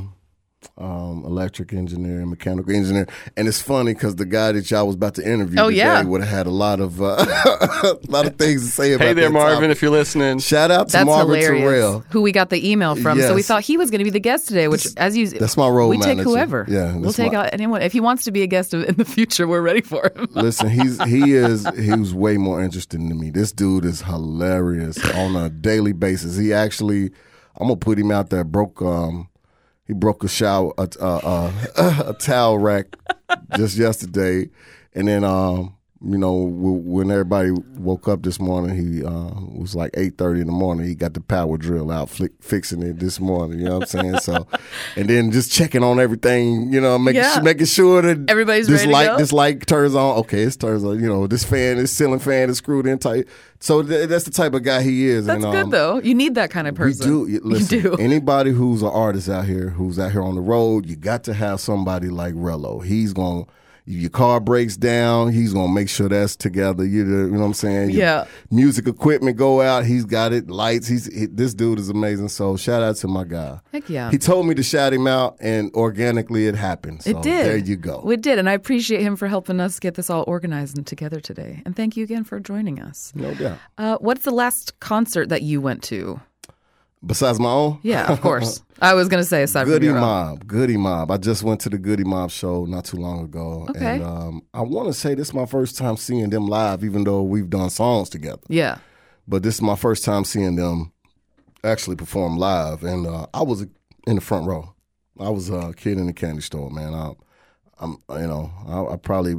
um, 0.77 1.23
electric 1.25 1.73
engineer, 1.73 2.19
and 2.21 2.29
mechanical 2.29 2.73
engineer. 2.73 3.07
And 3.37 3.47
it's 3.47 3.61
funny 3.61 3.93
because 3.93 4.15
the 4.15 4.25
guy 4.25 4.51
that 4.51 4.69
y'all 4.71 4.85
was 4.87 4.95
about 4.95 5.15
to 5.15 5.27
interview 5.27 5.59
Oh, 5.59 5.69
today 5.69 5.77
yeah. 5.79 6.03
would 6.03 6.21
have 6.21 6.29
had 6.29 6.47
a 6.47 6.51
lot 6.51 6.79
of 6.79 7.01
uh, 7.01 7.15
a 7.83 7.97
lot 8.07 8.25
of 8.27 8.35
things 8.37 8.65
to 8.65 8.71
say 8.71 8.93
about 8.93 9.07
Hey 9.07 9.13
there, 9.13 9.25
that 9.25 9.31
Marvin, 9.33 9.55
topic. 9.55 9.69
if 9.71 9.81
you're 9.81 9.91
listening. 9.91 10.39
Shout 10.39 10.71
out 10.71 10.89
to 10.89 10.93
That's 10.93 11.05
Marvin 11.05 11.35
hilarious. 11.35 11.61
Terrell. 11.63 11.99
Who 12.11 12.21
we 12.21 12.31
got 12.31 12.49
the 12.49 12.69
email 12.69 12.95
from. 12.95 13.19
So 13.21 13.33
we 13.35 13.41
thought 13.43 13.63
he 13.63 13.77
was 13.77 13.89
going 13.91 13.99
to 13.99 14.03
be 14.05 14.09
the 14.09 14.19
guest 14.19 14.47
today, 14.47 14.67
which, 14.67 14.87
as 14.97 15.15
you, 15.17 15.27
That's 15.27 15.57
my 15.57 15.67
role 15.67 15.89
We 15.89 15.97
take 15.97 16.19
whoever. 16.19 16.65
Yeah, 16.67 16.95
we'll 16.95 17.13
take 17.13 17.33
my- 17.33 17.45
out 17.45 17.53
anyone 17.53 17.81
if 17.81 17.91
he 17.93 17.99
wants 17.99 18.23
to 18.25 18.31
be 18.31 18.41
a 18.43 18.47
guest 18.47 18.73
in 18.73 18.95
the 18.95 19.05
future. 19.05 19.47
We're 19.47 19.61
ready 19.61 19.81
for 19.81 20.11
him. 20.15 20.27
Listen, 20.35 20.69
he's 20.69 21.01
he 21.03 21.33
is 21.33 21.67
he 21.77 21.91
was 21.91 22.13
way 22.13 22.37
more 22.37 22.61
interesting 22.61 23.09
than 23.09 23.19
me. 23.19 23.29
This 23.31 23.51
dude 23.51 23.85
is 23.85 24.01
hilarious 24.01 24.97
on 25.15 25.35
a 25.35 25.49
daily 25.49 25.93
basis. 25.93 26.37
He 26.37 26.53
actually, 26.53 27.05
I'm 27.57 27.67
gonna 27.67 27.75
put 27.77 27.97
him 27.99 28.11
out 28.11 28.29
there. 28.29 28.43
Broke 28.43 28.81
um, 28.81 29.27
he 29.85 29.93
broke 29.93 30.23
a 30.23 30.27
shower 30.27 30.73
a, 30.77 30.87
a, 32.07 32.15
towel 32.19 32.57
rack 32.57 32.97
just 33.55 33.77
yesterday, 33.77 34.49
and 34.93 35.07
then 35.07 35.23
um, 35.23 35.75
you 36.03 36.17
know 36.17 36.33
when 36.33 37.11
everybody 37.11 37.51
woke 37.77 38.07
up 38.07 38.23
this 38.23 38.39
morning, 38.39 38.75
he 38.75 39.03
uh, 39.05 39.31
was 39.55 39.75
like 39.75 39.91
eight 39.93 40.17
thirty 40.17 40.41
in 40.41 40.47
the 40.47 40.53
morning. 40.53 40.87
He 40.87 40.95
got 40.95 41.13
the 41.13 41.21
power 41.21 41.57
drill 41.57 41.91
out, 41.91 42.09
fixing 42.39 42.81
it 42.81 42.99
this 42.99 43.19
morning. 43.19 43.59
You 43.59 43.65
know 43.65 43.79
what 43.79 43.93
I'm 43.95 44.01
saying? 44.01 44.17
So, 44.19 44.47
and 44.95 45.07
then 45.07 45.31
just 45.31 45.51
checking 45.51 45.83
on 45.83 45.99
everything. 45.99 46.73
You 46.73 46.81
know, 46.81 46.97
making 46.97 47.21
Yeah. 47.21 47.39
making 47.43 47.67
sure 47.67 48.01
that 48.01 48.29
Everybody's 48.29 48.67
this 48.67 48.85
ready 48.85 49.05
to 49.05 49.11
go? 49.11 49.17
this 49.17 49.31
light 49.31 49.67
turns 49.67 49.93
on. 49.93 50.17
Okay, 50.19 50.41
it 50.41 50.59
turns 50.59 50.83
on. 50.83 50.99
You 50.99 51.07
know, 51.07 51.27
this 51.27 51.43
fan, 51.43 51.77
this 51.77 51.91
ceiling 51.91 52.19
fan 52.19 52.49
is 52.49 52.57
screwed 52.57 52.87
in 52.87 52.97
tight. 52.97 53.27
So 53.59 53.83
th- 53.83 54.09
that's 54.09 54.23
the 54.23 54.31
type 54.31 54.55
of 54.55 54.63
guy 54.63 54.81
he 54.81 55.07
is. 55.07 55.27
That's 55.27 55.43
and, 55.43 55.53
good 55.53 55.63
um, 55.65 55.69
though. 55.69 55.99
You 55.99 56.15
need 56.15 56.33
that 56.33 56.49
kind 56.49 56.67
of 56.67 56.73
person. 56.73 57.23
We 57.25 57.37
do. 57.37 57.41
Listen, 57.43 57.77
you 57.77 57.83
do. 57.83 57.95
Anybody 57.99 58.51
who's 58.51 58.81
an 58.81 58.89
artist 58.89 59.29
out 59.29 59.45
here, 59.45 59.69
who's 59.69 59.99
out 59.99 60.11
here 60.11 60.23
on 60.23 60.33
the 60.33 60.41
road, 60.41 60.87
you 60.87 60.95
got 60.95 61.23
to 61.25 61.35
have 61.35 61.59
somebody 61.59 62.09
like 62.09 62.33
Rello. 62.33 62.83
He's 62.83 63.13
going. 63.13 63.45
To 63.85 63.91
Your 63.91 64.09
car 64.09 64.39
breaks 64.39 64.77
down. 64.77 65.31
He's 65.31 65.53
gonna 65.53 65.71
make 65.73 65.89
sure 65.89 66.07
that's 66.09 66.35
together. 66.35 66.85
You, 66.85 67.03
know- 67.03 67.25
you 67.25 67.31
know 67.31 67.39
what 67.39 67.45
I'm 67.45 67.53
saying? 67.53 67.91
Your 67.91 67.99
Yeah. 67.99 68.25
Music 68.49 68.87
equipment 68.87 69.37
go 69.37 69.61
out. 69.61 69.85
He's 69.85 70.05
got 70.05 70.33
it. 70.33 70.49
Lights. 70.49 70.87
He's 70.87 71.05
he, 71.13 71.25
this 71.25 71.53
dude 71.53 71.79
is 71.79 71.89
amazing. 71.89 72.29
So 72.29 72.57
shout 72.57 72.83
out 72.83 72.95
to 72.97 73.07
my 73.07 73.23
guy. 73.23 73.59
Heck 73.71 73.89
yeah. 73.89 74.11
He 74.11 74.17
told 74.17 74.45
me 74.47 74.55
to 74.55 74.63
shout 74.63 74.93
him 74.93 75.07
out, 75.07 75.37
and 75.39 75.71
organically 75.73 76.47
it 76.47 76.55
happened. 76.55 77.03
So 77.03 77.09
It 77.11 77.21
did. 77.23 77.45
There 77.45 77.57
you 77.57 77.75
go. 77.77 78.01
We 78.03 78.17
did, 78.17 78.39
and 78.39 78.49
I 78.49 78.53
appreciate 78.53 79.01
him 79.01 79.15
for 79.15 79.27
helping 79.27 79.59
us 79.59 79.79
get 79.79 79.95
this 79.95 80.09
all 80.09 80.23
organized 80.27 80.77
and 80.77 80.85
together 80.87 81.19
today. 81.19 81.61
And 81.65 81.75
thank 81.75 81.97
you 81.97 82.03
again 82.03 82.23
for 82.23 82.39
joining 82.39 82.79
us. 82.79 83.11
no 83.15 83.33
doubt. 83.33 83.57
Uh, 83.77 83.97
what's 83.99 84.23
the 84.23 84.31
last 84.31 84.79
concert 84.79 85.29
that 85.29 85.41
you 85.41 85.59
went 85.61 85.83
to? 85.83 86.19
Besides 87.03 87.39
my 87.39 87.49
own. 87.49 87.79
Yeah, 87.81 88.11
of 88.11 88.21
course. 88.21 88.61
I 88.81 88.93
was 88.93 89.07
going 89.07 89.21
to 89.23 89.27
say 89.27 89.41
aside 89.43 89.65
Goodie 89.65 89.87
from 89.87 89.95
your 89.95 89.97
own. 89.97 90.01
Mob, 90.01 90.47
Goodie 90.47 90.77
Mob. 90.77 91.09
I 91.09 91.17
just 91.17 91.41
went 91.41 91.59
to 91.61 91.69
the 91.69 91.77
Goodie 91.79 92.03
Mob 92.03 92.29
show 92.29 92.65
not 92.65 92.85
too 92.85 92.97
long 92.97 93.23
ago, 93.25 93.65
Okay. 93.71 93.95
and 93.95 94.03
um, 94.03 94.41
I 94.53 94.61
want 94.61 94.87
to 94.87 94.93
say 94.93 95.15
this 95.15 95.29
is 95.29 95.33
my 95.33 95.45
first 95.47 95.77
time 95.77 95.97
seeing 95.97 96.29
them 96.29 96.45
live, 96.47 96.83
even 96.83 97.03
though 97.03 97.23
we've 97.23 97.49
done 97.49 97.69
songs 97.71 98.09
together. 98.09 98.41
Yeah. 98.49 98.77
But 99.27 99.41
this 99.43 99.55
is 99.55 99.61
my 99.61 99.75
first 99.75 100.05
time 100.05 100.25
seeing 100.25 100.55
them 100.55 100.91
actually 101.63 101.95
perform 101.95 102.37
live, 102.37 102.83
and 102.83 103.07
uh, 103.07 103.25
I 103.33 103.41
was 103.43 103.61
in 104.05 104.15
the 104.15 104.21
front 104.21 104.47
row. 104.47 104.73
I 105.19 105.29
was 105.29 105.49
a 105.49 105.73
kid 105.75 105.97
in 105.97 106.05
the 106.07 106.13
candy 106.13 106.41
store, 106.41 106.69
man. 106.71 106.93
I, 106.93 107.11
I'm, 107.79 107.97
you 108.09 108.27
know, 108.27 108.51
I, 108.67 108.93
I 108.93 108.97
probably 108.97 109.35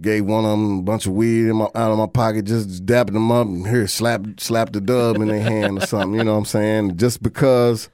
gave 0.00 0.24
one 0.26 0.44
of 0.44 0.50
them 0.50 0.78
a 0.78 0.82
bunch 0.82 1.06
of 1.06 1.12
weed 1.12 1.48
in 1.48 1.56
my, 1.56 1.64
out 1.74 1.90
of 1.90 1.98
my 1.98 2.06
pocket, 2.06 2.44
just 2.44 2.84
dapping 2.84 3.14
them 3.14 3.32
up, 3.32 3.46
and 3.46 3.66
here 3.66 3.86
slap 3.86 4.24
slap 4.38 4.72
the 4.72 4.80
dub 4.80 5.20
in 5.20 5.28
their 5.28 5.40
hand 5.40 5.78
or 5.78 5.80
something. 5.80 6.18
You 6.18 6.24
know 6.24 6.32
what 6.32 6.38
I'm 6.40 6.44
saying? 6.44 6.96
Just 6.98 7.22
because, 7.22 7.88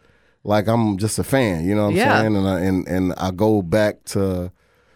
like, 0.44 0.66
I'm 0.66 0.98
just 0.98 1.18
a 1.18 1.24
fan. 1.24 1.64
You 1.64 1.74
know 1.74 1.82
what 1.84 1.90
I'm 1.90 1.96
Yeah. 1.96 2.20
saying? 2.20 2.36
And 2.36 2.48
I, 2.48 2.60
and 2.60 2.88
and 2.88 3.14
I 3.16 3.30
go 3.30 3.62
back 3.62 4.04
to 4.06 4.50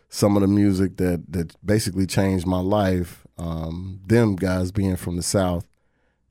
some 0.09 0.37
of 0.37 0.41
the 0.41 0.49
music 0.49 0.97
that 0.97 1.23
that 1.33 1.55
basically 1.65 2.07
changed 2.07 2.47
my 2.47 2.61
life. 2.61 3.25
Um, 3.39 4.01
them 4.07 4.35
guys 4.35 4.73
being 4.73 4.97
from 4.97 5.17
the 5.17 5.23
South 5.23 5.67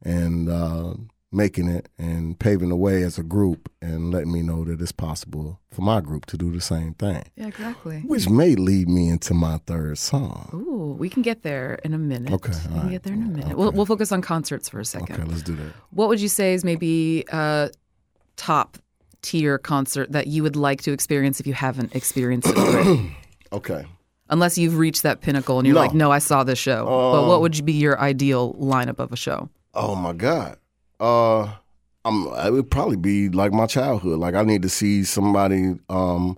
and 0.02 0.50
uh, 0.50 0.96
making 1.36 1.68
it 1.68 1.90
and 1.98 2.40
paving 2.40 2.70
the 2.70 2.76
way 2.76 3.04
as 3.04 3.18
a 3.20 3.24
group 3.24 3.70
and 3.82 4.12
letting 4.12 4.32
me 4.32 4.42
know 4.42 4.64
that 4.64 4.80
it's 4.82 4.92
possible 4.92 5.60
for 5.72 5.82
my 5.82 6.00
group 6.02 6.26
to 6.28 6.38
do 6.38 6.52
the 6.52 6.62
same 6.62 6.94
thing, 6.94 7.24
Yeah, 7.36 7.48
exactly. 7.48 8.00
which 8.06 8.30
may 8.30 8.56
lead 8.56 8.88
me 8.88 9.10
into 9.10 9.34
my 9.34 9.60
third 9.68 9.98
song. 9.98 10.50
Ooh, 10.54 10.96
we 10.98 11.10
can 11.10 11.22
get 11.22 11.44
there 11.44 11.80
in 11.84 11.94
a 11.94 11.98
minute. 11.98 12.32
Okay, 12.32 12.52
we 12.52 12.58
can 12.74 12.82
right. 12.82 12.90
get 12.92 13.04
there 13.04 13.14
in 13.14 13.24
a 13.24 13.28
minute. 13.28 13.58
We'll, 13.58 13.72
we'll 13.74 13.86
focus 13.86 14.12
on 14.12 14.22
concerts 14.22 14.70
for 14.70 14.80
a 14.80 14.86
second. 14.86 15.16
Okay, 15.16 15.24
let's 15.30 15.42
do 15.44 15.56
that. 15.56 15.74
What 15.92 16.08
would 16.08 16.22
you 16.22 16.30
say 16.30 16.54
is 16.54 16.64
maybe 16.64 17.26
a 17.32 17.70
top 18.38 18.78
tier 19.22 19.58
concert 19.58 20.12
that 20.14 20.28
you 20.28 20.44
would 20.44 20.56
like 20.56 20.82
to 20.84 20.92
experience 20.94 21.40
if 21.40 21.48
you 21.48 21.54
haven't 21.54 21.96
experienced 21.96 22.48
it 22.50 22.58
already? 22.58 23.16
Okay. 23.54 23.86
Unless 24.30 24.58
you've 24.58 24.76
reached 24.78 25.04
that 25.04 25.22
pinnacle 25.22 25.60
and 25.60 25.68
you're 25.68 25.76
No. 25.76 25.82
like, 25.82 25.94
no, 25.94 26.12
I 26.12 26.18
saw 26.20 26.44
this 26.44 26.58
show. 26.60 26.84
but 26.86 27.22
um, 27.22 27.28
what 27.30 27.42
would 27.42 27.64
be 27.64 27.74
your 27.74 27.98
ideal 28.02 28.54
lineup 28.56 29.00
of 29.00 29.14
a 29.14 29.16
show? 29.16 29.50
Oh 29.74 29.96
my 29.96 30.14
God. 30.14 30.58
Uh, 31.00 31.54
I'm. 32.04 32.28
It 32.46 32.52
would 32.54 32.70
probably 32.70 32.98
be 32.98 33.30
like 33.30 33.52
my 33.52 33.66
childhood. 33.66 34.20
Like 34.20 34.36
I 34.36 34.44
need 34.44 34.62
to 34.62 34.70
see 34.70 35.04
somebody 35.04 35.76
um 35.90 36.38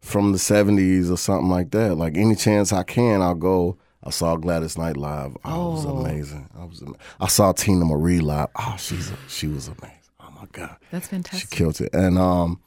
from 0.00 0.32
the 0.32 0.38
'70s 0.38 1.10
or 1.10 1.16
something 1.16 1.48
like 1.50 1.70
that. 1.72 1.96
Like 1.96 2.16
any 2.16 2.34
chance 2.34 2.72
I 2.72 2.82
can, 2.84 3.20
I'll 3.22 3.34
go. 3.34 3.76
I 4.02 4.10
saw 4.10 4.36
Gladys 4.36 4.78
Knight 4.78 4.96
live. 4.96 5.36
Oh, 5.44 5.68
it 5.68 5.72
was 5.74 5.84
amazing. 5.84 6.48
I 6.58 6.64
was. 6.64 6.80
am- 6.82 6.96
I 7.20 7.26
saw 7.26 7.52
Teena 7.52 7.84
Marie 7.86 8.20
live. 8.20 8.48
Oh, 8.58 8.76
she's 8.78 9.10
a, 9.10 9.16
she 9.28 9.46
was 9.46 9.68
amazing. 9.68 9.96
Oh 10.20 10.30
my 10.30 10.46
God. 10.52 10.76
That's 10.90 11.08
fantastic. 11.08 11.50
She 11.50 11.56
killed 11.56 11.80
it. 11.82 11.90
And 11.92 12.16
um, 12.18 12.60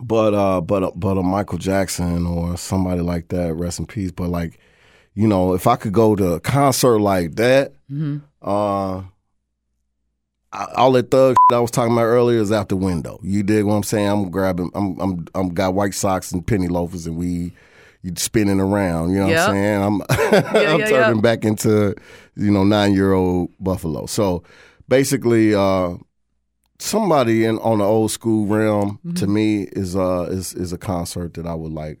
but 0.00 0.34
uh, 0.34 0.60
but 0.60 0.82
uh, 0.82 0.90
but 0.94 1.16
a 1.16 1.22
Michael 1.22 1.58
Jackson 1.58 2.26
or 2.26 2.56
somebody 2.56 3.00
like 3.00 3.28
that, 3.28 3.54
rest 3.54 3.78
in 3.78 3.86
peace. 3.86 4.10
But 4.10 4.28
like, 4.28 4.58
you 5.14 5.26
know, 5.28 5.54
if 5.54 5.66
I 5.66 5.76
could 5.76 5.92
go 5.92 6.14
to 6.16 6.32
a 6.34 6.40
concert 6.40 6.98
like 6.98 7.36
that, 7.36 7.74
uh, 8.42 8.96
I- 8.98 9.04
all 10.52 10.92
that 10.92 11.10
thug 11.10 11.34
shit 11.50 11.56
I 11.56 11.60
was 11.60 11.70
talking 11.70 11.92
about 11.92 12.04
earlier 12.04 12.38
is 12.40 12.52
out 12.52 12.68
the 12.68 12.76
window. 12.76 13.18
You 13.22 13.42
dig 13.42 13.64
what 13.64 13.74
I'm 13.74 13.82
saying? 13.82 14.08
I'm 14.08 14.30
grabbing. 14.30 14.70
I'm 14.74 14.98
I'm 15.00 15.26
I'm 15.34 15.48
got 15.54 15.74
white 15.74 15.94
socks 15.94 16.32
and 16.32 16.46
penny 16.46 16.68
loafers 16.68 17.06
and 17.06 17.16
we. 17.16 17.52
You 18.04 18.12
spinning 18.16 18.58
around, 18.58 19.12
you 19.12 19.20
know 19.20 19.28
Yeah. 19.28 19.46
what 19.46 19.50
I'm 19.50 19.54
saying? 19.54 19.82
I'm 19.84 20.02
I'm 20.10 20.80
yeah, 20.80 20.88
turning 20.88 21.16
yeah. 21.18 21.20
back 21.22 21.44
into, 21.44 21.94
you 22.34 22.50
know, 22.50 22.64
nine 22.64 22.94
year 22.94 23.12
old 23.12 23.50
Buffalo. 23.60 24.06
So 24.06 24.42
basically, 24.88 25.54
uh, 25.54 25.94
somebody 26.80 27.44
in 27.44 27.58
on 27.58 27.78
the 27.78 27.84
old 27.84 28.10
school 28.10 28.46
realm 28.46 28.98
Mm-hmm. 29.06 29.14
to 29.14 29.26
me 29.28 29.62
is 29.72 29.94
uh 29.96 30.26
is 30.30 30.52
is 30.54 30.72
a 30.72 30.78
concert 30.78 31.34
that 31.34 31.46
I 31.46 31.54
would 31.54 31.70
like 31.72 32.00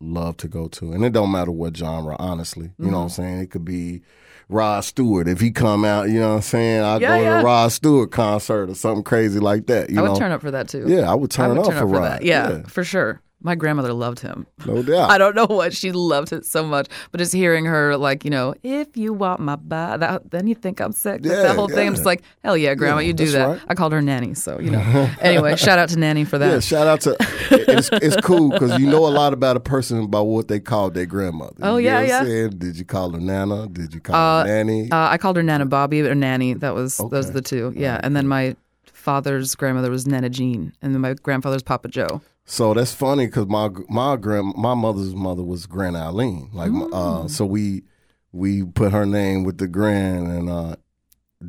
love 0.00 0.36
to 0.38 0.46
go 0.48 0.68
to, 0.68 0.92
and 0.92 1.04
it 1.04 1.12
don't 1.12 1.32
matter 1.32 1.50
what 1.50 1.76
genre. 1.76 2.14
Honestly, 2.20 2.70
you 2.78 2.90
know 2.90 2.98
what 2.98 3.02
I'm 3.02 3.08
Mm-hmm. 3.08 3.22
saying. 3.22 3.38
It 3.40 3.50
could 3.50 3.64
be 3.64 4.02
Rod 4.50 4.80
Stewart 4.84 5.28
if 5.28 5.40
he 5.40 5.50
come 5.50 5.84
out. 5.84 6.08
You 6.08 6.20
know 6.20 6.30
what 6.30 6.34
I'm 6.36 6.42
saying. 6.42 6.82
I 6.82 6.98
Yeah, 6.98 7.18
go 7.18 7.24
to 7.24 7.40
a 7.40 7.44
Rod 7.44 7.72
Stewart 7.72 8.10
concert 8.10 8.70
or 8.70 8.74
something 8.74 9.04
crazy 9.04 9.38
like 9.40 9.66
that. 9.66 9.90
You 9.90 10.00
I 10.00 10.04
know, 10.04 10.12
would 10.12 10.18
turn 10.18 10.32
up 10.32 10.40
for 10.40 10.50
that 10.50 10.68
too. 10.68 10.84
Yeah, 10.86 11.10
I 11.10 11.14
would 11.14 11.30
turn 11.30 11.46
I 11.46 11.48
would 11.48 11.58
up 11.60 11.64
turn 11.66 11.74
for 11.74 11.84
up 11.84 11.90
for 11.90 12.00
Rod. 12.00 12.10
that. 12.12 12.24
Yeah, 12.24 12.62
for 12.66 12.84
sure. 12.84 13.20
My 13.42 13.54
grandmother 13.54 13.92
loved 13.94 14.20
him. 14.20 14.46
no 14.66 14.82
doubt. 14.82 15.10
I 15.14 15.16
don't 15.18 15.34
know 15.34 15.46
what 15.46 15.72
she 15.72 15.92
loved 15.92 16.32
it 16.32 16.44
so 16.44 16.62
much, 16.62 16.88
but 17.10 17.18
just 17.18 17.32
hearing 17.32 17.64
her 17.64 17.96
like, 17.96 18.22
you 18.24 18.30
know, 18.30 18.54
if 18.62 18.96
you 18.96 19.12
want 19.14 19.40
my 19.40 19.56
body, 19.56 20.00
that, 20.00 20.30
then 20.30 20.46
you 20.46 20.54
think 20.54 20.78
I'm 20.80 20.92
sick. 20.92 21.22
Yeah, 21.24 21.36
that 21.42 21.56
whole 21.56 21.66
thing. 21.68 21.86
I'm 21.88 21.94
just 21.94 22.04
like, 22.04 22.22
hell 22.44 22.56
yeah, 22.56 22.74
grandma, 22.74 22.98
Yeah, 23.00 23.06
you 23.08 23.12
do 23.14 23.30
that. 23.32 23.46
right. 23.46 23.60
I 23.68 23.74
called 23.74 23.92
her 23.92 24.02
nanny, 24.02 24.34
so 24.34 24.60
you 24.60 24.70
know. 24.70 24.80
anyway, 25.20 25.56
shout 25.56 25.78
out 25.78 25.88
to 25.90 25.98
nanny 25.98 26.24
for 26.24 26.36
that. 26.38 26.50
Yeah, 26.52 26.60
shout 26.60 26.86
out 26.86 27.00
to 27.02 27.16
it's 27.50 27.88
it's 27.92 28.16
cool 28.20 28.50
because 28.50 28.78
you 28.78 28.86
know 28.86 29.06
a 29.06 29.08
lot 29.10 29.32
about 29.32 29.56
a 29.56 29.60
person 29.60 30.06
by 30.08 30.20
what 30.20 30.48
they 30.48 30.60
called 30.60 30.94
their 30.94 31.06
grandmother. 31.06 31.54
Oh, 31.62 31.78
You 31.78 31.86
yeah, 31.86 31.92
know 31.94 32.00
what 32.00 32.08
yeah. 32.08 32.18
I'm 32.20 32.26
saying? 32.26 32.50
Did 32.58 32.76
you 32.76 32.84
call 32.84 33.10
her 33.12 33.20
Nana? 33.20 33.68
Did 33.68 33.94
you 33.94 34.00
call 34.00 34.40
her 34.40 34.46
Nanny? 34.46 34.90
Uh, 34.90 35.08
I 35.08 35.16
called 35.18 35.36
her 35.36 35.42
Nana 35.42 35.64
Bobby 35.66 36.02
or 36.02 36.14
Nanny. 36.14 36.52
That 36.54 36.74
was 36.74 36.98
those 36.98 37.12
Okay. 37.12 37.28
are 37.28 37.32
the 37.32 37.42
two. 37.42 37.72
Yeah, 37.74 38.00
and 38.02 38.14
then 38.14 38.28
my 38.28 38.54
father's 38.84 39.54
grandmother 39.54 39.90
was 39.90 40.06
Nana 40.06 40.28
Jean, 40.28 40.72
and 40.82 40.92
then 40.94 41.00
my 41.00 41.14
grandfather's 41.14 41.62
Papa 41.62 41.88
Joe. 41.88 42.20
So 42.44 42.74
that's 42.74 42.92
funny 42.92 43.26
because 43.26 43.46
my 43.46 43.70
my 43.88 44.16
grand 44.16 44.54
my 44.56 44.74
mother's 44.74 45.14
mother 45.14 45.42
was 45.42 45.66
Grand 45.66 45.96
Eileen. 45.96 46.50
Like 46.52 46.70
Mm. 46.70 46.92
uh, 46.92 47.28
so 47.28 47.46
we 47.46 47.82
we 48.32 48.64
put 48.64 48.92
her 48.92 49.06
name 49.06 49.44
with 49.44 49.58
the 49.58 49.68
grand 49.68 50.26
and 50.28 50.48
uh, 50.50 50.76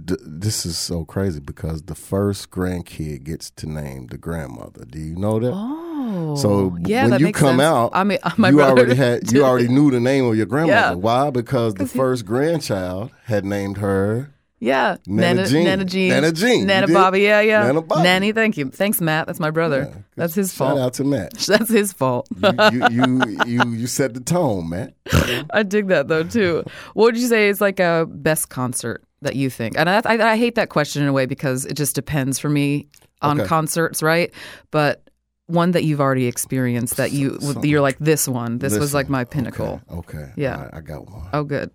d- 0.05 0.15
this 0.21 0.65
is 0.65 0.77
so 0.77 1.03
crazy 1.05 1.39
because 1.39 1.83
the 1.83 1.95
first 1.95 2.49
grandkid 2.51 3.23
gets 3.23 3.49
to 3.51 3.67
name 3.67 4.07
the 4.07 4.17
grandmother. 4.17 4.85
Do 4.85 4.99
you 4.99 5.15
know 5.15 5.39
that? 5.39 5.51
Oh, 5.53 6.35
So 6.35 6.77
yeah, 6.85 7.07
when 7.07 7.19
you 7.19 7.31
come 7.31 7.57
sense. 7.57 7.61
out, 7.63 7.91
I 7.93 8.03
mean, 8.03 8.19
my 8.37 8.49
you 8.49 8.61
already 8.61 8.95
had 8.95 9.31
you 9.31 9.43
already 9.43 9.67
knew 9.69 9.89
the 9.91 9.99
name 9.99 10.25
of 10.25 10.35
your 10.37 10.45
grandmother. 10.45 10.79
Yeah. 10.89 10.93
Why? 10.93 11.29
Because 11.31 11.73
the 11.75 11.87
first 11.99 12.25
grandchild 12.25 13.09
had 13.25 13.43
named 13.45 13.77
her 13.77 14.33
Yeah, 14.63 14.97
Nana 15.07 15.37
Nana 15.37 15.47
Jean. 15.47 15.63
Nana 15.65 15.85
Jean, 15.85 16.09
Nana 16.09 16.31
Jean, 16.31 16.67
Nana? 16.67 16.87
Bobby. 16.87 17.21
Yeah, 17.21 17.41
yeah, 17.41 17.63
Nana 17.65 17.81
Bobby. 17.81 18.03
Nanny. 18.03 18.31
Thank 18.31 18.57
you, 18.57 18.69
thanks, 18.69 19.01
Matt. 19.01 19.25
That's 19.25 19.39
my 19.39 19.49
brother. 19.49 19.89
Yeah. 19.91 20.01
That's 20.15 20.35
his 20.35 20.53
shout 20.53 20.69
fault. 20.69 20.79
out 20.79 20.93
to 20.93 21.03
Matt. 21.03 21.33
That's 21.47 21.69
his 21.69 21.91
fault. 21.91 22.27
you, 22.31 22.51
you, 22.71 22.87
you 22.91 23.37
you 23.47 23.69
you 23.71 23.87
set 23.87 24.13
the 24.13 24.19
tone, 24.19 24.69
Matt. 24.69 24.93
I 25.49 25.63
dig 25.63 25.87
that 25.87 26.07
though 26.07 26.23
too. 26.23 26.63
What 26.93 27.05
would 27.05 27.17
you 27.17 27.27
say 27.27 27.49
is 27.49 27.59
like 27.59 27.79
a 27.79 28.05
best 28.07 28.49
concert 28.49 29.03
that 29.23 29.35
you 29.35 29.49
think? 29.49 29.75
And 29.79 29.89
I, 29.89 30.01
I, 30.05 30.33
I 30.33 30.37
hate 30.37 30.53
that 30.55 30.69
question 30.69 31.01
in 31.01 31.09
a 31.09 31.13
way 31.13 31.25
because 31.25 31.65
it 31.65 31.73
just 31.73 31.95
depends 31.95 32.37
for 32.37 32.47
me 32.49 32.87
on 33.23 33.39
Okay. 33.41 33.47
concerts, 33.47 34.03
right? 34.03 34.31
But 34.69 35.09
one 35.47 35.71
that 35.71 35.83
you've 35.83 36.01
already 36.01 36.27
experienced 36.27 36.97
that 36.97 37.11
you 37.11 37.39
you're 37.63 37.81
like 37.81 37.97
this 37.97 38.27
one. 38.27 38.59
This 38.59 38.77
was 38.77 38.93
like 38.93 39.09
my 39.09 39.23
pinnacle. 39.25 39.81
Okay. 39.91 40.17
okay. 40.19 40.31
Yeah. 40.37 40.61
Right, 40.61 40.69
I 40.75 40.81
got 40.81 41.09
one. 41.09 41.29
Oh, 41.33 41.43
good. 41.43 41.71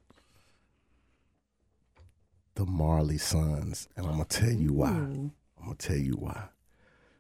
The 2.56 2.64
Marley 2.64 3.18
Sons, 3.18 3.86
and 3.96 4.06
I'm 4.06 4.12
gonna 4.12 4.24
tell 4.24 4.50
you 4.50 4.72
why. 4.72 4.88
I'm 4.88 5.32
gonna 5.62 5.74
tell 5.76 5.98
you 5.98 6.14
why. 6.14 6.44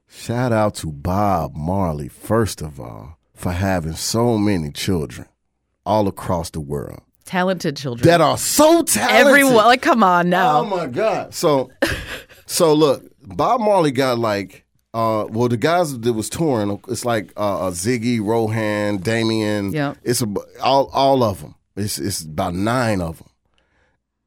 Shout 0.08 0.50
out 0.50 0.74
to 0.76 0.90
Bob 0.90 1.54
Marley 1.54 2.08
first 2.08 2.62
of 2.62 2.80
all 2.80 3.18
for 3.34 3.52
having 3.52 3.92
so 3.92 4.38
many 4.38 4.70
children 4.70 5.28
all 5.84 6.08
across 6.08 6.48
the 6.48 6.60
world 6.60 7.02
Talented 7.26 7.76
children. 7.76 8.06
that 8.08 8.22
are 8.22 8.38
so 8.38 8.82
talented. 8.82 9.26
Everyone, 9.26 9.56
like, 9.66 9.82
come 9.82 10.02
on 10.02 10.30
now. 10.30 10.60
Oh 10.60 10.64
my 10.64 10.86
God! 10.86 11.34
So, 11.34 11.70
so 12.46 12.72
look, 12.72 13.04
Bob 13.20 13.60
Marley 13.60 13.90
got 13.90 14.18
like, 14.18 14.64
uh, 14.94 15.26
well, 15.28 15.48
the 15.48 15.58
guys 15.58 15.98
that 15.98 16.12
was 16.14 16.30
touring, 16.30 16.80
it's 16.88 17.04
like 17.04 17.34
uh, 17.36 17.66
uh, 17.66 17.70
Ziggy, 17.72 18.24
Rohan, 18.24 18.96
Damian. 19.02 19.70
Yeah. 19.72 19.96
it's 20.02 20.22
a, 20.22 20.34
all 20.62 20.88
all 20.94 21.22
of 21.22 21.42
them. 21.42 21.56
It's 21.76 21.98
it's 21.98 22.22
about 22.22 22.54
nine 22.54 23.02
of 23.02 23.18
them, 23.18 23.28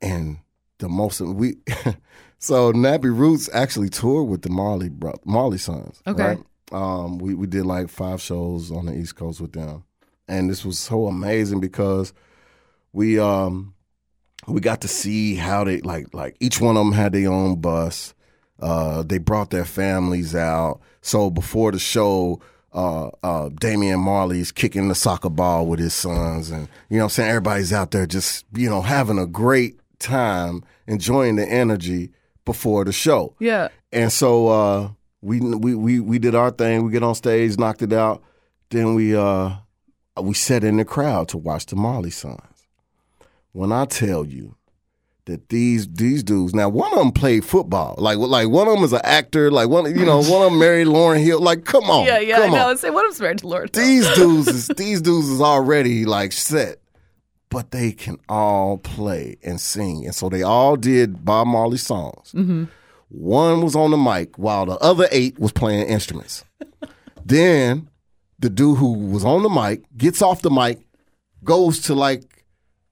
and 0.03 0.38
the 0.80 0.90
most 0.90 1.22
we. 1.22 1.58
so 2.40 2.74
Nappy 2.74 3.16
Roots 3.16 3.50
actually 3.54 3.90
toured 3.90 4.28
with 4.28 4.42
the 4.42 4.50
Marley 4.50 4.90
bro- 4.90 5.20
Marley 5.26 5.58
Sons. 5.58 6.02
Okay. 6.08 6.24
right? 6.24 6.40
Um, 6.72 7.20
we 7.20 7.34
we 7.36 7.48
did 7.48 7.66
like 7.66 7.90
five 7.90 8.22
shows 8.22 8.72
on 8.72 8.86
the 8.88 8.96
East 8.96 9.16
Coast 9.16 9.40
with 9.42 9.54
them, 9.54 9.84
and 10.28 10.50
this 10.50 10.66
was 10.66 10.80
so 10.80 11.08
amazing 11.08 11.60
because 11.60 12.14
we 12.94 13.20
um 13.20 13.74
we 14.48 14.62
got 14.62 14.82
to 14.82 14.88
see 14.88 15.36
how 15.36 15.64
they 15.64 15.82
like 15.82 16.14
like 16.14 16.36
each 16.40 16.60
one 16.60 16.78
of 16.78 16.86
them 16.86 16.94
had 16.94 17.14
their 17.14 17.32
own 17.32 17.60
bus. 17.60 18.14
Uh, 18.60 19.04
they 19.04 19.18
brought 19.18 19.52
their 19.52 19.66
families 19.66 20.36
out. 20.36 20.82
So 21.02 21.30
before 21.30 21.72
the 21.72 21.80
show, 21.80 22.42
uh, 22.74 23.10
uh, 23.24 23.50
Damian 23.58 24.02
Marley's 24.02 24.52
kicking 24.52 24.90
the 24.90 24.96
soccer 24.96 25.30
ball 25.30 25.66
with 25.66 25.80
his 25.80 25.94
sons, 25.94 26.50
and 26.52 26.68
you 26.90 26.98
know 26.98 27.06
what 27.06 27.06
I'm 27.06 27.10
saying 27.10 27.30
everybody's 27.30 27.74
out 27.74 27.92
there 27.92 28.06
just 28.06 28.46
you 28.54 28.70
know 28.70 28.82
having 28.82 29.18
a 29.18 29.26
great 29.26 29.79
time, 30.00 30.64
enjoying 30.88 31.36
the 31.36 31.47
energy 31.47 32.12
before 32.45 32.86
the 32.86 32.91
show. 32.91 33.36
yeah. 33.39 33.68
And 33.91 34.12
so 34.12 34.47
uh, 34.47 34.89
we 35.22 35.39
we 35.41 35.74
we 35.76 36.00
we 36.00 36.20
did 36.20 36.36
our 36.36 36.52
thing. 36.52 36.86
We 36.86 36.91
get 36.91 37.04
on 37.04 37.16
stage, 37.16 37.58
knocked 37.58 37.82
it 37.82 37.91
out. 37.93 38.22
Then 38.70 38.93
we 38.95 39.16
uh, 39.16 39.52
we 40.22 40.34
sat 40.36 40.64
in 40.64 40.78
the 40.78 40.86
crowd 40.86 41.28
to 41.30 41.38
watch 41.38 41.66
the 41.66 41.76
Marley 41.76 42.12
Sons. 42.12 42.39
When 43.52 43.72
I 43.72 43.86
tell 43.86 44.26
you 44.26 44.56
that 45.26 45.50
these 45.50 45.88
these 45.88 46.24
dudes 46.24 46.54
now 46.56 46.70
one 46.70 46.91
of 46.93 46.97
them 47.00 47.12
played 47.12 47.45
football 47.45 47.93
like 48.00 48.18
like 48.18 48.47
one 48.50 48.68
of 48.68 48.74
them 48.76 48.84
is 48.84 48.93
an 48.93 49.02
actor 49.04 49.52
like 49.52 49.70
one 49.70 49.86
you 49.86 50.04
know 50.06 50.18
one 50.24 50.41
of 50.43 50.50
them 50.52 50.60
married 50.66 50.88
Lauryn 50.88 51.24
Hill 51.24 51.39
like 51.39 51.66
come 51.66 51.84
on 51.84 52.06
Yeah, 52.06 52.18
yeah, 52.20 52.39
I 52.41 52.47
know. 52.50 52.70
on 52.70 52.78
Say 52.78 52.89
what 52.89 53.06
I'm 53.06 53.22
married 53.22 53.38
to 53.39 53.47
Lord. 53.47 53.72
these 53.74 54.10
dudes 54.16 54.47
is 54.47 54.68
these 54.70 55.02
dudes 55.02 55.30
is 55.30 55.39
already 55.41 56.06
like 56.06 56.32
set, 56.32 56.79
but 57.50 57.72
they 57.72 57.91
can 57.91 58.18
all 58.30 58.78
play 58.78 59.38
and 59.43 59.60
sing, 59.60 60.06
and 60.06 60.14
so 60.16 60.30
they 60.30 60.43
all 60.43 60.76
did 60.76 61.26
Bob 61.26 61.47
Marley 61.47 61.78
songs. 61.78 62.34
One 63.10 63.62
was 63.62 63.76
on 63.76 63.89
the 63.91 63.97
mic 63.97 64.38
while 64.38 64.66
the 64.68 64.78
other 64.78 65.08
eight 65.12 65.39
was 65.39 65.52
playing 65.52 65.88
instruments. 65.88 66.45
then 67.26 67.89
the 68.38 68.50
dude 68.50 68.78
who 68.78 68.93
was 68.93 69.26
on 69.26 69.41
the 69.43 69.50
mic 69.50 69.82
gets 69.97 70.22
off 70.22 70.41
the 70.43 70.52
mic, 70.52 70.80
goes 71.43 71.80
to 71.82 71.95
like 71.95 72.24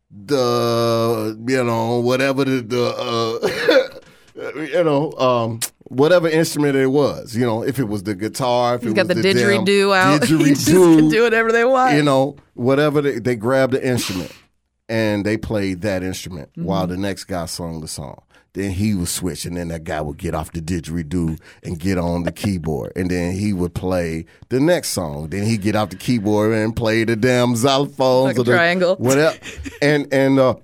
the 0.10 1.38
you 1.48 1.64
know 1.64 2.00
whatever 2.00 2.46
the, 2.46 2.62
the 2.62 4.00
uh, 4.42 4.52
you 4.62 4.84
know 4.84 5.12
um 5.14 5.60
whatever 5.90 6.30
instrument 6.30 6.76
it 6.76 6.88
was 6.88 7.36
you 7.36 7.46
know 7.46 7.62
if 7.62 7.78
it 7.78 7.84
was 7.84 8.04
the 8.04 8.16
guitar 8.16 8.76
if 8.76 8.84
He's 8.84 8.92
it 8.92 8.96
got 8.96 9.08
the 9.08 9.16
was 9.16 9.24
the 9.24 9.34
damn 9.34 9.66
didgeridoo 9.66 9.96
out. 9.96 10.22
Just 10.28 10.32
can 10.32 10.40
didgeridoo, 10.76 11.12
do 11.12 11.24
whatever 11.24 11.52
they 11.52 11.66
want. 11.66 11.96
you 11.96 12.04
know 12.04 12.38
whatever 12.54 13.02
they, 13.02 13.20
they 13.20 13.36
grabbed 13.36 13.74
the 13.74 13.86
instrument 13.86 14.32
and 14.90 15.26
they 15.26 15.38
played 15.38 15.82
that 15.82 16.04
instrument 16.04 16.50
Mm-hmm. 16.52 16.64
while 16.66 16.88
the 16.88 16.98
next 16.98 17.26
guy 17.26 17.46
sung 17.46 17.82
the 17.82 17.88
song 17.88 18.22
then 18.54 18.72
he 18.72 18.96
would 18.96 19.08
switch 19.08 19.46
and 19.46 19.56
then 19.58 19.68
that 19.68 19.84
guy 19.84 20.02
would 20.02 20.18
get 20.18 20.34
off 20.34 20.52
the 20.52 20.60
didgeridoo 20.62 21.40
and 21.64 21.80
get 21.80 21.98
on 22.00 22.24
the 22.24 22.32
keyboard 22.32 22.92
and 22.96 23.12
then 23.12 23.34
he 23.36 23.54
would 23.54 23.74
play 23.76 24.26
the 24.50 24.60
next 24.60 24.90
song 24.90 25.28
then 25.30 25.46
he'd 25.46 25.62
get 25.62 25.76
off 25.76 25.90
the 25.90 25.96
keyboard 25.96 26.54
and 26.54 26.76
play 26.76 27.04
the 27.04 27.16
damn 27.16 27.54
xylophones 27.54 28.24
Like 28.26 28.40
or 28.40 28.44
the- 28.44 28.52
triangle. 28.54 28.96
whatever 28.96 29.38
and 29.82 30.12
and 30.14 30.40
uh 30.40 30.56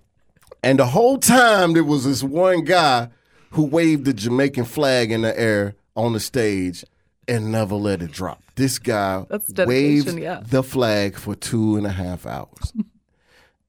and 0.64 0.80
the 0.80 0.86
whole 0.88 1.18
time 1.20 1.74
there 1.74 1.84
was 1.84 2.06
this 2.06 2.24
one 2.24 2.64
guy 2.64 3.10
who 3.52 3.64
waved 3.66 4.06
the 4.06 4.14
Jamaican 4.14 4.66
flag 4.66 5.12
in 5.12 5.22
the 5.22 5.38
air 5.40 5.76
on 5.96 6.14
the 6.14 6.20
stage 6.20 6.84
and 7.28 7.52
never 7.52 7.76
let 7.76 8.02
it 8.02 8.12
drop. 8.12 8.42
This 8.56 8.80
guy 8.80 9.24
waved 9.68 10.18
yeah. 10.18 10.42
the 10.50 10.64
flag 10.64 11.16
for 11.18 11.36
two 11.36 11.76
and 11.78 11.86
a 11.86 11.92
half 11.92 12.26
hours 12.26 12.74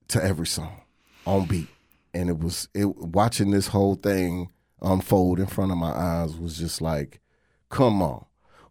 to 0.08 0.22
every 0.22 0.46
song 0.46 0.80
on 1.26 1.46
beat. 1.46 1.68
And 2.12 2.28
it 2.28 2.38
was 2.38 2.68
it 2.74 2.86
watching 2.96 3.50
this 3.50 3.68
whole 3.68 3.94
thing 3.96 4.50
unfold 4.82 5.40
in 5.40 5.46
front 5.46 5.72
of 5.72 5.78
my 5.78 5.90
eyes 5.92 6.36
was 6.36 6.56
just 6.58 6.80
like, 6.80 7.20
come 7.70 8.02
on. 8.02 8.24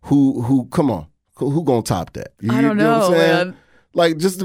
Who 0.03 0.41
who 0.43 0.65
come 0.67 0.89
on. 0.91 1.07
Who, 1.35 1.49
who 1.49 1.63
gonna 1.63 1.81
top 1.81 2.13
that? 2.13 2.33
You, 2.41 2.51
I 2.53 2.61
don't 2.61 2.77
you 2.79 2.85
what 2.85 2.93
I'm 2.93 2.99
know, 3.01 3.17
saying? 3.17 3.47
man. 3.47 3.57
Like 3.95 4.17
just 4.17 4.43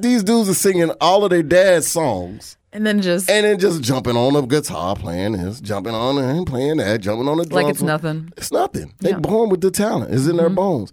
these 0.00 0.22
dudes 0.22 0.48
are 0.48 0.54
singing 0.54 0.90
all 1.00 1.24
of 1.24 1.30
their 1.30 1.42
dad's 1.42 1.88
songs 1.88 2.56
and 2.72 2.86
then 2.86 3.00
just 3.02 3.28
and 3.30 3.44
then 3.44 3.58
just 3.58 3.82
jumping 3.82 4.16
on 4.16 4.34
the 4.34 4.42
guitar, 4.42 4.94
playing 4.96 5.32
this, 5.32 5.60
jumping 5.60 5.94
on 5.94 6.18
and 6.18 6.46
playing 6.46 6.76
that, 6.78 7.00
jumping 7.00 7.28
on 7.28 7.38
the 7.38 7.44
drums. 7.44 7.64
like 7.64 7.70
it's 7.72 7.82
nothing. 7.82 8.32
It's 8.36 8.52
nothing. 8.52 8.94
They 9.00 9.10
Yeah. 9.10 9.16
Mm-hmm. 9.16 9.22
born 9.22 9.48
with 9.50 9.60
the 9.62 9.70
talent. 9.70 10.12
It's 10.14 10.26
in 10.26 10.36
their 10.36 10.48
bones. 10.50 10.90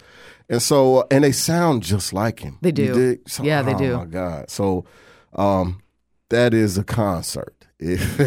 And 0.50 0.62
so, 0.62 1.08
and 1.10 1.24
they 1.24 1.32
sound 1.32 1.84
just 1.84 2.14
like 2.14 2.40
him. 2.40 2.58
They 2.62 2.72
do. 2.72 3.18
So- 3.28 3.44
Yeah, 3.44 3.62
they 3.62 3.74
oh 3.74 3.78
do. 3.78 3.92
Oh 3.94 3.98
my 4.00 4.06
God. 4.06 4.50
So, 4.50 4.86
um, 5.36 5.82
that 6.30 6.54
is 6.54 6.78
a 6.78 6.84
concert. 6.84 7.54
If, 7.78 8.20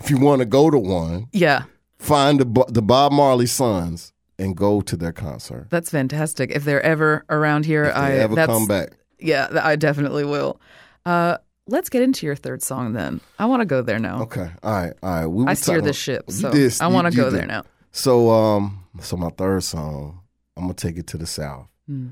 if 0.00 0.10
you 0.10 0.18
want 0.18 0.40
to 0.40 0.46
go 0.46 0.70
to 0.70 0.78
one, 0.78 1.28
Yeah. 1.32 1.64
find 1.98 2.40
the 2.40 2.64
the 2.68 2.80
Bob 2.82 3.12
Marley 3.12 3.46
Sons 3.46 4.12
and 4.38 4.56
go 4.56 4.80
to 4.80 4.96
their 4.96 5.12
concert. 5.12 5.66
That's 5.70 5.90
fantastic. 5.90 6.50
If 6.50 6.64
they're 6.64 6.82
ever 6.82 7.24
around 7.28 7.66
here, 7.66 7.84
If 7.84 7.94
they 7.94 8.00
I 8.00 8.12
ever 8.24 8.34
that's, 8.34 8.50
come 8.50 8.66
back. 8.66 8.90
Yeah, 9.18 9.48
I 9.62 9.76
definitely 9.76 10.24
will. 10.24 10.58
Uh, 11.04 11.36
let's 11.66 11.90
get 11.90 12.02
into 12.02 12.24
your 12.26 12.36
third 12.36 12.62
song 12.62 12.94
then. 12.94 13.20
I 13.38 13.44
want 13.46 13.60
to 13.60 13.66
go 13.66 13.82
there 13.82 13.98
now. 13.98 14.22
Okay. 14.22 14.50
All 14.62 14.72
right. 14.72 14.92
All 15.02 15.10
right. 15.10 15.26
We 15.26 15.44
I 15.46 15.54
steer 15.54 15.80
this 15.82 15.96
ship, 15.96 16.30
so 16.30 16.50
did- 16.50 16.80
I 16.80 16.86
want 16.88 17.06
to 17.10 17.16
go 17.16 17.30
did. 17.30 17.38
there 17.40 17.46
now. 17.46 17.64
So 17.92 18.30
um 18.30 18.84
so 19.00 19.16
my 19.18 19.28
third 19.30 19.62
song, 19.62 20.20
I'm 20.56 20.64
gonna 20.64 20.74
take 20.74 20.96
it 20.96 21.06
to 21.08 21.18
the 21.18 21.26
south. 21.26 21.68
Hmm. 21.86 22.08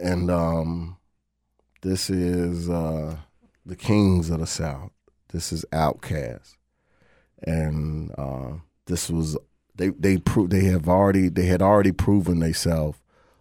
And 0.00 0.30
um 0.30 0.96
This 1.82 2.10
is 2.10 2.68
uh, 2.70 3.16
the 3.64 3.76
Kings 3.76 4.30
of 4.30 4.40
the 4.40 4.46
South. 4.46 4.90
This 5.32 5.52
is 5.52 5.64
Outkast, 5.72 6.56
and 7.42 8.12
uh, 8.18 8.54
this 8.86 9.08
was 9.08 9.36
they 9.74 9.88
they 9.88 10.18
pro- 10.18 10.46
they 10.46 10.64
have 10.64 10.88
already 10.88 11.28
they 11.28 11.46
had 11.46 11.62
already 11.62 11.92
proven 11.92 12.40
themselves 12.40 12.98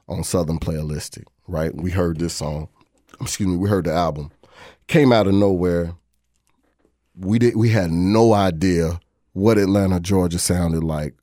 on 0.07 0.23
Southern 0.23 0.59
Playalistic. 0.59 1.25
Right, 1.47 1.75
we 1.75 1.91
heard 1.91 2.19
this 2.19 2.33
song. 2.33 2.69
Excuse 3.19 3.49
me, 3.49 3.57
we 3.57 3.69
heard 3.69 3.85
the 3.85 3.93
album. 3.93 4.31
Came 4.87 5.11
out 5.11 5.27
of 5.27 5.33
nowhere. 5.33 5.95
We 7.15 7.39
did. 7.39 7.55
We 7.55 7.69
had 7.69 7.91
no 7.91 8.33
idea 8.33 8.99
what 9.33 9.57
Atlanta, 9.57 9.99
Georgia 9.99 10.39
sounded 10.39 10.83
like, 10.83 11.13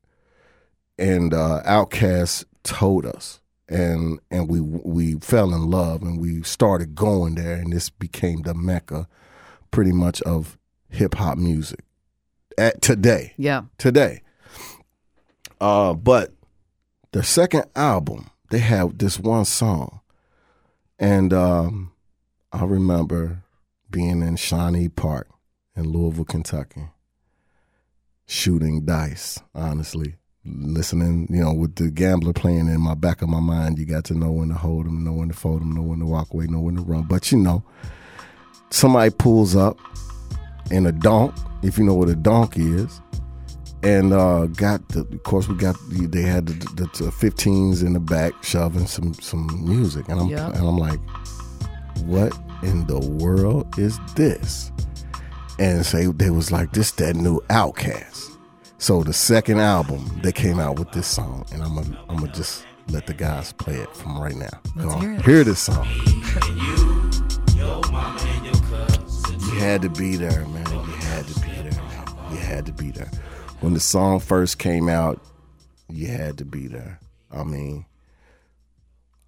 and 0.98 1.32
uh, 1.32 1.62
Outkast 1.64 2.44
told 2.62 3.06
us 3.06 3.40
and 3.68 4.18
and 4.30 4.48
we 4.48 4.60
we 4.60 5.14
fell 5.20 5.52
in 5.54 5.70
love 5.70 6.02
and 6.02 6.18
we 6.20 6.42
started 6.42 6.94
going 6.94 7.34
there 7.34 7.54
and 7.54 7.72
this 7.72 7.90
became 7.90 8.42
the 8.42 8.54
mecca 8.54 9.06
pretty 9.70 9.92
much 9.92 10.22
of 10.22 10.56
hip 10.88 11.14
hop 11.14 11.36
music 11.36 11.80
at 12.56 12.80
today. 12.80 13.34
Yeah. 13.36 13.62
today. 13.76 14.22
Uh 15.60 15.92
but 15.92 16.32
their 17.12 17.22
second 17.22 17.64
album 17.76 18.30
they 18.50 18.58
had 18.58 18.98
this 18.98 19.18
one 19.18 19.44
song 19.44 20.00
and 20.98 21.32
um 21.32 21.92
I 22.52 22.64
remember 22.64 23.42
being 23.90 24.22
in 24.22 24.36
Shawnee 24.36 24.88
Park 24.88 25.28
in 25.76 25.90
Louisville 25.90 26.24
Kentucky 26.24 26.88
shooting 28.26 28.84
dice 28.84 29.38
honestly 29.54 30.17
listening, 30.56 31.26
you 31.30 31.42
know, 31.42 31.52
with 31.52 31.76
the 31.76 31.90
gambler 31.90 32.32
playing 32.32 32.68
in 32.68 32.80
my 32.80 32.94
back 32.94 33.22
of 33.22 33.28
my 33.28 33.40
mind, 33.40 33.78
you 33.78 33.84
got 33.84 34.04
to 34.04 34.14
know 34.14 34.32
when 34.32 34.48
to 34.48 34.54
hold 34.54 34.86
them, 34.86 35.04
know 35.04 35.12
when 35.12 35.28
to 35.28 35.34
fold 35.34 35.60
them, 35.60 35.72
know 35.72 35.82
when 35.82 35.98
to 36.00 36.06
walk 36.06 36.32
away, 36.32 36.46
know 36.46 36.60
when 36.60 36.76
to 36.76 36.82
run. 36.82 37.02
But 37.02 37.30
you 37.32 37.38
know, 37.38 37.62
somebody 38.70 39.10
pulls 39.10 39.56
up 39.56 39.78
in 40.70 40.86
a 40.86 40.92
donk, 40.92 41.34
if 41.62 41.78
you 41.78 41.84
know 41.84 41.94
what 41.94 42.08
a 42.08 42.16
donk 42.16 42.58
is, 42.58 43.00
and 43.82 44.12
uh, 44.12 44.46
got 44.46 44.88
the. 44.88 45.00
Of 45.00 45.22
course, 45.22 45.48
we 45.48 45.56
got 45.56 45.76
the, 45.90 46.06
they 46.06 46.22
had 46.22 46.46
the, 46.46 46.52
the, 46.74 47.04
the 47.04 47.10
15s 47.10 47.84
in 47.84 47.92
the 47.92 48.00
back 48.00 48.32
shoving 48.42 48.86
some 48.86 49.14
some 49.14 49.46
music, 49.64 50.08
and 50.08 50.20
I'm 50.20 50.32
and 50.32 50.56
I'm 50.56 50.78
like, 50.78 51.00
what 52.04 52.36
in 52.62 52.86
the 52.86 52.98
world 52.98 53.78
is 53.78 53.98
this? 54.16 54.72
And 55.58 55.84
say 55.84 56.06
they 56.06 56.30
was 56.30 56.52
like, 56.52 56.72
this 56.72 56.92
that 56.92 57.16
new 57.16 57.40
Outkast. 57.48 58.37
So 58.80 59.02
the 59.02 59.12
second 59.12 59.58
album, 59.58 60.20
they 60.22 60.30
came 60.30 60.60
out 60.60 60.78
with 60.78 60.92
this 60.92 61.08
song, 61.08 61.44
and 61.52 61.62
I'm 61.62 61.74
gonna 61.74 61.98
I'm 62.08 62.18
gonna 62.18 62.32
just 62.32 62.64
let 62.90 63.06
the 63.06 63.12
guys 63.12 63.52
play 63.52 63.74
it 63.74 63.94
from 63.94 64.20
right 64.20 64.36
now. 64.36 64.48
Let's 64.76 64.94
hear 65.00 65.12
it. 65.14 65.22
Hear 65.22 65.44
this 65.44 65.60
song. 65.60 65.86
You 69.48 69.64
had 69.64 69.82
to 69.82 69.88
be 69.88 70.14
there, 70.14 70.46
man. 70.46 70.70
You 70.70 70.92
had 70.92 71.26
to 71.26 71.40
be 71.40 71.48
there. 71.48 71.72
Man. 71.72 72.06
You 72.30 72.36
had 72.36 72.66
to 72.66 72.72
be 72.72 72.92
there. 72.92 73.10
When 73.60 73.74
the 73.74 73.80
song 73.80 74.20
first 74.20 74.58
came 74.58 74.88
out, 74.88 75.20
you 75.88 76.06
had 76.06 76.38
to 76.38 76.44
be 76.44 76.68
there. 76.68 77.00
I 77.32 77.42
mean, 77.42 77.84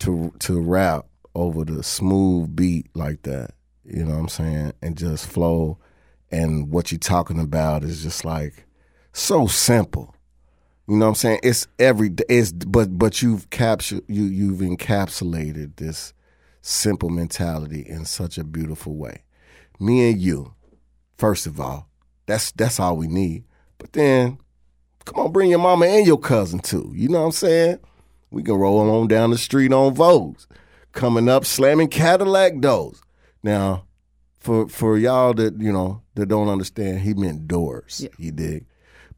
to 0.01 0.33
to 0.41 0.61
rap 0.61 1.07
over 1.35 1.65
the 1.65 1.83
smooth 1.83 2.55
beat 2.55 2.87
like 2.95 3.23
that, 3.23 3.55
you 3.85 4.05
know 4.05 4.13
what 4.13 4.21
I'm 4.21 4.29
saying, 4.29 4.73
and 4.81 4.97
just 4.97 5.27
flow, 5.27 5.79
and 6.31 6.71
what 6.71 6.93
you're 6.93 7.01
talking 7.01 7.41
about 7.41 7.83
is 7.83 8.05
just 8.05 8.25
like 8.25 8.67
so 9.21 9.47
simple. 9.47 10.15
You 10.89 10.97
know 10.97 11.05
what 11.05 11.11
I'm 11.11 11.15
saying? 11.15 11.41
It's 11.43 11.69
every 11.79 12.11
it's 12.29 12.53
but 12.53 12.99
but 12.99 13.23
you've 13.23 13.49
captured 13.51 14.03
you 14.09 14.25
you've 14.25 14.59
encapsulated 14.59 15.77
this 15.77 16.13
simple 16.63 17.11
mentality 17.11 17.85
in 17.87 18.05
such 18.05 18.39
a 18.39 18.45
beautiful 18.45 18.97
way. 18.97 19.23
Me 19.79 20.11
and 20.11 20.21
you, 20.21 20.55
first 21.17 21.47
of 21.47 21.61
all, 21.61 21.89
that's 22.27 22.51
that's 22.53 22.81
all 22.81 22.97
we 22.97 23.07
need. 23.07 23.45
But 23.79 23.93
then, 23.93 24.39
come 25.05 25.27
on, 25.27 25.33
bring 25.33 25.51
your 25.51 25.61
mama 25.61 25.87
and 25.87 26.07
your 26.07 26.19
cousin 26.19 26.59
too. 26.59 26.91
You 26.95 27.09
know 27.09 27.21
what 27.21 27.27
I'm 27.27 27.33
saying? 27.33 27.79
We 28.31 28.43
can 28.43 28.55
roll 28.55 28.81
on 28.91 29.09
down 29.09 29.31
the 29.31 29.39
street 29.39 29.73
on 29.73 29.95
Vogues, 29.95 30.47
coming 30.93 31.29
up 31.29 31.45
slamming 31.45 31.89
Cadillac 31.89 32.61
doors. 32.61 33.01
Now, 33.43 33.85
for 34.39 34.69
for 34.69 34.99
y'all 34.99 35.35
that 35.35 35.61
you 35.61 35.73
know 35.73 36.03
that 36.15 36.27
don't 36.27 36.49
understand, 36.49 37.01
he 37.01 37.15
meant 37.15 37.47
doors. 37.47 38.07
You 38.19 38.33
dig? 38.33 38.67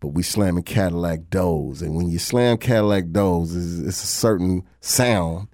But 0.03 0.09
we 0.09 0.25
slamming 0.25 0.65
Cadillac 0.65 1.31
doors, 1.31 1.81
and 1.81 1.95
when 1.95 2.09
you 2.09 2.19
slam 2.19 2.59
Cadillac 2.59 3.13
doors, 3.13 3.55
it's, 3.55 3.79
it's 3.89 4.03
a 4.03 4.07
certain 4.09 4.65
sound. 4.81 5.47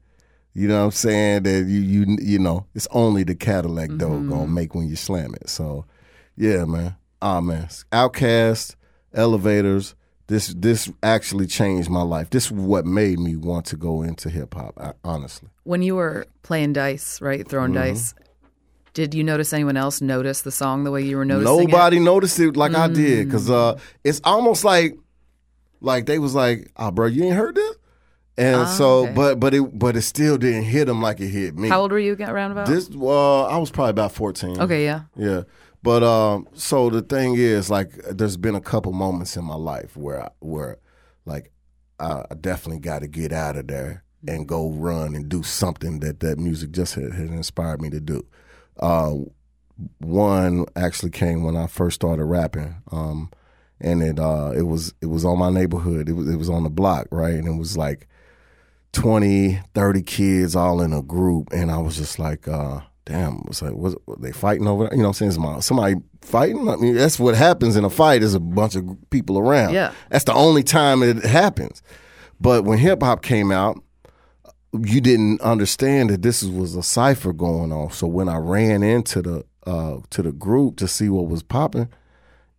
You 0.54 0.68
know 0.68 0.78
what 0.78 0.84
I'm 0.86 0.90
saying? 0.92 1.42
That 1.42 1.66
you 1.66 1.80
you 1.80 2.16
you 2.18 2.38
know 2.38 2.64
it's 2.74 2.88
only 2.90 3.24
the 3.24 3.34
Cadillac 3.34 3.90
door 3.98 4.18
gonna 4.22 4.46
make 4.46 4.74
when 4.74 4.88
you 4.88 4.96
slam 4.96 5.34
it. 5.34 5.50
So, 5.50 5.84
yeah, 6.34 6.64
man. 6.64 6.96
Ah, 7.20 7.42
man. 7.42 7.68
Outkast, 7.92 8.74
elevators. 9.12 9.94
This 10.28 10.54
this 10.56 10.90
actually 11.02 11.46
changed 11.46 11.90
my 11.90 12.00
life. 12.02 12.30
This 12.30 12.46
is 12.46 12.52
what 12.52 12.86
made 12.86 13.18
me 13.18 13.36
want 13.36 13.66
to 13.66 13.76
go 13.76 14.00
into 14.00 14.30
hip 14.30 14.54
hop. 14.54 14.96
Honestly. 15.04 15.50
When 15.64 15.82
you 15.82 15.94
were 15.94 16.26
playing 16.42 16.72
dice, 16.72 17.20
right, 17.20 17.46
throwing 17.46 17.72
Mm-hmm. 17.74 17.92
dice, 17.92 18.14
did 18.94 19.14
you 19.14 19.24
notice 19.24 19.52
anyone 19.52 19.76
else 19.76 20.00
notice 20.00 20.42
the 20.42 20.50
song 20.50 20.84
the 20.84 20.90
way 20.90 21.02
you 21.02 21.16
were 21.16 21.24
noticing 21.24 21.60
it? 21.60 21.70
Nobody 21.70 21.98
noticed 21.98 22.38
it 22.40 22.56
like 22.56 22.74
I 22.74 22.88
did 22.88 23.26
because 23.26 23.50
uh, 23.50 23.78
it's 24.04 24.20
almost 24.24 24.64
like 24.64 24.96
like 25.80 26.06
they 26.06 26.18
was 26.18 26.34
like, 26.34 26.70
"Ah, 26.76 26.90
bro, 26.90 27.06
you 27.06 27.24
ain't 27.24 27.36
heard 27.36 27.54
this," 27.54 27.76
and 28.36 28.68
so 28.68 29.04
okay. 29.04 29.12
but 29.14 29.40
but 29.40 29.54
it 29.54 29.78
but 29.78 29.96
it 29.96 30.02
still 30.02 30.38
didn't 30.38 30.64
hit 30.64 30.86
them 30.86 31.00
like 31.00 31.20
it 31.20 31.28
hit 31.28 31.56
me. 31.56 31.68
How 31.68 31.80
old 31.80 31.92
were 31.92 31.98
you 31.98 32.12
again, 32.12 32.32
round 32.32 32.52
about? 32.52 32.66
This 32.66 32.90
uh, 32.90 33.44
I 33.46 33.58
was 33.58 33.70
probably 33.70 33.90
about 33.90 34.12
fourteen. 34.12 34.60
okay, 34.60 34.84
yeah. 34.84 35.02
Yeah. 35.16 35.42
But 35.82 36.02
um, 36.02 36.48
so 36.54 36.90
the 36.90 37.02
thing 37.02 37.34
is, 37.36 37.70
like, 37.70 37.92
there's 38.10 38.36
been 38.36 38.56
a 38.56 38.60
couple 38.60 38.92
moments 38.92 39.36
in 39.36 39.44
my 39.44 39.54
life 39.54 39.96
where, 39.96 40.24
I, 40.24 40.30
where, 40.40 40.78
like, 41.24 41.52
I 42.00 42.24
I 42.30 42.34
definitely 42.34 42.80
got 42.80 43.00
to 43.00 43.08
get 43.08 43.32
out 43.32 43.56
of 43.56 43.68
there 43.68 44.02
and 44.26 44.48
go 44.48 44.70
run 44.70 45.14
and 45.14 45.28
do 45.28 45.42
something 45.44 46.00
that 46.00 46.20
that 46.20 46.38
music 46.38 46.72
just 46.72 46.94
had, 46.94 47.12
had 47.12 47.28
inspired 47.28 47.80
me 47.80 47.90
to 47.90 48.00
do. 48.00 48.26
Uh, 48.78 49.14
one 49.98 50.66
actually 50.74 51.10
came 51.10 51.44
when 51.44 51.56
I 51.56 51.66
first 51.66 51.96
started 51.96 52.24
rapping, 52.24 52.82
um, 52.90 53.30
and 53.80 54.02
it 54.02 54.18
uh, 54.18 54.52
it 54.56 54.62
was 54.62 54.94
it 55.00 55.06
was 55.06 55.24
on 55.24 55.38
my 55.38 55.50
neighborhood. 55.50 56.08
It 56.08 56.14
was 56.14 56.28
it 56.28 56.36
was 56.36 56.50
on 56.50 56.64
the 56.64 56.70
block, 56.70 57.06
right, 57.10 57.34
and 57.34 57.46
it 57.46 57.58
was 57.58 57.76
like 57.76 58.08
20, 58.92 59.60
30 59.74 60.02
kids 60.02 60.56
all 60.56 60.80
in 60.80 60.92
a 60.92 61.02
group, 61.02 61.48
and 61.52 61.70
I 61.70 61.78
was 61.78 61.96
just 61.96 62.18
like, 62.18 62.48
uh, 62.48 62.80
damn, 63.04 63.42
was 63.46 63.62
like, 63.62 63.74
was, 63.74 63.96
they 64.18 64.32
fighting 64.32 64.66
over 64.66 64.84
there? 64.84 64.92
You 64.92 64.98
know 64.98 65.08
what 65.08 65.20
I'm 65.20 65.30
saying? 65.30 65.32
Somebody, 65.32 65.60
somebody 65.62 65.94
fighting? 66.22 66.68
I 66.68 66.76
mean, 66.76 66.94
that's 66.94 67.18
what 67.18 67.34
happens 67.34 67.76
in 67.76 67.84
a 67.84 67.90
fight 67.90 68.22
is 68.22 68.34
a 68.34 68.40
bunch 68.40 68.76
of 68.76 68.84
people 69.10 69.38
around. 69.38 69.74
Yeah. 69.74 69.92
That's 70.10 70.24
the 70.24 70.34
only 70.34 70.62
time 70.62 71.02
it 71.02 71.24
happens. 71.24 71.82
But 72.40 72.64
when 72.64 72.78
hip 72.78 73.02
hop 73.02 73.22
came 73.22 73.50
out, 73.50 73.82
you 74.72 75.00
didn't 75.00 75.40
understand 75.40 76.10
that 76.10 76.22
this 76.22 76.42
was 76.42 76.74
a 76.74 76.82
cipher 76.82 77.32
going 77.32 77.72
on. 77.72 77.90
So 77.90 78.06
when 78.06 78.28
I 78.28 78.36
ran 78.36 78.82
into 78.82 79.22
the 79.22 79.44
uh, 79.66 79.98
to 80.10 80.22
the 80.22 80.32
group 80.32 80.76
to 80.76 80.88
see 80.88 81.08
what 81.08 81.28
was 81.28 81.42
popping, 81.42 81.88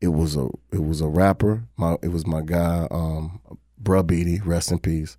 it 0.02 0.10
was 0.10 0.36
a 0.36 0.50
it 0.72 0.84
was 0.84 1.02
a 1.02 1.08
rapper. 1.08 1.64
My 1.78 1.98
it 2.02 2.10
was 2.10 2.26
my 2.26 2.42
guy, 2.42 2.88
um, 2.92 3.40
Bruh 3.82 4.06
Beatty, 4.06 4.40
rest 4.42 4.72
in 4.72 4.80
peace 4.80 5.18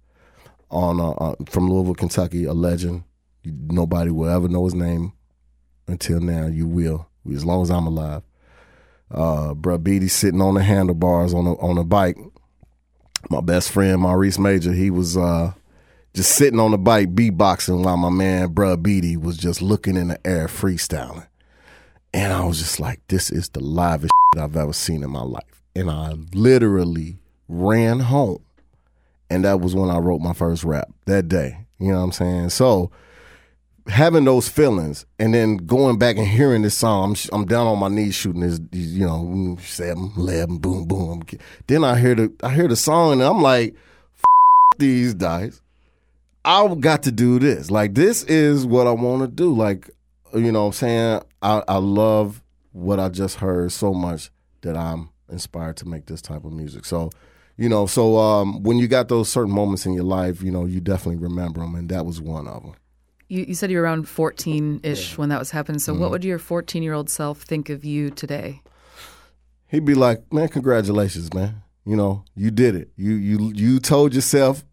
on 0.70 1.00
uh, 1.00 1.10
uh, 1.10 1.34
from 1.48 1.70
Louisville, 1.70 1.94
Kentucky, 1.94 2.44
a 2.44 2.52
legend. 2.52 3.04
Nobody 3.44 4.10
will 4.10 4.28
ever 4.28 4.48
know 4.48 4.64
his 4.64 4.74
name 4.74 5.12
until 5.86 6.20
now. 6.20 6.46
You 6.46 6.66
will, 6.66 7.08
as 7.32 7.44
long 7.44 7.62
as 7.62 7.70
I'm 7.70 7.86
alive. 7.86 8.22
Uh, 9.10 9.54
Bruh 9.54 9.82
Beatty 9.82 10.08
sitting 10.08 10.40
on 10.40 10.54
the 10.54 10.62
handlebars 10.62 11.34
on 11.34 11.46
a 11.46 11.54
on 11.54 11.78
a 11.78 11.84
bike. 11.84 12.16
My 13.28 13.40
best 13.40 13.70
friend 13.70 14.00
Maurice 14.00 14.38
Major, 14.38 14.72
he 14.72 14.90
was 14.90 15.16
uh, 15.16 15.52
just 16.14 16.32
sitting 16.32 16.60
on 16.60 16.72
the 16.72 16.78
bike 16.78 17.14
beatboxing 17.14 17.84
while 17.84 17.96
my 17.96 18.10
man 18.10 18.54
Bruh 18.54 18.82
Beatty 18.82 19.16
was 19.16 19.36
just 19.36 19.62
looking 19.62 19.96
in 19.96 20.08
the 20.08 20.26
air 20.26 20.46
freestyling. 20.46 21.26
And 22.12 22.32
I 22.32 22.44
was 22.44 22.58
just 22.58 22.80
like, 22.80 23.06
this 23.08 23.30
is 23.30 23.48
the 23.50 23.60
livest 23.60 24.12
I've 24.36 24.56
ever 24.56 24.72
seen 24.72 25.02
in 25.02 25.10
my 25.10 25.22
life. 25.22 25.62
And 25.76 25.90
I 25.90 26.14
literally 26.34 27.18
ran 27.48 28.00
home 28.00 28.42
and 29.30 29.44
that 29.44 29.60
was 29.60 29.74
when 29.74 29.90
I 29.90 29.98
wrote 29.98 30.20
my 30.20 30.32
first 30.32 30.64
rap 30.64 30.92
that 31.06 31.28
day. 31.28 31.56
You 31.78 31.92
know 31.92 31.98
what 31.98 32.04
I'm 32.04 32.12
saying? 32.12 32.50
So 32.50 32.90
having 33.86 34.24
those 34.24 34.48
feelings 34.48 35.06
and 35.18 35.32
then 35.32 35.56
going 35.56 35.98
back 35.98 36.16
and 36.16 36.26
hearing 36.26 36.62
this 36.62 36.76
song, 36.76 37.16
I'm 37.32 37.38
I'm 37.40 37.46
down 37.46 37.66
on 37.68 37.78
my 37.78 37.88
knees 37.88 38.16
shooting 38.16 38.42
this, 38.42 38.60
you 38.72 39.06
know, 39.06 39.56
seven, 39.62 40.12
eleven, 40.16 40.58
boom, 40.58 40.84
boom. 40.84 41.22
Then 41.68 41.84
I 41.84 41.98
hear 41.98 42.16
the 42.16 42.32
I 42.42 42.52
hear 42.52 42.68
the 42.68 42.76
song 42.76 43.12
and 43.12 43.22
I'm 43.22 43.40
like, 43.40 43.74
these 44.78 45.14
dice. 45.14 45.62
I 46.44 46.74
got 46.74 47.02
to 47.04 47.12
do 47.12 47.38
this. 47.38 47.70
Like 47.70 47.94
this 47.94 48.22
is 48.24 48.64
what 48.66 48.86
I 48.86 48.92
want 48.92 49.22
to 49.22 49.28
do. 49.28 49.54
Like 49.54 49.90
you 50.34 50.52
know, 50.52 50.62
what 50.62 50.66
I'm 50.68 50.72
saying 50.72 51.22
I 51.42 51.62
I 51.68 51.76
love 51.78 52.42
what 52.72 53.00
I 53.00 53.08
just 53.08 53.36
heard 53.36 53.72
so 53.72 53.92
much 53.92 54.30
that 54.62 54.76
I'm 54.76 55.10
inspired 55.30 55.76
to 55.78 55.88
make 55.88 56.06
this 56.06 56.22
type 56.22 56.44
of 56.44 56.52
music. 56.52 56.84
So 56.84 57.10
you 57.56 57.68
know, 57.68 57.84
so 57.86 58.16
um, 58.16 58.62
when 58.62 58.78
you 58.78 58.88
got 58.88 59.08
those 59.08 59.28
certain 59.28 59.52
moments 59.52 59.84
in 59.84 59.92
your 59.92 60.04
life, 60.04 60.40
you 60.42 60.50
know, 60.50 60.64
you 60.64 60.80
definitely 60.80 61.16
remember 61.22 61.60
them, 61.60 61.74
and 61.74 61.88
that 61.90 62.06
was 62.06 62.18
one 62.20 62.48
of 62.48 62.62
them. 62.62 62.72
You, 63.28 63.44
you 63.48 63.54
said 63.54 63.70
you 63.70 63.76
were 63.76 63.82
around 63.84 64.08
14 64.08 64.80
ish 64.82 65.18
when 65.18 65.28
that 65.28 65.38
was 65.38 65.50
happening. 65.50 65.78
So, 65.78 65.92
Mm-hmm. 65.92 66.00
what 66.00 66.10
would 66.10 66.24
your 66.24 66.38
14 66.38 66.82
year 66.82 66.94
old 66.94 67.10
self 67.10 67.42
think 67.42 67.68
of 67.68 67.84
you 67.84 68.10
today? 68.10 68.62
He'd 69.68 69.84
be 69.84 69.94
like, 69.94 70.32
"Man, 70.32 70.48
congratulations, 70.48 71.32
man. 71.34 71.62
You 71.84 71.96
know, 71.96 72.24
you 72.34 72.50
did 72.50 72.74
it. 72.74 72.90
You 72.96 73.12
you 73.12 73.52
you 73.54 73.78
told 73.78 74.14
yourself 74.14 74.64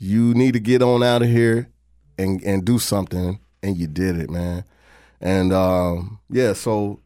you 0.00 0.34
need 0.34 0.54
to 0.54 0.60
get 0.60 0.82
on 0.82 1.04
out 1.04 1.22
of 1.22 1.28
here 1.28 1.68
and 2.18 2.42
and 2.42 2.64
do 2.64 2.80
something, 2.80 3.38
and 3.62 3.76
you 3.76 3.86
did 3.86 4.18
it, 4.18 4.30
man. 4.30 4.64
And 5.20 5.52
um, 5.52 6.18
yeah, 6.30 6.54
so 6.54 7.00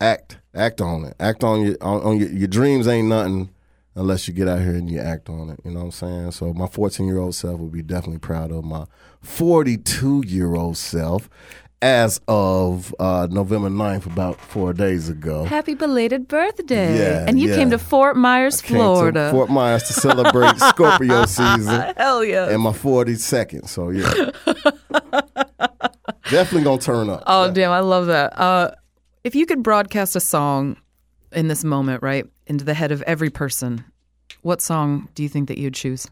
act 0.00 0.38
act 0.54 0.80
on 0.80 1.06
it. 1.06 1.16
Act 1.18 1.42
on 1.42 1.62
your 1.62 1.76
on, 1.80 2.02
on 2.02 2.18
your 2.18 2.28
your 2.28 2.48
dreams 2.48 2.86
ain't 2.86 3.08
nothing 3.08 3.50
unless 3.94 4.28
you 4.28 4.34
get 4.34 4.46
out 4.46 4.60
here 4.60 4.74
and 4.74 4.88
you 4.90 5.00
act 5.00 5.28
on 5.28 5.50
it. 5.50 5.60
You 5.64 5.72
know 5.72 5.80
what 5.80 5.84
I'm 5.86 5.90
saying? 5.90 6.30
So 6.32 6.52
my 6.52 6.68
14 6.68 7.06
year 7.06 7.18
old 7.18 7.34
self 7.34 7.58
would 7.58 7.72
be 7.72 7.82
definitely 7.82 8.20
proud 8.20 8.52
of 8.52 8.64
my 8.64 8.84
42 9.22 10.24
year 10.26 10.54
old 10.54 10.76
self. 10.76 11.28
As 11.80 12.20
of 12.26 12.92
uh, 12.98 13.28
November 13.30 13.68
9th, 13.68 14.06
about 14.06 14.40
four 14.40 14.72
days 14.72 15.08
ago. 15.08 15.44
Happy 15.44 15.74
belated 15.74 16.26
birthday. 16.26 16.98
Yeah, 16.98 17.24
and 17.28 17.38
you 17.38 17.50
yeah. 17.50 17.54
came 17.54 17.70
to 17.70 17.78
Fort 17.78 18.16
Myers, 18.16 18.60
to 18.62 18.66
Florida. 18.66 19.30
Fort 19.30 19.48
Myers 19.48 19.84
to 19.84 19.92
celebrate 19.92 20.58
Scorpio 20.70 21.24
season 21.26 21.94
Hell 21.96 22.24
yeah. 22.24 22.48
and 22.48 22.62
my 22.62 22.72
42nd. 22.72 23.68
So 23.68 23.90
yeah, 23.90 24.10
definitely 26.30 26.64
gonna 26.64 26.80
turn 26.80 27.10
up. 27.10 27.22
Oh, 27.28 27.52
damn. 27.52 27.70
I 27.70 27.80
love 27.80 28.06
that. 28.08 28.36
Uh, 28.36 28.72
if 29.22 29.36
you 29.36 29.46
could 29.46 29.62
broadcast 29.62 30.16
a 30.16 30.20
song 30.20 30.76
in 31.32 31.46
this 31.46 31.62
moment, 31.62 32.02
right, 32.02 32.26
into 32.48 32.64
the 32.64 32.74
head 32.74 32.90
of 32.90 33.02
every 33.02 33.30
person, 33.30 33.84
what 34.42 34.60
song 34.60 35.08
do 35.14 35.22
you 35.22 35.28
think 35.28 35.46
that 35.46 35.58
you'd 35.58 35.74
choose? 35.74 36.08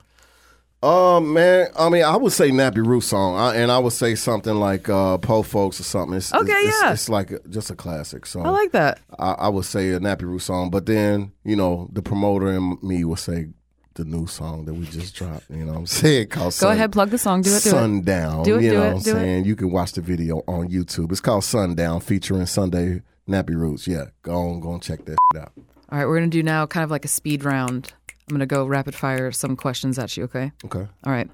Um, 0.87 1.33
man, 1.33 1.69
I 1.79 1.89
mean, 1.89 2.05
I 2.05 2.17
would 2.17 2.33
say 2.33 2.51
Nappy 2.51 2.85
Roots 2.87 3.07
song, 3.07 3.37
I, 3.37 3.57
and 3.57 3.73
I 3.73 3.79
would 3.79 3.93
say 3.93 4.15
something 4.15 4.55
like 4.55 4.89
uh, 4.89 5.19
Po 5.19 5.43
Folks 5.43 5.81
or 5.81 5.83
something. 5.83 6.17
It's, 6.17 6.33
Okay, 6.33 6.53
it's, 6.53 6.81
yeah. 6.83 6.93
it's, 6.93 7.03
it's 7.03 7.09
like 7.09 7.31
a, 7.33 7.41
just 7.49 7.71
a 7.71 7.75
classic. 7.75 8.25
So 8.27 8.41
I 8.41 8.51
like 8.51 8.73
that. 8.73 9.01
I, 9.19 9.33
I 9.33 9.49
would 9.49 9.65
say 9.65 9.91
a 9.91 10.01
Nappy 10.01 10.23
Roots 10.23 10.45
song, 10.45 10.71
but 10.71 10.87
then 10.87 11.33
you 11.45 11.57
know 11.57 11.89
the 11.93 12.03
promoter 12.03 12.49
and 12.49 12.81
me 12.83 13.05
would 13.05 13.19
say 13.19 13.49
the 13.95 14.05
new 14.05 14.27
song 14.27 14.65
that 14.67 14.75
we 14.75 14.85
just 14.87 15.15
dropped. 15.15 15.49
You 15.51 15.65
know 15.65 15.73
what 15.73 15.79
I'm 15.79 15.87
saying? 16.03 16.29
Called 16.29 16.47
Go 16.47 16.51
Sun- 16.51 16.73
ahead, 16.73 16.93
plug 16.93 17.11
the 17.11 17.19
song. 17.19 17.43
Do 17.43 17.51
it, 17.51 17.63
do 17.63 17.69
it. 17.69 17.73
Sundown. 17.73 18.43
Do 18.45 18.57
it, 18.57 18.63
you 18.63 18.71
do 18.71 18.77
know 18.77 18.83
it, 18.83 18.87
what 18.89 18.97
I'm 18.97 19.03
do 19.03 19.11
it. 19.11 19.21
saying? 19.21 19.45
You 19.47 19.57
can 19.57 19.71
watch 19.73 19.93
the 19.93 20.03
video 20.03 20.43
on 20.47 20.69
YouTube. 20.69 21.11
It's 21.11 21.21
called 21.21 21.45
Sundown 21.45 22.01
featuring 22.01 22.47
Sunday 22.47 23.03
Nappy 23.29 23.57
Roots. 23.57 23.89
Yeah, 23.89 24.05
go 24.23 24.35
on, 24.37 24.61
go 24.61 24.73
and 24.75 24.83
check 24.83 25.05
that 25.07 25.17
out. 25.37 25.53
All 25.57 25.99
right, 25.99 26.07
we're 26.07 26.19
going 26.19 26.31
to 26.31 26.37
do 26.37 26.43
now 26.43 26.67
kind 26.67 26.85
of 26.85 26.91
like 26.91 27.05
a 27.05 27.09
speed 27.09 27.45
round. 27.45 27.93
I'm 28.29 28.35
going 28.35 28.41
to 28.41 28.47
go 28.47 28.67
rapid 28.67 28.95
fire 28.95 29.31
some 29.31 29.57
questions 29.57 29.99
at 29.99 30.17
you, 30.17 30.25
okay? 30.25 30.53
Okay. 30.65 30.87
All 31.05 31.13
right. 31.13 31.31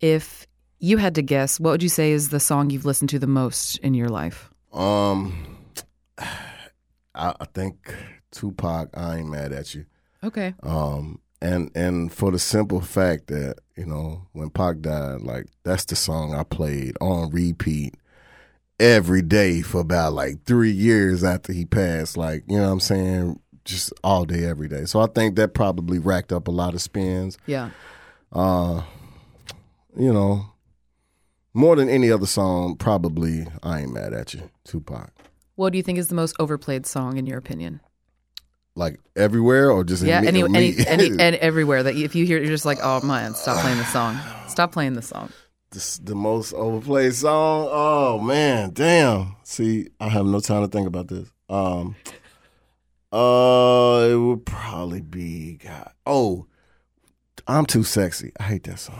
If 0.00 0.46
you 0.78 0.96
had 0.96 1.14
to 1.16 1.22
guess, 1.22 1.60
what 1.60 1.72
would 1.72 1.82
you 1.82 1.88
say 1.88 2.12
is 2.12 2.30
the 2.30 2.40
song 2.40 2.70
you've 2.70 2.86
listened 2.86 3.10
to 3.10 3.18
the 3.18 3.26
most 3.26 3.78
in 3.78 3.94
your 3.94 4.08
life? 4.08 4.50
Um, 4.72 5.58
I, 6.18 7.34
I 7.40 7.44
think 7.52 7.94
Tupac. 8.30 8.90
I 8.94 9.18
ain't 9.18 9.28
mad 9.28 9.52
at 9.52 9.74
you. 9.74 9.86
Okay. 10.22 10.54
Um, 10.62 11.20
and 11.40 11.70
and 11.74 12.12
for 12.12 12.30
the 12.30 12.38
simple 12.38 12.80
fact 12.80 13.26
that 13.26 13.56
you 13.76 13.84
know 13.84 14.26
when 14.32 14.50
Pac 14.50 14.80
died, 14.80 15.20
like 15.20 15.46
that's 15.62 15.84
the 15.84 15.96
song 15.96 16.34
I 16.34 16.42
played 16.42 16.96
on 17.00 17.30
repeat 17.30 17.94
every 18.80 19.22
day 19.22 19.60
for 19.60 19.80
about 19.80 20.14
like 20.14 20.44
three 20.44 20.70
years 20.70 21.22
after 21.22 21.52
he 21.52 21.66
passed. 21.66 22.16
Like 22.16 22.44
you 22.48 22.56
know 22.56 22.64
what 22.64 22.72
I'm 22.72 22.80
saying, 22.80 23.40
just 23.64 23.92
all 24.02 24.24
day, 24.24 24.44
every 24.44 24.68
day. 24.68 24.84
So 24.84 25.00
I 25.00 25.06
think 25.06 25.36
that 25.36 25.54
probably 25.54 25.98
racked 25.98 26.32
up 26.32 26.48
a 26.48 26.50
lot 26.50 26.74
of 26.74 26.82
spins. 26.82 27.38
Yeah. 27.46 27.70
Uh, 28.32 28.82
you 29.96 30.12
know, 30.12 30.46
more 31.52 31.76
than 31.76 31.88
any 31.88 32.10
other 32.10 32.26
song, 32.26 32.76
probably 32.76 33.46
I 33.62 33.80
ain't 33.80 33.92
mad 33.92 34.12
at 34.12 34.34
you, 34.34 34.50
Tupac. 34.64 35.10
What 35.54 35.70
do 35.70 35.76
you 35.76 35.82
think 35.82 35.98
is 35.98 36.08
the 36.08 36.14
most 36.14 36.34
overplayed 36.40 36.84
song 36.84 37.16
in 37.16 37.26
your 37.26 37.38
opinion? 37.38 37.80
Like 38.74 38.98
everywhere 39.14 39.70
or 39.70 39.84
just 39.84 40.02
Yeah, 40.02 40.20
any, 40.24 40.42
any, 40.42 40.74
any, 40.86 41.06
and 41.18 41.36
everywhere 41.36 41.84
that 41.84 41.94
you, 41.94 42.04
if 42.04 42.16
you 42.16 42.26
hear, 42.26 42.38
it, 42.38 42.42
you're 42.42 42.52
just 42.52 42.64
like, 42.64 42.78
oh 42.82 43.00
man, 43.02 43.34
stop 43.34 43.60
playing 43.60 43.78
the 43.78 43.84
song. 43.84 44.18
Stop 44.48 44.72
playing 44.72 44.94
the 44.94 45.02
song. 45.02 45.30
This, 45.70 45.98
the 45.98 46.16
most 46.16 46.52
overplayed 46.54 47.14
song. 47.14 47.68
Oh 47.70 48.18
man, 48.18 48.70
damn. 48.72 49.36
See, 49.44 49.88
I 50.00 50.08
have 50.08 50.26
no 50.26 50.40
time 50.40 50.62
to 50.62 50.68
think 50.68 50.88
about 50.88 51.06
this. 51.06 51.28
Um, 51.48 51.94
uh, 53.14 54.08
it 54.10 54.16
would 54.16 54.44
probably 54.44 55.00
be 55.00 55.58
God. 55.62 55.92
Oh, 56.04 56.46
I'm 57.46 57.66
too 57.66 57.82
sexy. 57.84 58.32
I 58.40 58.44
hate 58.44 58.64
that 58.64 58.78
song. 58.78 58.98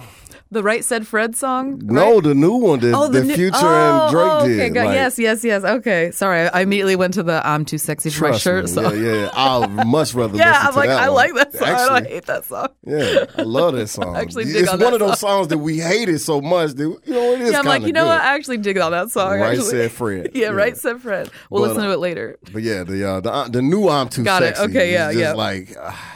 The 0.50 0.62
Right 0.62 0.84
Said 0.84 1.04
Fred 1.06 1.34
song? 1.34 1.80
No, 1.82 2.14
right? 2.14 2.22
the 2.22 2.34
new 2.34 2.54
one 2.54 2.78
that, 2.80 2.92
Oh, 2.94 3.08
the, 3.08 3.24
new- 3.24 3.34
Future 3.34 3.56
oh, 3.56 4.02
and 4.04 4.12
Drake 4.12 4.24
oh, 4.30 4.38
okay, 4.42 4.56
did. 4.56 4.74
got- 4.74 4.86
like, 4.86 4.94
yes, 4.94 5.18
yes, 5.18 5.42
yes. 5.42 5.64
Okay, 5.64 6.10
sorry. 6.12 6.48
I, 6.48 6.60
immediately 6.60 6.94
went 6.94 7.14
to 7.14 7.24
the 7.24 7.44
"I'm 7.44 7.64
too 7.64 7.78
sexy 7.78 8.10
for 8.10 8.28
my 8.30 8.36
shirt 8.36 8.66
me. 8.66 8.70
song. 8.70 8.84
Yeah, 9.02 9.12
yeah. 9.14 9.30
I'll 9.32 9.66
much 9.86 10.14
rather 10.14 10.36
Yeah, 10.36 10.50
listen 10.52 10.66
I'm 10.66 10.72
to 10.74 10.78
like, 10.78 10.88
that 10.90 11.00
I 11.00 11.08
one. 11.08 11.16
like 11.16 11.34
that 11.34 11.52
song. 11.54 11.68
I 11.68 11.88
don't 12.00 12.06
hate 12.06 12.26
that 12.26 12.44
song. 12.44 12.68
Yeah, 12.86 13.24
I 13.36 13.42
love 13.42 13.74
that 13.74 13.88
song. 13.88 14.14
actually 14.24 14.44
dig 14.44 14.56
it's 14.56 14.68
on 14.68 14.78
one 14.78 14.92
that 14.92 15.00
of 15.02 15.08
those 15.08 15.18
songs 15.18 15.48
that 15.48 15.58
we 15.58 15.78
hated 15.78 16.20
so 16.20 16.40
much 16.40 16.72
that 16.72 16.82
you 16.82 17.00
know 17.14 17.32
it 17.32 17.40
is. 17.40 17.50
Yeah, 17.52 17.58
I'm 17.58 17.64
like, 17.64 17.82
you 17.82 17.92
know 17.92 18.02
good. 18.04 18.08
what? 18.10 18.20
I 18.20 18.34
actually 18.36 18.58
dig 18.58 18.78
on 18.78 18.92
that 18.92 19.10
song. 19.10 19.40
Right 19.40 19.52
actually. 19.58 19.70
said 19.70 19.90
Fred. 19.92 20.30
Yeah, 20.34 20.48
right 20.48 20.76
said 20.76 21.00
Fred. 21.00 21.30
We'll 21.50 21.62
But, 21.62 21.68
listen 21.70 21.84
to 21.84 21.90
uh, 21.90 21.94
it 21.94 21.98
later. 21.98 22.38
But 22.52 22.62
yeah, 22.62 22.84
the 22.84 23.04
uh, 23.08 23.20
the 23.20 23.48
the 23.50 23.62
new 23.62 23.88
I'm 23.88 24.08
too 24.08 24.22
Got 24.22 24.42
it. 24.44 24.56
Okay, 24.58 24.92
yeah, 24.92 25.10
yeah. 25.10 25.32
Like 25.32 25.74
ah, 25.80 26.13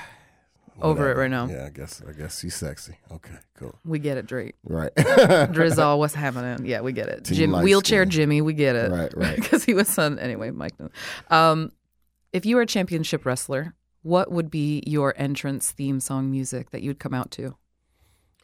Over 0.81 1.11
it 1.11 1.17
right 1.17 1.31
now. 1.31 1.47
Yeah, 1.47 1.67
I 1.67 1.71
guess 1.71 2.03
I 2.07 2.13
guess 2.13 2.41
she's 2.41 2.55
sexy. 2.55 2.97
Okay, 3.11 3.35
cool. 3.55 3.75
We 3.85 3.99
get 3.99 4.17
it, 4.17 4.27
Drake. 4.27 4.55
Right. 4.63 4.95
Drizzle, 5.53 5.99
what's 5.99 6.15
happening? 6.15 6.67
Yeah, 6.67 6.83
we 6.83 6.93
get 6.93 7.09
it. 7.09 7.25
Jim, 7.25 7.53
wheelchair 7.53 8.05
skin. 8.05 8.11
Jimmy, 8.11 8.41
we 8.43 8.53
get 8.53 8.77
it. 8.77 8.91
Right, 8.91 9.17
right. 9.17 9.37
Because 9.49 9.65
he 9.65 9.75
was 9.75 9.89
son. 9.89 10.19
Anyway, 10.19 10.51
Mike. 10.51 10.75
Um, 11.31 11.73
if 12.33 12.47
you 12.47 12.57
were 12.57 12.63
a 12.63 12.67
championship 12.67 13.27
wrestler, 13.27 13.75
what 14.03 14.31
would 14.31 14.51
be 14.51 14.83
your 14.87 15.15
entrance 15.17 15.71
theme 15.71 16.01
song 16.01 16.31
music 16.31 16.71
that 16.71 16.83
you 16.83 16.91
would 16.91 17.01
come 17.01 17.15
out 17.15 17.31
to? 17.33 17.57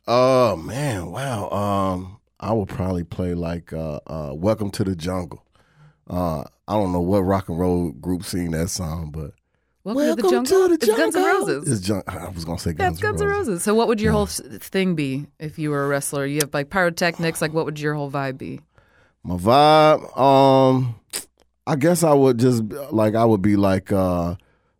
Oh 0.07 0.57
man, 0.57 1.11
wow. 1.11 1.49
Um, 1.51 2.21
I 2.41 2.53
would 2.53 2.69
probably 2.69 3.05
play 3.05 3.35
like 3.35 3.73
uh, 3.73 4.01
uh, 4.07 4.33
"Welcome 4.35 4.71
to 4.73 4.85
the 4.85 4.97
Jungle." 4.97 5.45
Uh, 6.09 6.45
I 6.69 6.75
don't 6.75 6.93
know 6.93 7.01
what 7.01 7.21
rock 7.21 7.49
and 7.49 7.59
roll 7.59 7.91
group 7.93 8.25
sing 8.25 8.51
that 8.51 8.69
song, 8.69 9.11
but 9.11 9.33
Welcome, 9.85 10.17
to 10.17 10.23
the 10.23 10.31
jungle. 10.31 10.73
it's 10.73 10.87
Guns 10.87 11.15
N' 11.15 11.23
Roses. 11.23 11.71
It's 11.71 11.87
Jun- 11.87 12.03
I 12.07 12.29
was 12.31 12.45
gonna 12.47 12.59
say 12.59 12.71
yeah, 12.71 12.77
Guns, 12.77 12.95
it's 12.95 13.03
Guns 13.03 13.21
N' 13.21 13.29
Roses. 13.29 13.63
So, 13.63 13.75
what 13.75 13.87
would 13.89 14.01
your 14.01 14.13
whole 14.13 14.27
thing 14.27 14.95
be 14.95 15.27
if 15.39 15.59
you 15.59 15.71
were 15.71 15.85
a 15.85 15.89
wrestler? 15.89 16.25
You 16.25 16.41
have 16.41 16.55
like 16.55 16.71
pyrotechnics. 16.71 17.43
Like, 17.43 17.53
what 17.53 17.67
would 17.67 17.79
your 17.79 17.95
whole 17.95 18.11
vibe 18.11 18.39
be? 18.39 18.61
My 19.23 19.37
vibe, 19.37 20.19
um, 20.19 20.95
I 21.67 21.77
guess 21.77 22.03
I 22.03 22.15
would 22.15 22.39
just 22.39 22.63
like 22.93 23.15
I 23.15 23.25
would 23.27 23.43
be 23.43 23.57
like 23.57 23.93
uh 23.93 24.37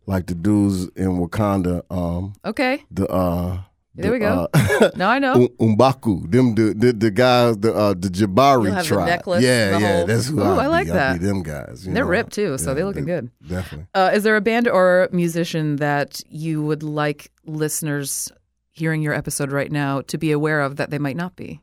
like 0.07 0.25
the 0.25 0.35
dudes 0.35 0.87
in 0.95 1.17
Wakanda, 1.19 1.83
um, 1.91 2.33
Okay, 2.43 2.83
the 2.91 3.07
uh 3.07 3.59
There 3.97 4.11
we 4.11 4.19
go. 4.19 4.47
uh, 4.53 4.89
now 4.97 5.09
I 5.09 5.19
know. 5.19 5.33
Um- 5.33 5.75
M'Baku, 5.77 6.29
them 6.29 6.53
the 6.55 6.73
the, 6.73 6.91
the 6.93 7.11
guys, 7.11 7.57
the 7.57 7.73
uh, 7.73 7.93
the 7.93 8.09
Jabari 8.09 8.73
have 8.73 8.83
the 8.83 8.95
tribe. 8.95 9.07
necklace, 9.07 9.41
yeah, 9.43 9.71
the 9.71 9.79
yeah, 9.79 9.97
whole- 9.97 10.05
that's 10.07 10.27
who 10.27 10.39
Ooh, 10.41 10.43
I 10.59 10.67
like 10.67 10.87
be. 10.87 10.91
That. 10.91 11.19
be 11.19 11.25
them 11.25 11.43
guys. 11.43 11.87
you 11.87 11.93
They're 11.93 12.03
know. 12.03 12.09
ripped, 12.09 12.33
too, 12.33 12.57
so 12.57 12.71
Yeah, 12.71 12.73
they 12.75 12.83
looking 12.83 13.05
they- 13.05 13.11
good. 13.21 13.31
Definitely. 13.47 13.87
Uh, 13.93 14.11
is 14.13 14.23
there 14.23 14.35
a 14.35 14.41
band 14.41 14.67
or 14.67 15.07
musician 15.13 15.77
that 15.77 16.21
you 16.29 16.61
would 16.61 16.83
like 16.83 17.31
listeners 17.45 18.31
hearing 18.71 19.01
your 19.01 19.13
episode 19.13 19.51
right 19.53 19.71
now 19.71 20.01
to 20.01 20.17
be 20.17 20.31
aware 20.33 20.59
of 20.59 20.75
that 20.75 20.89
they 20.89 20.99
might 20.99 21.15
not 21.15 21.35
be? 21.37 21.61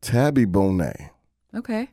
Tabi 0.00 0.46
Bonney. 0.46 1.10
Okay. 1.54 1.88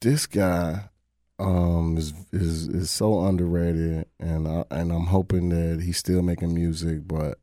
This 0.00 0.26
guy 0.26 0.90
um 1.38 1.96
is 1.98 2.12
is 2.32 2.66
is 2.68 2.90
so 2.90 3.24
underrated 3.26 4.06
and 4.18 4.48
I, 4.48 4.64
and 4.70 4.90
I'm 4.90 5.06
hoping 5.06 5.50
that 5.50 5.82
he's 5.82 5.98
still 5.98 6.22
making 6.22 6.54
music 6.54 7.06
but 7.06 7.38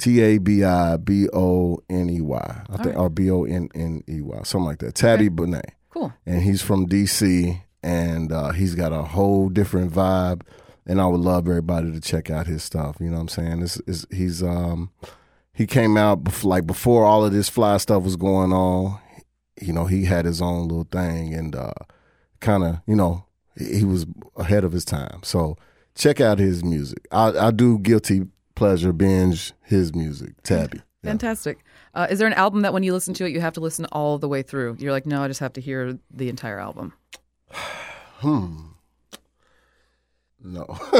T 0.00 0.20
A 0.22 0.38
B 0.38 0.64
I 0.64 0.96
B 0.96 1.28
O 1.32 1.78
N 1.90 2.08
E 2.08 2.20
Y. 2.20 2.62
I 2.70 2.76
think 2.78 2.86
right. 2.86 2.96
or 2.96 3.10
B 3.10 3.30
O 3.30 3.44
N 3.44 3.68
N 3.74 4.02
E 4.08 4.20
Y, 4.22 4.40
something 4.44 4.66
like 4.66 4.78
that. 4.78 4.94
Tabi 4.94 5.28
Bonney. 5.28 5.60
Cool. 5.90 6.12
and 6.24 6.42
he's 6.42 6.62
from 6.62 6.86
DC, 6.86 7.60
and 7.82 8.32
uh, 8.32 8.52
he's 8.52 8.74
got 8.74 8.92
a 8.92 9.02
whole 9.02 9.48
different 9.48 9.92
vibe. 9.92 10.42
And 10.86 11.00
I 11.00 11.06
would 11.06 11.20
love 11.20 11.46
everybody 11.48 11.92
to 11.92 12.00
check 12.00 12.30
out 12.30 12.46
his 12.46 12.62
stuff. 12.62 12.96
You 12.98 13.08
know 13.10 13.16
what 13.16 13.22
I'm 13.22 13.28
saying? 13.28 13.60
This 13.60 13.76
is 13.86 14.06
he's 14.10 14.42
um 14.42 14.90
he 15.52 15.66
came 15.66 15.96
out 15.96 16.24
bef- 16.24 16.44
like 16.44 16.66
before 16.66 17.04
all 17.04 17.24
of 17.24 17.32
this 17.32 17.48
fly 17.48 17.76
stuff 17.76 18.02
was 18.02 18.16
going 18.16 18.52
on. 18.52 18.98
You 19.60 19.74
know, 19.74 19.84
he 19.84 20.06
had 20.06 20.24
his 20.24 20.40
own 20.40 20.68
little 20.68 20.88
thing, 20.90 21.34
and 21.34 21.54
uh, 21.54 21.74
kind 22.40 22.64
of 22.64 22.80
you 22.86 22.96
know 22.96 23.26
he 23.56 23.80
he 23.80 23.84
was 23.84 24.06
ahead 24.36 24.64
of 24.64 24.72
his 24.72 24.86
time. 24.86 25.20
So 25.22 25.58
check 25.94 26.20
out 26.20 26.38
his 26.38 26.64
music. 26.64 27.06
I, 27.12 27.48
I 27.48 27.50
do 27.50 27.78
guilty 27.78 28.22
pleasure 28.60 28.92
binge 28.92 29.54
his 29.62 29.94
music. 29.94 30.34
Tabi. 30.42 30.76
Yeah. 31.02 31.10
Fantastic. 31.12 31.64
Uh, 31.94 32.06
is 32.10 32.18
there 32.18 32.26
an 32.28 32.34
album 32.34 32.60
that 32.60 32.74
when 32.74 32.82
you 32.82 32.92
listen 32.92 33.14
to 33.14 33.24
it, 33.24 33.32
you 33.32 33.40
have 33.40 33.54
to 33.54 33.60
listen 33.60 33.86
all 33.90 34.18
the 34.18 34.28
way 34.28 34.42
through? 34.42 34.76
You're 34.78 34.92
like, 34.92 35.06
no, 35.06 35.22
I 35.22 35.28
just 35.28 35.40
have 35.40 35.54
to 35.54 35.60
hear 35.62 35.98
the 36.10 36.28
entire 36.28 36.58
album. 36.60 36.92
Hmm. 38.20 38.56
No. 40.44 40.66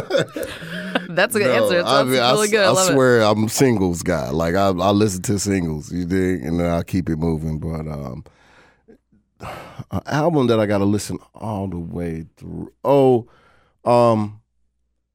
That's 1.11 1.35
a 1.35 1.39
good 1.39 1.49
No, 1.55 1.65
answer. 1.65 1.79
It 1.81 1.85
I 1.85 2.03
mean, 2.03 2.13
really 2.13 2.47
s- 2.47 2.51
good. 2.51 2.61
I, 2.61 2.69
I 2.69 2.71
love 2.71 2.89
it. 2.89 2.93
swear 2.95 3.21
I'm 3.21 3.49
singles 3.51 4.03
guy. 4.03 4.31
Like 4.31 4.55
I, 4.55 4.69
I 4.69 4.91
listen 4.91 5.21
to 5.25 5.39
singles, 5.39 5.93
you 5.93 6.07
dig, 6.07 6.43
and 6.43 6.59
then 6.59 6.71
I 6.71 6.83
keep 6.83 7.11
it 7.11 7.17
moving. 7.17 7.59
But 7.59 7.87
um, 7.89 8.25
an 9.91 10.01
album 10.07 10.47
that 10.47 10.59
I 10.59 10.65
got 10.65 10.79
to 10.79 10.87
listen 10.87 11.19
all 11.35 11.69
the 11.69 11.79
way 11.79 12.25
through. 12.39 12.73
Oh, 12.85 13.29
um, 13.85 14.41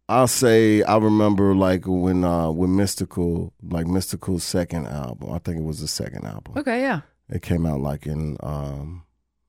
I'll 0.07 0.27
say 0.27 0.83
I 0.83 0.97
remember 0.97 1.55
like 1.55 1.85
when 1.87 2.23
uh 2.23 2.51
when 2.51 2.69
Mystikal, 2.71 3.51
like 3.63 3.85
Mystikal's 3.87 4.43
second 4.43 4.87
album. 4.87 5.31
I 5.31 5.39
think 5.39 5.57
it 5.57 5.63
was 5.63 5.79
the 5.81 5.87
second 5.87 6.25
album. 6.25 6.53
Okay, 6.57 6.81
yeah. 6.81 7.01
It 7.29 7.41
came 7.41 7.65
out 7.65 7.79
like 7.81 8.05
in 8.05 8.37
um 8.43 9.03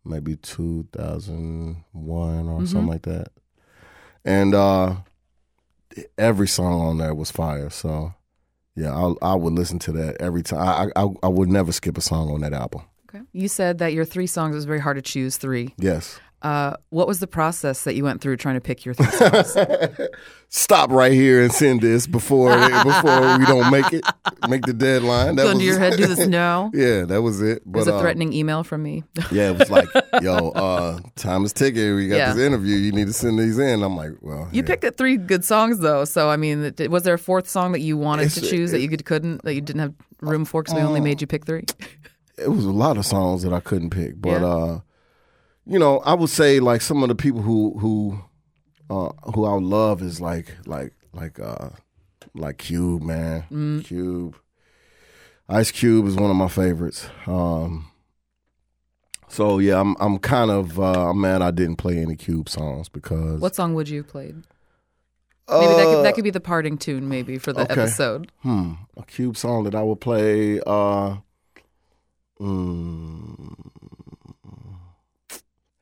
maybe 0.05 0.37
2001 0.37 2.49
or 2.49 2.61
Mhm. 2.61 2.69
something 2.69 2.87
like 2.87 3.03
that. 3.03 3.29
And 4.25 4.55
uh 4.55 4.97
every 6.19 6.49
song 6.49 6.81
on 6.81 6.99
there 6.99 7.15
was 7.15 7.31
fire. 7.31 7.71
So 7.71 8.15
yeah, 8.75 8.95
I 8.95 9.33
I 9.33 9.35
would 9.35 9.53
listen 9.53 9.79
to 9.81 9.93
that 9.93 10.17
every 10.21 10.43
time. 10.43 10.61
I, 10.61 10.91
I 11.01 11.07
I 11.23 11.29
would 11.29 11.49
never 11.49 11.73
skip 11.73 11.97
a 11.99 12.03
song 12.03 12.31
on 12.31 12.41
that 12.41 12.53
album. 12.53 12.83
Okay. 13.09 13.25
You 13.33 13.49
said 13.49 13.79
that 13.79 13.93
your 13.93 14.05
three 14.05 14.27
songs 14.27 14.55
was 14.55 14.65
very 14.65 14.81
hard 14.81 14.97
to 14.97 15.03
choose 15.03 15.37
three. 15.37 15.75
Yes. 15.79 16.19
Uh, 16.47 16.77
what 16.91 17.09
was 17.09 17.19
the 17.19 17.27
process 17.27 17.83
that 17.83 17.97
you 17.97 18.05
went 18.05 18.21
through 18.21 18.37
trying 18.37 18.55
to 18.55 18.61
pick 18.61 18.85
your 18.85 18.95
three 18.95 19.07
songs? 19.07 19.57
Stop 20.49 20.91
right 20.91 21.11
here 21.11 21.43
and 21.43 21.51
send 21.53 21.81
this 21.81 22.07
before 22.07 22.57
before 22.85 23.39
we 23.39 23.45
don't 23.47 23.69
make 23.73 23.93
it 23.93 24.05
make 24.49 24.63
the 24.65 24.73
deadline. 24.73 25.35
That 25.35 25.43
Go 25.43 25.51
into 25.51 25.65
your 25.65 25.79
head, 25.79 25.97
do 25.97 26.07
this 26.07 26.25
now. 26.29 26.71
Yeah, 26.75 27.05
that 27.07 27.23
was 27.23 27.43
it. 27.43 27.59
It 27.59 27.67
was 27.67 27.89
a 27.89 27.95
uh, 27.97 28.01
threatening 28.01 28.33
email 28.33 28.63
from 28.63 28.85
me. 28.85 29.03
Yeah, 29.33 29.51
it 29.51 29.59
was 29.59 29.71
like, 29.71 29.89
yo, 30.23 30.51
uh, 30.51 31.01
time 31.17 31.45
is 31.45 31.53
ticking. 31.53 31.97
We 31.97 32.07
got 32.07 32.17
Yeah. 32.17 32.33
this 32.35 32.43
interview. 32.43 32.77
You 32.77 32.93
need 32.93 33.09
to 33.09 33.13
send 33.13 33.41
these 33.41 33.59
in. 33.59 33.83
I'm 33.83 33.97
like, 33.97 34.13
well, 34.21 34.49
You 34.53 34.63
yeah. 34.63 34.69
picked 34.77 34.97
three 34.97 35.17
good 35.17 35.45
songs 35.45 35.81
though, 35.81 36.05
so 36.05 36.31
I 36.31 36.37
mean, 36.37 36.73
was 36.91 37.03
there 37.03 37.15
a 37.15 37.19
fourth 37.19 37.49
song 37.49 37.73
that 37.73 37.81
you 37.81 37.97
wanted 37.97 38.31
to 38.31 38.39
It's- 38.39 38.51
choose 38.51 38.71
that 38.71 38.81
you 38.81 38.89
could, 38.89 39.05
couldn't, 39.05 39.43
that 39.43 39.55
you 39.55 39.61
didn't 39.61 39.81
have 39.81 39.95
room 40.21 40.45
for 40.45 40.63
because 40.63 40.75
we 40.77 40.81
Uh, 40.83 40.87
only 40.87 41.01
made 41.01 41.21
you 41.21 41.27
pick 41.27 41.45
three? 41.45 41.65
it 42.39 42.49
was 42.53 42.65
a 42.67 42.71
lot 42.71 42.97
of 42.99 43.05
songs 43.05 43.43
that 43.43 43.53
I 43.53 43.59
couldn't 43.61 43.91
pick, 43.91 44.21
but 44.21 44.41
Yeah. 44.41 44.79
Uh, 45.67 45.73
you 45.73 45.79
know, 45.79 45.99
I 46.01 46.15
would 46.15 46.31
say 46.31 46.61
like 46.61 46.81
some 46.81 47.03
of 47.03 47.09
the 47.09 47.15
people 47.15 47.43
who 47.43 47.79
who 47.79 48.21
uh, 48.91 49.11
who 49.35 49.45
I 49.45 49.55
love 49.59 50.03
is 50.03 50.21
like 50.21 50.55
like 50.67 50.93
like 51.13 51.41
uh, 51.41 51.71
like 52.35 52.59
Cube, 52.59 53.03
man, 53.03 53.45
Mm. 53.51 53.85
Cube. 53.85 54.37
Ice 55.49 55.71
Cube 55.71 56.07
is 56.07 56.17
one 56.17 56.31
of 56.31 56.37
my 56.37 56.49
favorites. 56.49 57.09
Um, 57.27 57.91
so 59.29 59.59
yeah, 59.59 59.81
I'm 59.81 59.97
I'm 60.01 60.19
kind 60.19 60.51
of 60.51 60.79
uh, 60.81 61.11
I'm 61.11 61.21
mad 61.21 61.43
I 61.43 61.51
didn't 61.53 61.77
play 61.77 61.99
any 61.99 62.17
Cube 62.17 62.49
songs 62.49 62.89
because 62.89 63.41
What 63.41 63.55
song 63.55 63.75
would 63.75 63.89
you 63.89 63.99
have 64.03 64.09
played? 64.09 64.37
Maybe 65.49 65.67
that 65.75 65.85
could 65.85 65.99
Uh, 65.99 66.03
that 66.03 66.15
could 66.17 66.25
be 66.25 66.31
the 66.31 66.41
parting 66.41 66.77
tune, 66.77 67.09
maybe 67.09 67.39
for 67.39 67.53
the 67.53 67.61
okay. 67.63 67.73
episode. 67.83 68.33
Hmm, 68.43 68.73
a 68.97 69.05
Cube 69.05 69.37
song 69.37 69.63
that 69.65 69.77
I 69.77 69.83
would 69.83 70.01
play. 70.01 70.61
Uh, 70.67 71.19
mm, 72.41 73.55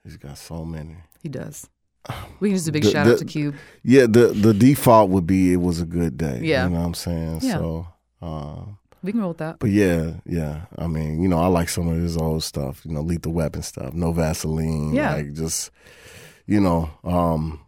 he's 0.04 0.16
got 0.16 0.38
so 0.38 0.64
many. 0.64 0.96
He 1.22 1.28
does. 1.28 1.68
We 2.40 2.50
can 2.50 2.56
just 2.56 2.66
do 2.66 2.70
a 2.70 2.72
big 2.72 2.82
The- 2.84 2.90
shout 2.90 3.06
out 3.06 3.18
to 3.18 3.24
Cube. 3.24 3.54
Yeah, 3.82 4.02
the 4.02 4.28
the 4.28 4.52
default 4.54 5.10
would 5.10 5.26
be 5.26 5.52
it 5.52 5.56
was 5.60 5.80
a 5.80 5.86
good 5.86 6.16
day. 6.18 6.40
Yeah. 6.42 6.64
you 6.64 6.70
know 6.70 6.80
what 6.80 6.86
I'm 6.86 6.94
saying. 6.94 7.40
Yeah. 7.42 7.54
So, 7.58 7.86
uh, 8.20 8.62
We 9.02 9.12
can 9.12 9.20
roll 9.20 9.30
with 9.30 9.38
that. 9.38 9.58
but 9.58 9.70
yeah, 9.70 10.14
yeah. 10.26 10.66
I 10.76 10.86
mean, 10.86 11.22
you 11.22 11.28
know, 11.28 11.38
I 11.38 11.46
like 11.46 11.68
some 11.70 11.88
of 11.88 11.96
his 11.96 12.16
old 12.16 12.42
stuff. 12.42 12.84
You 12.84 12.92
know, 12.92 13.00
Lethal 13.00 13.32
Weapon 13.32 13.62
stuff. 13.62 13.94
No 13.94 14.12
Vaseline. 14.12 14.92
Yeah. 14.94 15.14
like 15.14 15.32
just 15.32 15.70
you 16.46 16.60
know, 16.60 16.90
um, 17.04 17.60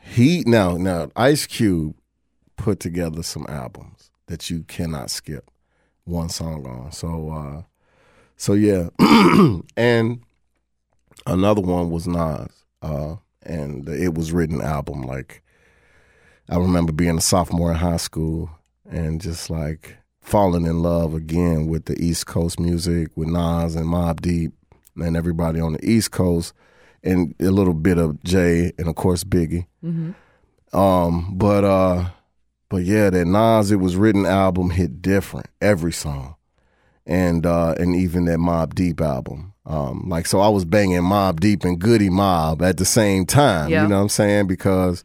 he 0.00 0.42
now 0.46 0.76
now 0.76 1.10
Ice 1.14 1.46
Cube 1.46 1.94
put 2.56 2.80
together 2.80 3.22
some 3.22 3.46
albums 3.48 4.10
that 4.26 4.50
you 4.50 4.64
cannot 4.64 5.10
skip 5.10 5.48
one 6.04 6.28
song 6.28 6.66
on. 6.66 6.90
So, 6.92 7.30
uh, 7.30 7.62
so 8.36 8.54
yeah, 8.54 8.88
and 9.76 10.20
another 11.30 11.60
one 11.60 11.90
was 11.90 12.06
Nas, 12.06 12.50
uh, 12.82 13.16
and 13.42 13.84
the 13.84 14.02
It 14.02 14.14
Was 14.14 14.32
Written 14.32 14.60
album. 14.60 15.02
Like, 15.02 15.42
I 16.48 16.56
remember 16.56 16.92
being 16.92 17.18
a 17.18 17.20
sophomore 17.20 17.70
in 17.70 17.76
high 17.78 17.96
school 17.96 18.50
and 18.88 19.20
just 19.20 19.50
like 19.50 19.96
falling 20.20 20.66
in 20.66 20.82
love 20.82 21.14
again 21.14 21.66
with 21.66 21.86
the 21.86 22.00
East 22.02 22.26
Coast 22.26 22.58
music, 22.60 23.16
with 23.16 23.28
Nas 23.28 23.76
and 23.76 23.86
Mobb 23.86 24.20
Deep 24.20 24.52
and 24.96 25.16
everybody 25.16 25.60
on 25.60 25.74
the 25.74 25.88
East 25.88 26.10
Coast, 26.10 26.52
and 27.02 27.34
a 27.40 27.50
little 27.50 27.74
bit 27.74 27.98
of 27.98 28.22
Jay 28.22 28.72
and 28.78 28.88
of 28.88 28.94
course 28.96 29.24
Biggie. 29.24 29.66
hmm 29.80 30.10
Um, 30.72 31.32
but 31.36 31.64
uh, 31.64 32.10
but 32.68 32.82
yeah, 32.84 33.10
that 33.10 33.24
Nas 33.26 33.70
It 33.70 33.76
Was 33.76 33.96
Written 33.96 34.26
album 34.26 34.70
hit 34.70 35.00
different 35.00 35.46
every 35.60 35.92
song, 35.92 36.36
and 37.06 37.46
uh, 37.46 37.74
and 37.78 37.94
even 37.94 38.26
that 38.26 38.38
Mobb 38.38 38.74
Deep 38.74 39.00
album. 39.00 39.49
Um, 39.66 40.08
like 40.08 40.26
so, 40.26 40.40
I 40.40 40.48
was 40.48 40.64
banging 40.64 41.02
Mobb 41.02 41.40
Deep 41.40 41.64
and 41.64 41.78
Goodie 41.78 42.10
Mob 42.10 42.62
at 42.62 42.78
the 42.78 42.84
same 42.84 43.26
time. 43.26 43.70
Yeah. 43.70 43.82
You 43.82 43.88
know 43.88 43.96
what 43.96 44.02
I'm 44.02 44.08
saying? 44.08 44.46
Because 44.46 45.04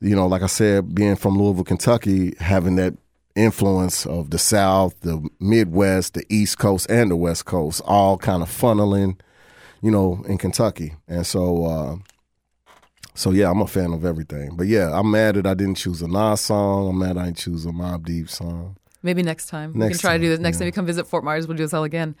you 0.00 0.16
know, 0.16 0.26
like 0.26 0.42
I 0.42 0.46
said, 0.46 0.94
being 0.94 1.16
from 1.16 1.38
Louisville, 1.38 1.64
Kentucky, 1.64 2.34
having 2.38 2.76
that 2.76 2.94
influence 3.34 4.06
of 4.06 4.30
the 4.30 4.38
South, 4.38 4.98
the 5.00 5.26
Midwest, 5.38 6.14
the 6.14 6.24
East 6.28 6.58
Coast, 6.58 6.90
and 6.90 7.10
the 7.10 7.16
West 7.16 7.44
Coast, 7.44 7.82
all 7.84 8.18
kind 8.18 8.42
of 8.42 8.48
funneling, 8.48 9.18
you 9.82 9.90
know, 9.90 10.24
in 10.28 10.38
Kentucky, 10.38 10.94
and 11.08 11.26
so. 11.26 11.64
Uh, 11.64 11.96
so 13.12 13.32
yeah, 13.32 13.50
I'm 13.50 13.60
a 13.60 13.66
fan 13.66 13.92
of 13.92 14.04
everything. 14.04 14.56
But 14.56 14.68
yeah, 14.68 14.98
I'm 14.98 15.10
mad 15.10 15.34
that 15.34 15.46
I 15.46 15.52
didn't 15.52 15.74
choose 15.74 16.00
a 16.00 16.08
Nas 16.08 16.40
song. 16.40 16.88
I'm 16.88 16.98
mad 16.98 17.18
I 17.18 17.26
didn't 17.26 17.38
choose 17.38 17.66
a 17.66 17.70
Mobb 17.70 18.04
Deep 18.06 18.30
song. 18.30 18.76
Maybe 19.02 19.22
next 19.22 19.46
time. 19.48 19.70
we 19.70 19.80
can 19.80 19.88
Next 19.88 20.00
try 20.00 20.16
to 20.16 20.22
do 20.22 20.28
this. 20.28 20.38
Next 20.40 20.56
yeah. 20.56 20.60
time 20.60 20.66
you 20.66 20.72
come 20.72 20.86
visit 20.86 21.06
Fort 21.06 21.24
Myers, 21.24 21.46
we'll 21.48 21.56
do 21.56 21.64
this 21.64 21.72
all 21.74 21.84
again. 21.84 22.14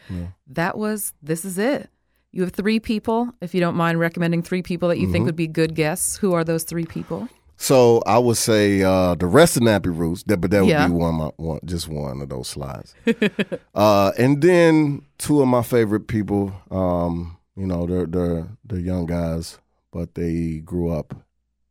That 0.48 0.78
was, 0.78 1.12
this 1.22 1.44
is 1.44 1.58
it. 1.58 1.90
You 2.32 2.42
have 2.42 2.52
three 2.52 2.80
people. 2.80 3.32
If 3.40 3.54
you 3.54 3.60
don't 3.60 3.74
mind 3.74 3.98
recommending 3.98 4.42
three 4.42 4.62
people 4.62 4.88
that 4.88 4.98
you 4.98 5.04
Mm-hmm. 5.06 5.12
think 5.12 5.26
would 5.26 5.36
be 5.36 5.46
good 5.48 5.74
guests, 5.74 6.16
who 6.16 6.32
are 6.32 6.44
those 6.44 6.62
three 6.64 6.84
people? 6.86 7.28
So 7.56 8.02
I 8.06 8.16
would 8.18 8.38
say 8.38 8.82
uh, 8.82 9.14
the 9.16 9.26
rest 9.26 9.56
of 9.58 9.62
Nappy 9.64 9.94
Roots, 9.94 10.22
that, 10.24 10.38
but 10.40 10.50
that 10.52 10.60
would 10.60 10.70
Yeah. 10.70 10.86
be 10.86 10.94
one, 10.94 11.14
my, 11.16 11.30
one, 11.36 11.60
just 11.64 11.88
one 11.88 12.22
of 12.22 12.28
those 12.30 12.48
slides. 12.48 12.94
uh, 13.74 14.12
and 14.18 14.40
then 14.40 15.02
two 15.18 15.42
of 15.42 15.48
my 15.48 15.62
favorite 15.62 16.06
people. 16.06 16.52
Um, 16.70 17.36
you 17.56 17.66
know, 17.66 17.84
they're 17.86 18.06
they're 18.06 18.48
they're 18.64 18.78
young 18.78 19.04
guys, 19.06 19.58
but 19.92 20.14
they 20.14 20.62
grew 20.64 20.90
up 20.90 21.14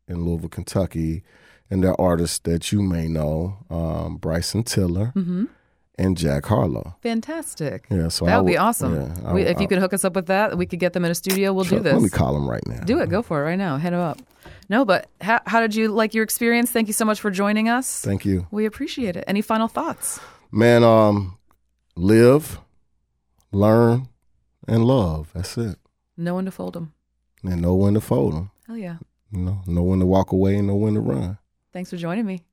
in 0.07 0.26
Louisville, 0.26 0.49
Kentucky, 0.49 1.24
and 1.70 1.84
they're 1.84 1.99
artists 1.99 2.39
that 2.39 2.72
you 2.72 2.82
may 2.82 3.07
know: 3.07 3.57
um, 3.70 4.17
Bryson 4.17 4.63
Tiller 4.63 5.11
Mm-hmm. 5.15 5.45
and 5.97 6.17
Jack 6.17 6.45
Harlow. 6.45 6.95
Fantastic. 7.01 7.86
Yeah, 7.89 8.07
so 8.09 8.26
that 8.26 8.36
I 8.36 8.41
would 8.41 8.47
be 8.49 8.57
awesome. 8.57 8.95
yeah, 8.95 9.15
I 9.30 9.34
we, 9.34 9.41
if 9.43 9.59
you 9.59 9.67
could 9.67 9.80
hook 9.80 9.93
us 9.93 10.03
up 10.05 10.15
with 10.15 10.28
that, 10.28 10.57
we 10.57 10.65
could 10.65 10.80
get 10.80 10.93
them 10.93 11.03
in 11.05 11.11
a 11.11 11.15
studio. 11.15 11.51
We'll 11.53 11.65
do 11.65 11.80
this. 11.80 11.93
Let 11.93 12.01
me 12.01 12.09
call 12.09 12.34
them 12.34 12.49
right 12.49 12.65
now. 12.67 12.82
Do 12.84 12.99
it. 12.99 13.09
Go 13.09 13.22
for 13.22 13.41
it 13.41 13.43
right 13.43 13.57
now. 13.57 13.78
Head 13.78 13.93
'em 13.93 13.99
up. 13.99 14.20
No, 14.70 14.86
but 14.86 15.07
how, 15.20 15.39
how 15.47 15.61
did 15.61 15.74
you 15.74 15.88
like 15.89 16.13
your 16.13 16.24
experience? 16.24 16.70
Thank 16.72 16.88
you 16.88 16.93
so 16.93 17.03
much 17.03 17.20
for 17.20 17.32
joining 17.32 17.70
us. 17.70 18.01
Thank 18.01 18.24
you. 18.24 18.45
We 18.51 18.65
appreciate 18.67 19.15
it. 19.15 19.24
Any 19.26 19.41
final 19.41 19.67
thoughts? 19.67 20.20
Man, 20.51 20.84
um, 20.84 21.38
live, 21.95 22.59
learn, 23.51 24.07
and 24.67 24.86
love. 24.86 25.32
That's 25.34 25.57
it. 25.57 25.78
Know 26.17 26.36
when 26.36 26.45
to 26.45 26.51
fold 26.51 26.74
them. 26.74 26.93
And 27.43 27.61
know 27.63 27.74
when 27.74 27.95
to 27.95 28.01
fold 28.01 28.34
them. 28.36 28.51
Hell 28.67 28.78
yeah. 28.78 28.97
You 29.32 29.39
know, 29.39 29.61
know 29.65 29.82
when 29.82 29.99
to 29.99 30.05
walk 30.05 30.32
away 30.32 30.55
and 30.57 30.67
know 30.67 30.76
when 30.76 30.93
to 30.93 30.99
run. 30.99 31.39
Thanks 31.74 31.89
for 31.89 31.97
joining 31.97 32.26
me. 32.26 32.43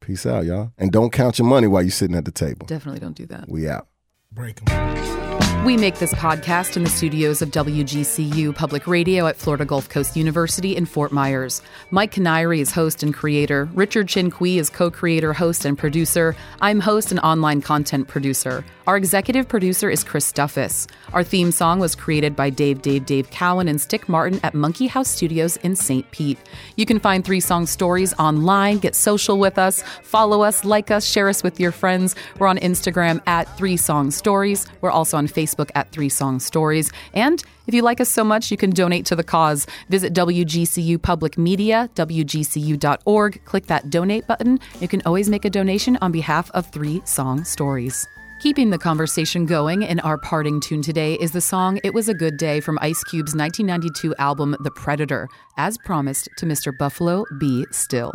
Peace 0.00 0.26
out, 0.26 0.44
y'all. 0.44 0.72
And 0.78 0.92
don't 0.92 1.12
count 1.12 1.38
your 1.38 1.48
money 1.48 1.66
while 1.66 1.82
you're 1.82 1.90
sitting 1.90 2.16
at 2.16 2.24
the 2.24 2.32
table. 2.32 2.66
Definitely 2.66 3.00
don't 3.00 3.16
do 3.16 3.26
that. 3.26 3.48
We 3.48 3.68
out. 3.68 3.88
Break 4.32 4.60
'em. 4.70 5.25
We 5.64 5.76
make 5.76 5.96
this 5.96 6.14
podcast 6.14 6.76
in 6.76 6.84
the 6.84 6.90
studios 6.90 7.42
of 7.42 7.50
WGCU 7.50 8.54
Public 8.54 8.86
Radio 8.86 9.26
at 9.26 9.36
Florida 9.36 9.64
Gulf 9.64 9.88
Coast 9.88 10.16
University 10.16 10.76
in 10.76 10.86
Fort 10.86 11.10
Myers. 11.10 11.62
Mike 11.90 12.12
Kiniry 12.12 12.60
is 12.60 12.70
host 12.70 13.02
and 13.02 13.12
creator. 13.12 13.68
Richard 13.74 14.06
Chinqui 14.06 14.58
is 14.58 14.70
co 14.70 14.90
creator, 14.90 15.32
host, 15.32 15.64
and 15.64 15.76
producer. 15.76 16.36
I'm 16.60 16.80
host 16.80 17.10
and 17.10 17.18
online 17.20 17.62
content 17.62 18.06
producer. 18.06 18.64
Our 18.86 18.96
executive 18.96 19.48
producer 19.48 19.90
is 19.90 20.04
Chris 20.04 20.32
Duffus. 20.32 20.88
Our 21.12 21.24
theme 21.24 21.50
song 21.50 21.80
was 21.80 21.96
created 21.96 22.36
by 22.36 22.50
Dave, 22.50 22.82
Dave, 22.82 23.04
Dave 23.04 23.30
Cowan 23.30 23.66
and 23.66 23.80
Stick 23.80 24.08
Martin 24.08 24.38
at 24.44 24.54
Monkey 24.54 24.86
House 24.86 25.08
Studios 25.08 25.56
in 25.58 25.74
St. 25.74 26.08
Pete. 26.12 26.38
You 26.76 26.86
can 26.86 27.00
find 27.00 27.24
Three 27.24 27.40
Song 27.40 27.66
Stories 27.66 28.14
online, 28.14 28.78
get 28.78 28.94
social 28.94 29.40
with 29.40 29.58
us, 29.58 29.82
follow 30.04 30.42
us, 30.42 30.64
like 30.64 30.92
us, 30.92 31.04
share 31.04 31.28
us 31.28 31.42
with 31.42 31.58
your 31.58 31.72
friends. 31.72 32.14
We're 32.38 32.46
on 32.46 32.58
Instagram 32.58 33.20
at 33.26 33.44
Three 33.58 33.76
Song 33.76 34.12
Stories. 34.12 34.68
We're 34.80 34.92
also 34.92 35.16
on 35.16 35.26
Facebook 35.26 35.45
at 35.74 35.92
Three 35.92 36.08
Song 36.08 36.40
Stories. 36.40 36.90
And 37.14 37.42
if 37.66 37.74
you 37.74 37.82
like 37.82 38.00
us 38.00 38.08
so 38.08 38.24
much, 38.24 38.50
you 38.50 38.56
can 38.56 38.70
donate 38.70 39.06
to 39.06 39.16
the 39.16 39.24
cause. 39.24 39.66
Visit 39.88 40.12
WGCU 40.12 41.00
Public 41.00 41.36
Media, 41.38 41.88
WGCU.org. 41.94 43.44
Click 43.44 43.66
that 43.66 43.90
donate 43.90 44.26
button. 44.26 44.60
You 44.80 44.88
can 44.88 45.02
always 45.06 45.28
make 45.28 45.44
a 45.44 45.50
donation 45.50 45.98
on 46.00 46.12
behalf 46.12 46.50
of 46.52 46.70
Three 46.70 47.02
Song 47.04 47.44
Stories. 47.44 48.06
Keeping 48.40 48.68
the 48.68 48.78
conversation 48.78 49.46
going 49.46 49.82
in 49.82 49.98
our 50.00 50.18
parting 50.18 50.60
tune 50.60 50.82
today 50.82 51.14
is 51.14 51.32
the 51.32 51.40
song 51.40 51.80
It 51.82 51.94
Was 51.94 52.10
a 52.10 52.14
Good 52.14 52.36
Day 52.36 52.60
from 52.60 52.78
Ice 52.82 53.02
Cube's 53.04 53.34
1992 53.34 54.14
album 54.16 54.54
The 54.60 54.70
Predator, 54.70 55.26
as 55.56 55.78
promised 55.78 56.28
to 56.36 56.44
Mr. 56.44 56.76
Buffalo 56.76 57.24
B. 57.38 57.64
Stille. 57.70 58.12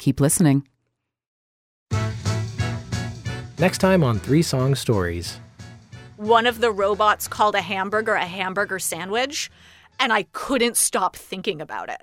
Keep 0.00 0.20
listening. 0.20 0.66
Next 3.58 3.78
time 3.78 4.02
on 4.02 4.18
Three 4.18 4.42
Song 4.42 4.74
Stories. 4.74 5.40
One 6.16 6.46
of 6.46 6.60
the 6.62 6.70
robots 6.70 7.28
called 7.28 7.54
a 7.54 7.60
hamburger 7.60 8.14
a 8.14 8.24
hamburger 8.24 8.78
sandwich, 8.78 9.50
and 10.00 10.12
I 10.14 10.22
couldn't 10.32 10.78
stop 10.78 11.14
thinking 11.14 11.60
about 11.60 11.90
it. 11.90 12.02